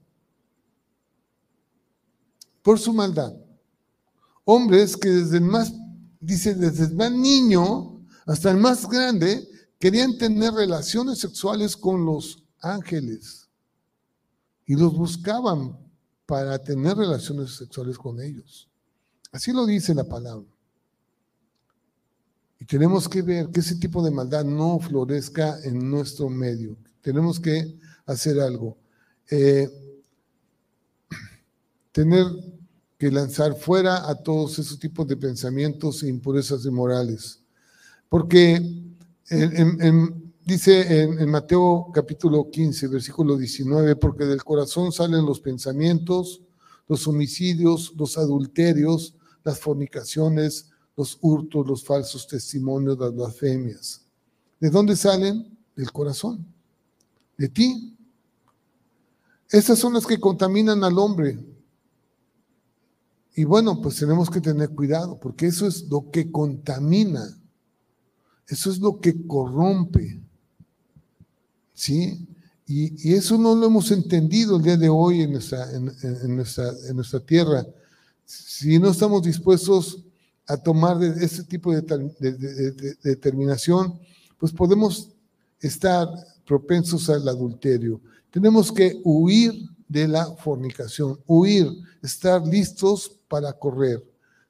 Por 2.62 2.78
su 2.78 2.92
maldad 2.92 3.34
hombres 4.50 4.96
que 4.96 5.10
desde 5.10 5.36
el 5.36 5.44
más, 5.44 5.74
dice, 6.20 6.54
desde 6.54 6.86
el 6.86 6.94
más 6.94 7.12
niño 7.12 7.97
hasta 8.28 8.50
el 8.50 8.58
más 8.58 8.86
grande, 8.86 9.48
querían 9.78 10.18
tener 10.18 10.52
relaciones 10.52 11.18
sexuales 11.18 11.74
con 11.74 12.04
los 12.04 12.44
ángeles 12.60 13.48
y 14.66 14.74
los 14.74 14.94
buscaban 14.94 15.78
para 16.26 16.58
tener 16.58 16.98
relaciones 16.98 17.56
sexuales 17.56 17.96
con 17.96 18.20
ellos. 18.20 18.68
Así 19.32 19.50
lo 19.50 19.64
dice 19.64 19.94
la 19.94 20.04
palabra. 20.04 20.46
Y 22.60 22.66
tenemos 22.66 23.08
que 23.08 23.22
ver 23.22 23.48
que 23.48 23.60
ese 23.60 23.76
tipo 23.76 24.02
de 24.04 24.10
maldad 24.10 24.44
no 24.44 24.78
florezca 24.78 25.58
en 25.64 25.90
nuestro 25.90 26.28
medio. 26.28 26.76
Tenemos 27.00 27.40
que 27.40 27.78
hacer 28.04 28.40
algo. 28.40 28.76
Eh, 29.30 29.70
tener 31.92 32.26
que 32.98 33.10
lanzar 33.10 33.54
fuera 33.54 34.06
a 34.06 34.14
todos 34.14 34.58
esos 34.58 34.78
tipos 34.78 35.06
de 35.08 35.16
pensamientos 35.16 36.02
e 36.02 36.08
impurezas 36.08 36.62
de 36.62 36.70
morales. 36.70 37.42
Porque 38.08 38.60
dice 40.44 41.02
en, 41.02 41.30
Mateo 41.30 41.90
capítulo 41.92 42.50
15, 42.50 42.88
versículo 42.88 43.36
19, 43.36 43.96
porque 43.96 44.24
del 44.24 44.42
corazón 44.42 44.92
salen 44.92 45.26
los 45.26 45.40
pensamientos, 45.40 46.42
los 46.86 47.06
homicidios, 47.06 47.92
los 47.96 48.16
adulterios, 48.16 49.14
las 49.44 49.60
fornicaciones, 49.60 50.70
los 50.96 51.18
hurtos, 51.20 51.66
los 51.66 51.84
falsos 51.84 52.26
testimonios, 52.26 52.98
las 52.98 53.14
blasfemias. 53.14 54.06
¿De 54.58 54.70
dónde 54.70 54.96
salen? 54.96 55.56
Del 55.76 55.92
corazón, 55.92 56.44
de 57.36 57.48
ti. 57.48 57.96
Esas 59.50 59.78
son 59.78 59.94
las 59.94 60.06
que 60.06 60.18
contaminan 60.18 60.82
al 60.82 60.98
hombre, 60.98 61.38
y 63.38 63.44
bueno, 63.44 63.80
pues 63.80 63.94
tenemos 63.94 64.28
que 64.28 64.40
tener 64.40 64.70
cuidado, 64.70 65.16
porque 65.20 65.46
eso 65.46 65.68
es 65.68 65.88
lo 65.88 66.10
que 66.10 66.32
contamina, 66.32 67.37
eso 68.48 68.70
es 68.70 68.78
lo 68.78 68.98
que 68.98 69.26
corrompe. 69.26 70.20
¿Sí? 71.74 72.26
Y, 72.66 73.14
eso 73.14 73.38
no 73.38 73.54
lo 73.54 73.66
hemos 73.66 73.90
entendido 73.90 74.56
el 74.56 74.62
día 74.62 74.76
de 74.76 74.88
hoy 74.88 75.22
en 75.22 75.32
nuestra, 75.32 77.20
tierra. 77.24 77.66
Si 78.24 78.78
no 78.78 78.90
estamos 78.90 79.22
dispuestos 79.22 80.04
a 80.46 80.56
tomar 80.56 81.02
ese 81.02 81.44
tipo 81.44 81.72
de, 81.72 81.82
de, 82.18 82.94
determinación, 83.02 83.98
pues 84.38 84.52
podemos 84.52 85.10
estar 85.60 86.08
propensos 86.46 87.08
al 87.10 87.28
adulterio. 87.28 88.00
Tenemos 88.30 88.72
que 88.72 89.00
huir 89.04 89.54
de 89.88 90.08
la 90.08 90.26
fornicación, 90.36 91.18
huir, 91.26 91.68
estar 92.02 92.46
listos 92.46 93.10
para 93.28 93.52
correr. 93.52 94.04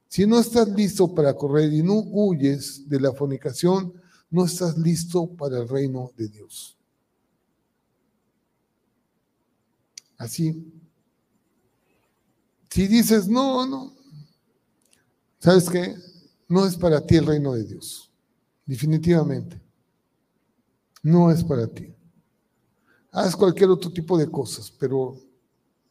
Si 0.09 0.27
no 0.27 0.39
estás 0.41 0.69
listo 0.71 1.15
para 1.15 1.35
correr 1.35 1.73
y 1.73 1.83
no 1.83 2.01
huyes 2.01 2.89
de 2.89 2.99
la 2.99 3.13
fornicación, 3.13 3.93
no 4.31 4.45
estás 4.47 4.77
listo 4.79 5.29
para 5.37 5.59
el 5.59 5.69
reino 5.69 6.11
de 6.17 6.29
Dios. 6.29 6.77
Así. 10.17 10.73
Si 12.71 12.87
dices, 12.87 13.29
no, 13.29 13.67
no, 13.67 13.95
¿sabes 15.39 15.69
qué? 15.69 15.95
No 16.49 16.67
es 16.67 16.77
para 16.77 17.05
ti 17.05 17.17
el 17.17 17.27
reino 17.27 17.53
de 17.53 17.65
Dios. 17.65 18.11
Definitivamente. 18.65 19.61
No 21.03 21.31
es 21.31 21.45
para 21.45 21.67
ti. 21.67 21.95
Haz 23.13 23.37
cualquier 23.37 23.71
otro 23.71 23.91
tipo 23.91 24.19
de 24.19 24.31
cosas, 24.31 24.71
pero 24.71 25.17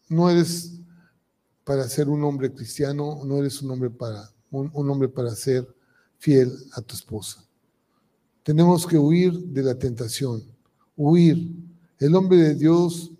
no 0.09 0.29
eres 0.29 0.73
para 1.67 1.89
ser 1.89 2.07
un 2.07 2.23
hombre 2.23 2.53
cristiano, 2.53 3.25
no 3.25 3.39
eres 3.39 3.61
un 3.61 3.69
hombre 3.71 3.89
para, 3.89 4.31
un, 4.51 4.89
hombre 4.89 5.09
para 5.09 5.35
ser 5.35 5.67
fiel 6.17 6.49
a 6.71 6.81
tu 6.81 6.95
esposa. 6.95 7.45
Tenemos 8.41 8.87
que 8.87 8.97
huir 8.97 9.33
de 9.33 9.63
la 9.63 9.75
tentación, 9.75 10.41
huir. 10.95 11.51
El 11.99 12.15
hombre 12.15 12.37
de 12.37 12.55
Dios 12.55 13.11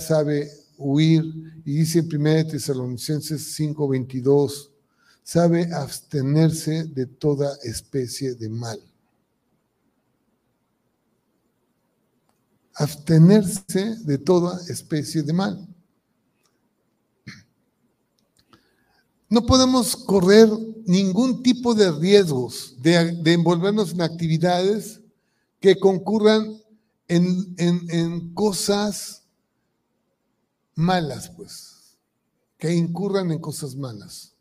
sabe 0.00 0.50
huir 0.78 1.24
y 1.66 1.74
dice 1.74 1.98
en 1.98 2.06
1 2.06 2.46
Tesalonicenses 2.52 3.54
5:22, 3.60 4.70
sabe 5.22 5.70
abstenerse 5.74 6.84
de 6.84 7.04
toda 7.04 7.54
especie 7.64 8.34
de 8.34 8.48
mal. 8.48 8.80
Abstenerse 12.76 13.96
de 14.06 14.16
toda 14.16 14.58
especie 14.70 15.22
de 15.22 15.34
mal. 15.34 15.71
No 19.32 19.46
podemos 19.46 19.96
correr 19.96 20.46
ningún 20.84 21.42
tipo 21.42 21.74
de 21.74 21.90
riesgos 21.90 22.76
de, 22.82 23.18
envolvernos 23.32 23.92
en 23.92 24.02
actividades 24.02 25.00
que 25.58 25.80
concurran 25.80 26.60
en, 27.08 27.54
en 27.56 28.34
cosas 28.34 29.22
malas, 30.74 31.30
pues, 31.30 31.96
que 32.58 32.74
incurran 32.74 33.32
en 33.32 33.38
cosas 33.38 33.74
malas. 33.74 34.34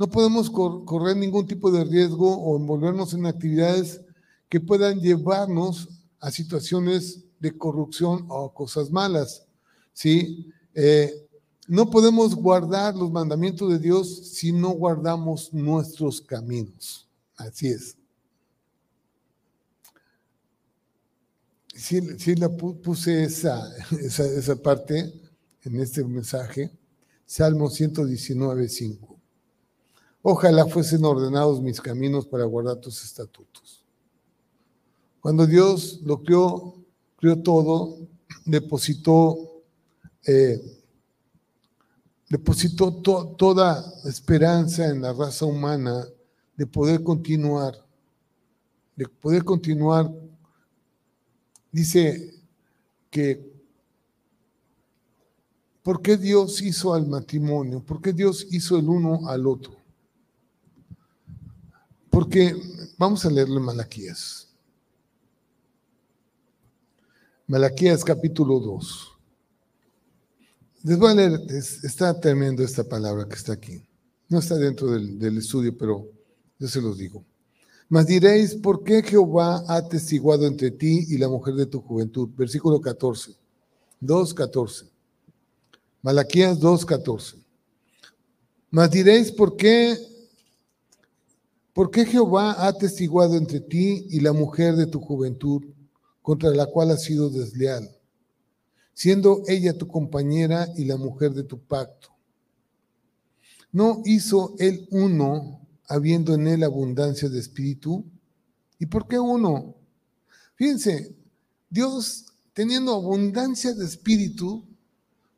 No 0.00 0.10
podemos 0.10 0.50
correr 0.50 1.16
ningún 1.16 1.46
tipo 1.46 1.70
de 1.70 1.84
riesgo 1.84 2.36
o 2.36 2.56
envolvernos 2.56 3.14
en 3.14 3.26
actividades 3.26 4.00
que 4.48 4.58
puedan 4.58 4.98
llevarnos 4.98 5.88
a 6.18 6.32
situaciones 6.32 7.22
de 7.38 7.56
corrupción 7.56 8.26
o 8.28 8.52
cosas 8.52 8.90
malas. 8.90 9.46
¿sí? 9.92 10.52
Eh, 10.74 11.23
no 11.66 11.90
podemos 11.90 12.34
guardar 12.34 12.94
los 12.94 13.10
mandamientos 13.10 13.70
de 13.70 13.78
Dios 13.78 14.28
si 14.28 14.52
no 14.52 14.70
guardamos 14.70 15.52
nuestros 15.52 16.20
caminos. 16.20 17.08
Así 17.36 17.68
es. 17.68 17.96
Sí, 21.74 22.36
la 22.36 22.48
puse 22.48 23.24
esa, 23.24 23.68
esa, 24.00 24.24
esa 24.24 24.56
parte 24.56 25.12
en 25.62 25.80
este 25.80 26.04
mensaje. 26.04 26.70
Salmo 27.26 27.68
119, 27.68 28.68
5. 28.68 29.20
Ojalá 30.22 30.66
fuesen 30.66 31.04
ordenados 31.04 31.60
mis 31.60 31.80
caminos 31.80 32.26
para 32.26 32.44
guardar 32.44 32.76
tus 32.76 33.02
estatutos. 33.02 33.84
Cuando 35.20 35.46
Dios 35.46 36.00
lo 36.04 36.22
creó, 36.22 36.82
creó 37.16 37.42
todo, 37.42 37.98
depositó 38.44 39.62
eh, 40.26 40.83
depositó 42.34 42.92
toda 42.92 43.94
esperanza 44.06 44.88
en 44.88 45.02
la 45.02 45.12
raza 45.12 45.44
humana 45.44 46.04
de 46.56 46.66
poder 46.66 47.04
continuar, 47.04 47.76
de 48.96 49.06
poder 49.06 49.44
continuar. 49.44 50.12
Dice 51.70 52.34
que, 53.08 53.52
¿por 55.84 56.02
qué 56.02 56.16
Dios 56.16 56.60
hizo 56.60 56.92
al 56.92 57.06
matrimonio? 57.06 57.78
¿Por 57.78 58.02
qué 58.02 58.12
Dios 58.12 58.48
hizo 58.50 58.76
el 58.78 58.88
uno 58.88 59.28
al 59.28 59.46
otro? 59.46 59.76
Porque, 62.10 62.52
vamos 62.98 63.24
a 63.24 63.30
leerle 63.30 63.60
Malaquías. 63.60 64.48
Malaquías 67.46 68.04
capítulo 68.04 68.58
2. 68.58 69.13
Les 70.84 70.98
voy 70.98 71.12
a 71.12 71.14
leer, 71.14 71.40
está 71.48 72.20
tremendo 72.20 72.62
esta 72.62 72.84
palabra 72.84 73.26
que 73.26 73.36
está 73.36 73.54
aquí. 73.54 73.82
No 74.28 74.40
está 74.40 74.56
dentro 74.56 74.90
del, 74.90 75.38
estudio, 75.38 75.74
pero 75.78 76.06
yo 76.58 76.68
se 76.68 76.78
los 76.82 76.98
digo. 76.98 77.24
Mas 77.88 78.06
diréis, 78.06 78.54
¿por 78.54 78.84
qué 78.84 79.02
Jehová 79.02 79.64
ha 79.66 79.88
testiguado 79.88 80.46
entre 80.46 80.70
ti 80.70 81.06
y 81.08 81.16
la 81.16 81.30
mujer 81.30 81.54
de 81.54 81.64
tu 81.64 81.80
juventud? 81.80 82.28
Versículo 82.36 82.82
14. 82.82 83.34
2.14. 84.02 84.90
Malaquías 86.02 86.60
2.14. 86.60 87.36
Mas 88.70 88.90
diréis, 88.90 89.32
¿por 89.32 89.56
qué, 89.56 89.96
¿por 91.72 91.90
qué 91.90 92.04
Jehová 92.04 92.66
ha 92.66 92.70
testiguado 92.74 93.36
entre 93.36 93.60
ti 93.60 94.06
y 94.10 94.20
la 94.20 94.34
mujer 94.34 94.76
de 94.76 94.84
tu 94.84 95.00
juventud, 95.00 95.62
contra 96.20 96.50
la 96.50 96.66
cual 96.66 96.90
has 96.90 97.04
sido 97.04 97.30
desleal? 97.30 97.93
Siendo 98.94 99.42
ella 99.48 99.76
tu 99.76 99.88
compañera 99.88 100.68
y 100.76 100.84
la 100.84 100.96
mujer 100.96 101.32
de 101.32 101.42
tu 101.42 101.58
pacto. 101.58 102.08
¿No 103.72 104.02
hizo 104.04 104.54
él 104.58 104.86
uno, 104.90 105.60
habiendo 105.88 106.34
en 106.34 106.46
él 106.46 106.62
abundancia 106.62 107.28
de 107.28 107.40
espíritu? 107.40 108.04
¿Y 108.78 108.86
por 108.86 109.08
qué 109.08 109.18
uno? 109.18 109.74
Fíjense, 110.54 111.14
Dios, 111.68 112.26
teniendo 112.52 112.94
abundancia 112.94 113.74
de 113.74 113.84
espíritu, 113.84 114.64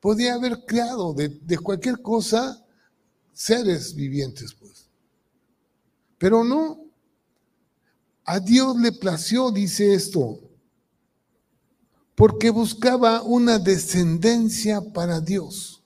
podía 0.01 0.35
haber 0.35 0.67
creado 0.67 1.15
de, 1.15 1.31
de 1.31 1.59
cualquier 1.59 2.03
cosa 2.03 2.63
seres 3.33 3.95
vivientes, 3.95 4.55
pues. 4.55 4.87
Pero 6.19 6.45
no. 6.45 6.85
A 8.25 8.41
Dios 8.41 8.77
le 8.79 8.93
plació, 8.93 9.51
dice 9.51 9.95
esto, 9.95 10.46
porque 12.17 12.49
buscaba 12.49 13.23
una 13.23 13.59
descendencia 13.59 14.81
para 14.81 15.21
Dios. 15.21 15.85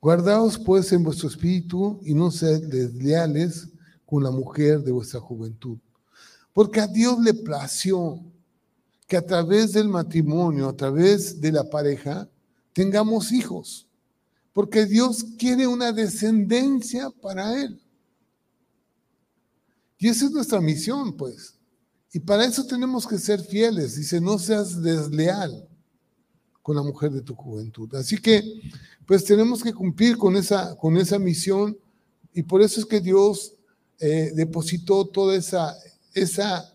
Guardaos 0.00 0.58
pues 0.58 0.92
en 0.92 1.04
vuestro 1.04 1.28
espíritu 1.28 2.00
y 2.02 2.12
no 2.12 2.30
sed 2.30 2.64
desleales 2.64 3.68
con 4.04 4.22
la 4.22 4.30
mujer 4.30 4.82
de 4.82 4.92
vuestra 4.92 5.20
juventud. 5.20 5.78
Porque 6.52 6.80
a 6.80 6.88
Dios 6.88 7.20
le 7.20 7.34
plació 7.34 8.20
que 9.06 9.16
a 9.16 9.24
través 9.24 9.72
del 9.72 9.88
matrimonio, 9.88 10.68
a 10.68 10.76
través 10.76 11.40
de 11.40 11.52
la 11.52 11.70
pareja, 11.70 12.28
tengamos 12.72 13.30
hijos. 13.30 13.86
Porque 14.52 14.86
Dios 14.86 15.24
quiere 15.38 15.66
una 15.66 15.92
descendencia 15.92 17.10
para 17.10 17.62
Él. 17.62 17.80
Y 19.98 20.08
esa 20.08 20.24
es 20.24 20.32
nuestra 20.32 20.60
misión, 20.60 21.16
pues. 21.16 21.55
Y 22.16 22.20
para 22.20 22.46
eso 22.46 22.64
tenemos 22.64 23.06
que 23.06 23.18
ser 23.18 23.42
fieles. 23.42 23.96
Dice, 23.96 24.22
no 24.22 24.38
seas 24.38 24.80
desleal 24.80 25.68
con 26.62 26.74
la 26.74 26.82
mujer 26.82 27.12
de 27.12 27.20
tu 27.20 27.34
juventud. 27.34 27.94
Así 27.94 28.16
que, 28.16 28.42
pues 29.04 29.22
tenemos 29.22 29.62
que 29.62 29.74
cumplir 29.74 30.16
con 30.16 30.34
esa, 30.34 30.74
con 30.76 30.96
esa 30.96 31.18
misión 31.18 31.76
y 32.32 32.42
por 32.42 32.62
eso 32.62 32.80
es 32.80 32.86
que 32.86 33.02
Dios 33.02 33.52
eh, 34.00 34.32
depositó 34.34 35.04
toda 35.04 35.36
esa, 35.36 35.76
esa 36.14 36.72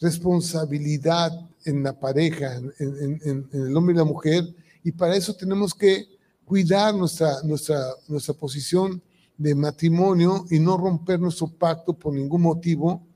responsabilidad 0.00 1.32
en 1.64 1.82
la 1.82 1.98
pareja, 1.98 2.54
en, 2.78 3.48
el 3.52 3.76
hombre 3.76 3.96
y 3.96 3.98
la 3.98 4.04
mujer, 4.04 4.44
y 4.84 4.92
para 4.92 5.16
eso 5.16 5.34
tenemos 5.34 5.74
que 5.74 6.06
cuidar 6.44 6.94
nuestra, 6.94 7.42
nuestra, 7.42 7.84
nuestra 8.06 8.32
posición 8.32 9.02
de 9.36 9.56
matrimonio 9.56 10.44
y 10.52 10.60
no 10.60 10.76
romper 10.76 11.18
nuestro 11.18 11.48
pacto 11.48 11.94
por 11.94 12.14
ningún 12.14 12.42
motivo, 12.42 13.07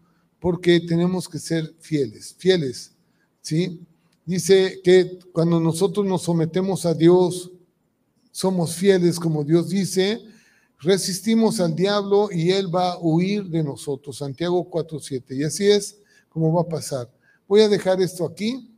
porque 0.43 0.81
tenemos 0.81 1.29
que 1.29 1.39
ser 1.39 1.73
fieles, 1.79 2.35
fieles, 2.37 2.93
¿sí? 3.41 3.81
Dice 4.27 4.81
que 4.83 5.21
cuando 5.33 5.61
nosotros 5.61 6.05
nos 6.05 6.23
sometemos 6.23 6.85
a 6.85 6.95
Dios, 6.95 7.53
somos 8.33 8.75
fieles, 8.75 9.21
como 9.21 9.45
Dios 9.45 9.69
dice, 9.69 10.21
resistimos 10.81 11.61
al 11.61 11.77
diablo 11.77 12.29
y 12.33 12.51
él 12.51 12.75
va 12.75 12.95
a 12.95 12.99
huir 12.99 13.45
de 13.45 13.63
nosotros. 13.63 14.19
Santiago 14.19 14.69
4.7. 14.69 15.37
Y 15.37 15.45
así 15.45 15.71
es 15.71 15.99
como 16.29 16.53
va 16.53 16.63
a 16.63 16.69
pasar. 16.69 17.09
Voy 17.47 17.61
a 17.61 17.69
dejar 17.69 18.03
esto 18.03 18.27
aquí. 18.27 18.69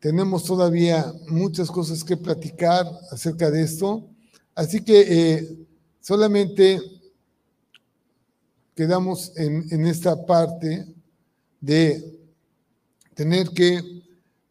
Tenemos 0.00 0.44
todavía 0.44 1.10
muchas 1.28 1.70
cosas 1.70 2.04
que 2.04 2.18
platicar 2.18 2.86
acerca 3.10 3.50
de 3.50 3.62
esto. 3.62 4.06
Así 4.54 4.84
que 4.84 5.00
eh, 5.08 5.66
solamente 6.02 6.82
quedamos 8.74 9.32
en, 9.36 9.66
en 9.70 9.86
esta 9.86 10.26
parte 10.26 10.97
de 11.60 12.18
tener 13.14 13.50
que, 13.50 13.80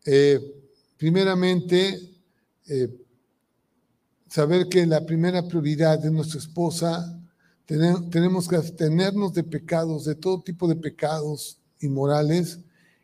eh, 0.05 0.39
primeramente, 0.97 2.11
eh, 2.67 2.89
saber 4.27 4.67
que 4.67 4.85
la 4.85 5.05
primera 5.05 5.47
prioridad 5.47 5.99
de 5.99 6.11
nuestra 6.11 6.39
esposa 6.39 7.13
tenemos 7.65 8.47
que 8.47 8.55
abstenernos 8.55 9.33
de 9.33 9.43
pecados, 9.43 10.05
de 10.05 10.15
todo 10.15 10.41
tipo 10.41 10.69
de 10.69 10.75
pecados 10.77 11.59
inmorales, 11.81 12.59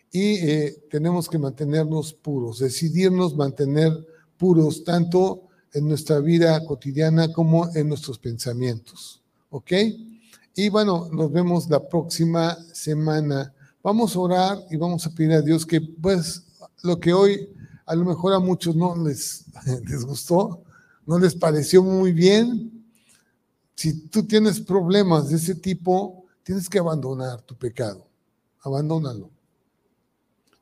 y 0.10 0.36
eh, 0.36 0.84
tenemos 0.89 1.28
que 1.28 1.38
mantenernos 1.38 2.14
puros, 2.14 2.60
decidirnos 2.60 3.36
mantener 3.36 3.91
puros 4.38 4.84
tanto 4.84 5.49
en 5.74 5.88
nuestra 5.88 6.20
vida 6.20 6.64
cotidiana 6.66 7.34
como 7.34 7.76
en 7.76 7.89
nuestros 7.89 8.20
pensamientos. 8.20 9.22
¿Ok? 9.49 9.72
Y 10.56 10.70
bueno, 10.70 11.10
nos 11.12 11.32
vemos 11.32 11.68
la 11.68 11.88
próxima 11.88 12.56
semana. 12.74 13.53
Vamos 13.84 14.16
a 14.16 14.20
orar 14.20 14.66
y 14.72 14.78
vamos 14.78 15.06
a 15.06 15.10
pedir 15.10 15.34
a 15.34 15.42
Dios 15.42 15.66
que 15.66 15.82
pues 15.82 16.46
lo 16.84 16.98
que 17.02 17.12
hoy 17.12 17.50
a 17.86 17.94
lo 17.96 18.06
mejor 18.06 18.34
a 18.34 18.40
muchos 18.40 18.78
no 18.78 18.96
les, 18.96 19.44
les 19.86 20.06
gustó, 20.06 20.64
no 21.06 21.20
les 21.20 21.36
pareció 21.36 21.84
muy 21.84 22.14
bien. 22.14 22.86
Si 23.76 24.08
tú 24.08 24.24
tienes 24.24 24.62
problemas 24.62 25.30
de 25.30 25.36
ese 25.36 25.56
tipo, 25.56 26.24
tienes 26.44 26.70
que 26.70 26.80
abandonar 26.80 27.42
tu 27.42 27.58
pecado. 27.58 28.08
Abandónalo. 28.62 29.30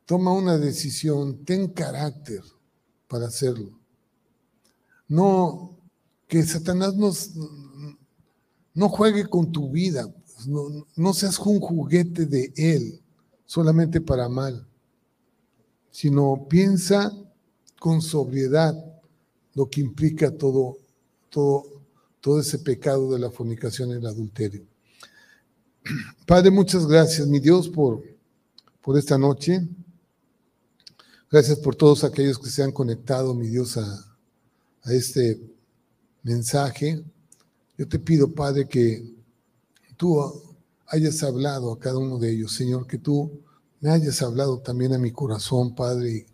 Toma 0.08 0.34
una 0.34 0.58
decisión, 0.58 1.46
ten 1.46 1.68
carácter 1.68 2.42
para 3.08 3.28
hacerlo. 3.28 3.78
No, 5.08 5.78
que 6.28 6.42
Satanás 6.42 6.96
no 8.74 8.90
juegue 8.90 9.28
con 9.28 9.52
tu 9.52 9.70
vida, 9.70 10.12
no, 10.48 10.88
no 10.96 11.14
seas 11.14 11.38
un 11.38 11.60
juguete 11.60 12.26
de 12.26 12.52
él 12.56 13.02
solamente 13.52 14.00
para 14.00 14.30
mal, 14.30 14.66
sino 15.90 16.48
piensa 16.48 17.12
con 17.82 18.02
sobriedad 18.02 18.74
lo 19.56 19.70
que 19.70 19.82
implica 19.82 20.32
todo, 20.32 20.78
todo, 21.30 21.84
todo 22.22 22.40
ese 22.40 22.60
pecado 22.60 23.12
de 23.12 23.20
la 23.20 23.30
fornicación 23.30 23.90
y 23.90 23.96
el 23.96 24.06
adulterio. 24.06 24.66
Padre, 26.26 26.50
muchas 26.50 26.86
gracias, 26.88 27.28
mi 27.28 27.42
Dios, 27.42 27.68
por, 27.68 28.02
por 28.80 28.98
esta 28.98 29.18
noche. 29.18 29.68
Gracias 31.30 31.60
por 31.60 31.76
todos 31.76 32.06
aquellos 32.06 32.40
que 32.40 32.50
se 32.50 32.64
han 32.64 32.72
conectado, 32.72 33.34
mi 33.34 33.48
Dios, 33.48 33.76
a, 33.76 34.16
a 34.84 34.94
este 34.94 35.42
mensaje. 36.24 37.04
Yo 37.78 37.86
te 37.86 38.00
pido, 38.00 38.34
Padre, 38.34 38.70
que 38.70 39.14
tú 39.98 40.51
hayas 40.92 41.24
hablado 41.24 41.72
a 41.72 41.80
cada 41.80 41.98
uno 41.98 42.20
de 42.20 42.34
ellos, 42.34 42.54
Señor, 42.54 42.86
que 42.86 42.98
tú 42.98 43.42
me 43.80 43.90
hayas 43.90 44.22
hablado 44.22 44.60
también 44.60 44.94
a 44.94 45.00
mi 45.00 45.12
corazón, 45.12 45.74
Padre, 45.74 46.12
y 46.12 46.26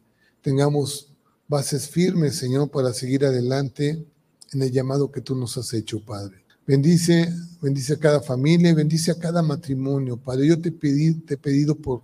tengamos 0.42 1.14
bases 1.48 1.88
firmes, 1.88 2.36
Señor, 2.36 2.70
para 2.72 2.92
seguir 2.92 3.24
adelante 3.24 4.04
en 4.52 4.62
el 4.62 4.72
llamado 4.72 5.12
que 5.12 5.22
tú 5.22 5.36
nos 5.36 5.58
has 5.58 5.74
hecho, 5.74 6.04
Padre. 6.04 6.44
Bendice, 6.66 7.32
bendice 7.62 7.94
a 7.94 8.00
cada 8.00 8.20
familia, 8.20 8.74
bendice 8.74 9.12
a 9.12 9.20
cada 9.20 9.42
matrimonio, 9.44 10.18
Padre. 10.18 10.48
Yo 10.48 10.60
te, 10.60 10.72
pedí, 10.72 11.14
te 11.14 11.36
he 11.36 11.38
pedido 11.38 11.76
por, 11.76 12.02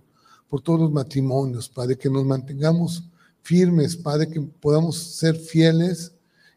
por 0.48 0.62
todos 0.62 0.80
los 0.80 0.92
matrimonios, 0.92 1.68
Padre, 1.68 1.98
que 1.98 2.08
nos 2.08 2.24
mantengamos 2.24 3.04
firmes, 3.42 3.96
Padre, 3.96 4.28
que 4.28 4.40
podamos 4.40 4.96
ser 4.96 5.34
fieles 5.34 6.12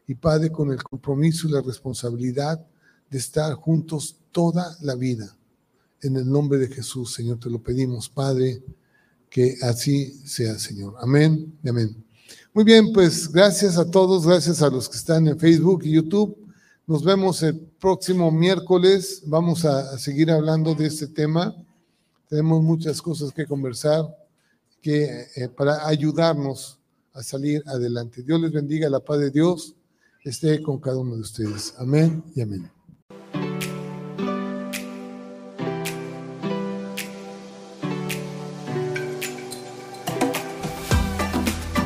y, 0.06 0.14
Padre, 0.14 0.50
con 0.50 0.70
el 0.70 0.82
compromiso 0.82 1.48
y 1.48 1.50
la 1.50 1.60
responsabilidad 1.60 2.64
de 3.10 3.18
estar 3.18 3.52
juntos 3.54 4.16
toda 4.30 4.76
la 4.80 4.94
vida. 4.94 5.37
En 6.00 6.16
el 6.16 6.30
nombre 6.30 6.58
de 6.58 6.68
Jesús, 6.68 7.12
Señor, 7.12 7.40
te 7.40 7.50
lo 7.50 7.62
pedimos, 7.62 8.08
Padre, 8.08 8.62
que 9.28 9.56
así 9.62 10.12
sea, 10.26 10.58
Señor. 10.58 10.94
Amén 11.00 11.58
y 11.62 11.68
amén. 11.68 12.04
Muy 12.54 12.64
bien, 12.64 12.92
pues 12.92 13.30
gracias 13.30 13.76
a 13.76 13.90
todos, 13.90 14.26
gracias 14.26 14.62
a 14.62 14.70
los 14.70 14.88
que 14.88 14.96
están 14.96 15.28
en 15.28 15.38
Facebook 15.38 15.82
y 15.84 15.92
YouTube. 15.92 16.36
Nos 16.86 17.04
vemos 17.04 17.42
el 17.42 17.58
próximo 17.58 18.30
miércoles. 18.30 19.22
Vamos 19.26 19.64
a, 19.64 19.98
seguir 19.98 20.30
hablando 20.30 20.74
de 20.74 20.86
este 20.86 21.06
tema. 21.06 21.54
Tenemos 22.28 22.62
muchas 22.62 23.02
cosas 23.02 23.32
que 23.32 23.46
conversar 23.46 24.06
que, 24.80 25.26
eh, 25.36 25.48
para 25.48 25.86
ayudarnos 25.86 26.78
a 27.12 27.22
salir 27.22 27.62
adelante. 27.66 28.22
Dios 28.22 28.40
les 28.40 28.52
bendiga, 28.52 28.88
la 28.88 29.00
paz 29.00 29.18
de 29.18 29.30
Dios 29.30 29.74
esté 30.24 30.62
con 30.62 30.78
cada 30.78 30.98
uno 30.98 31.14
de 31.14 31.20
ustedes. 31.20 31.74
Amén 31.78 32.24
y 32.34 32.40
amén. 32.40 32.77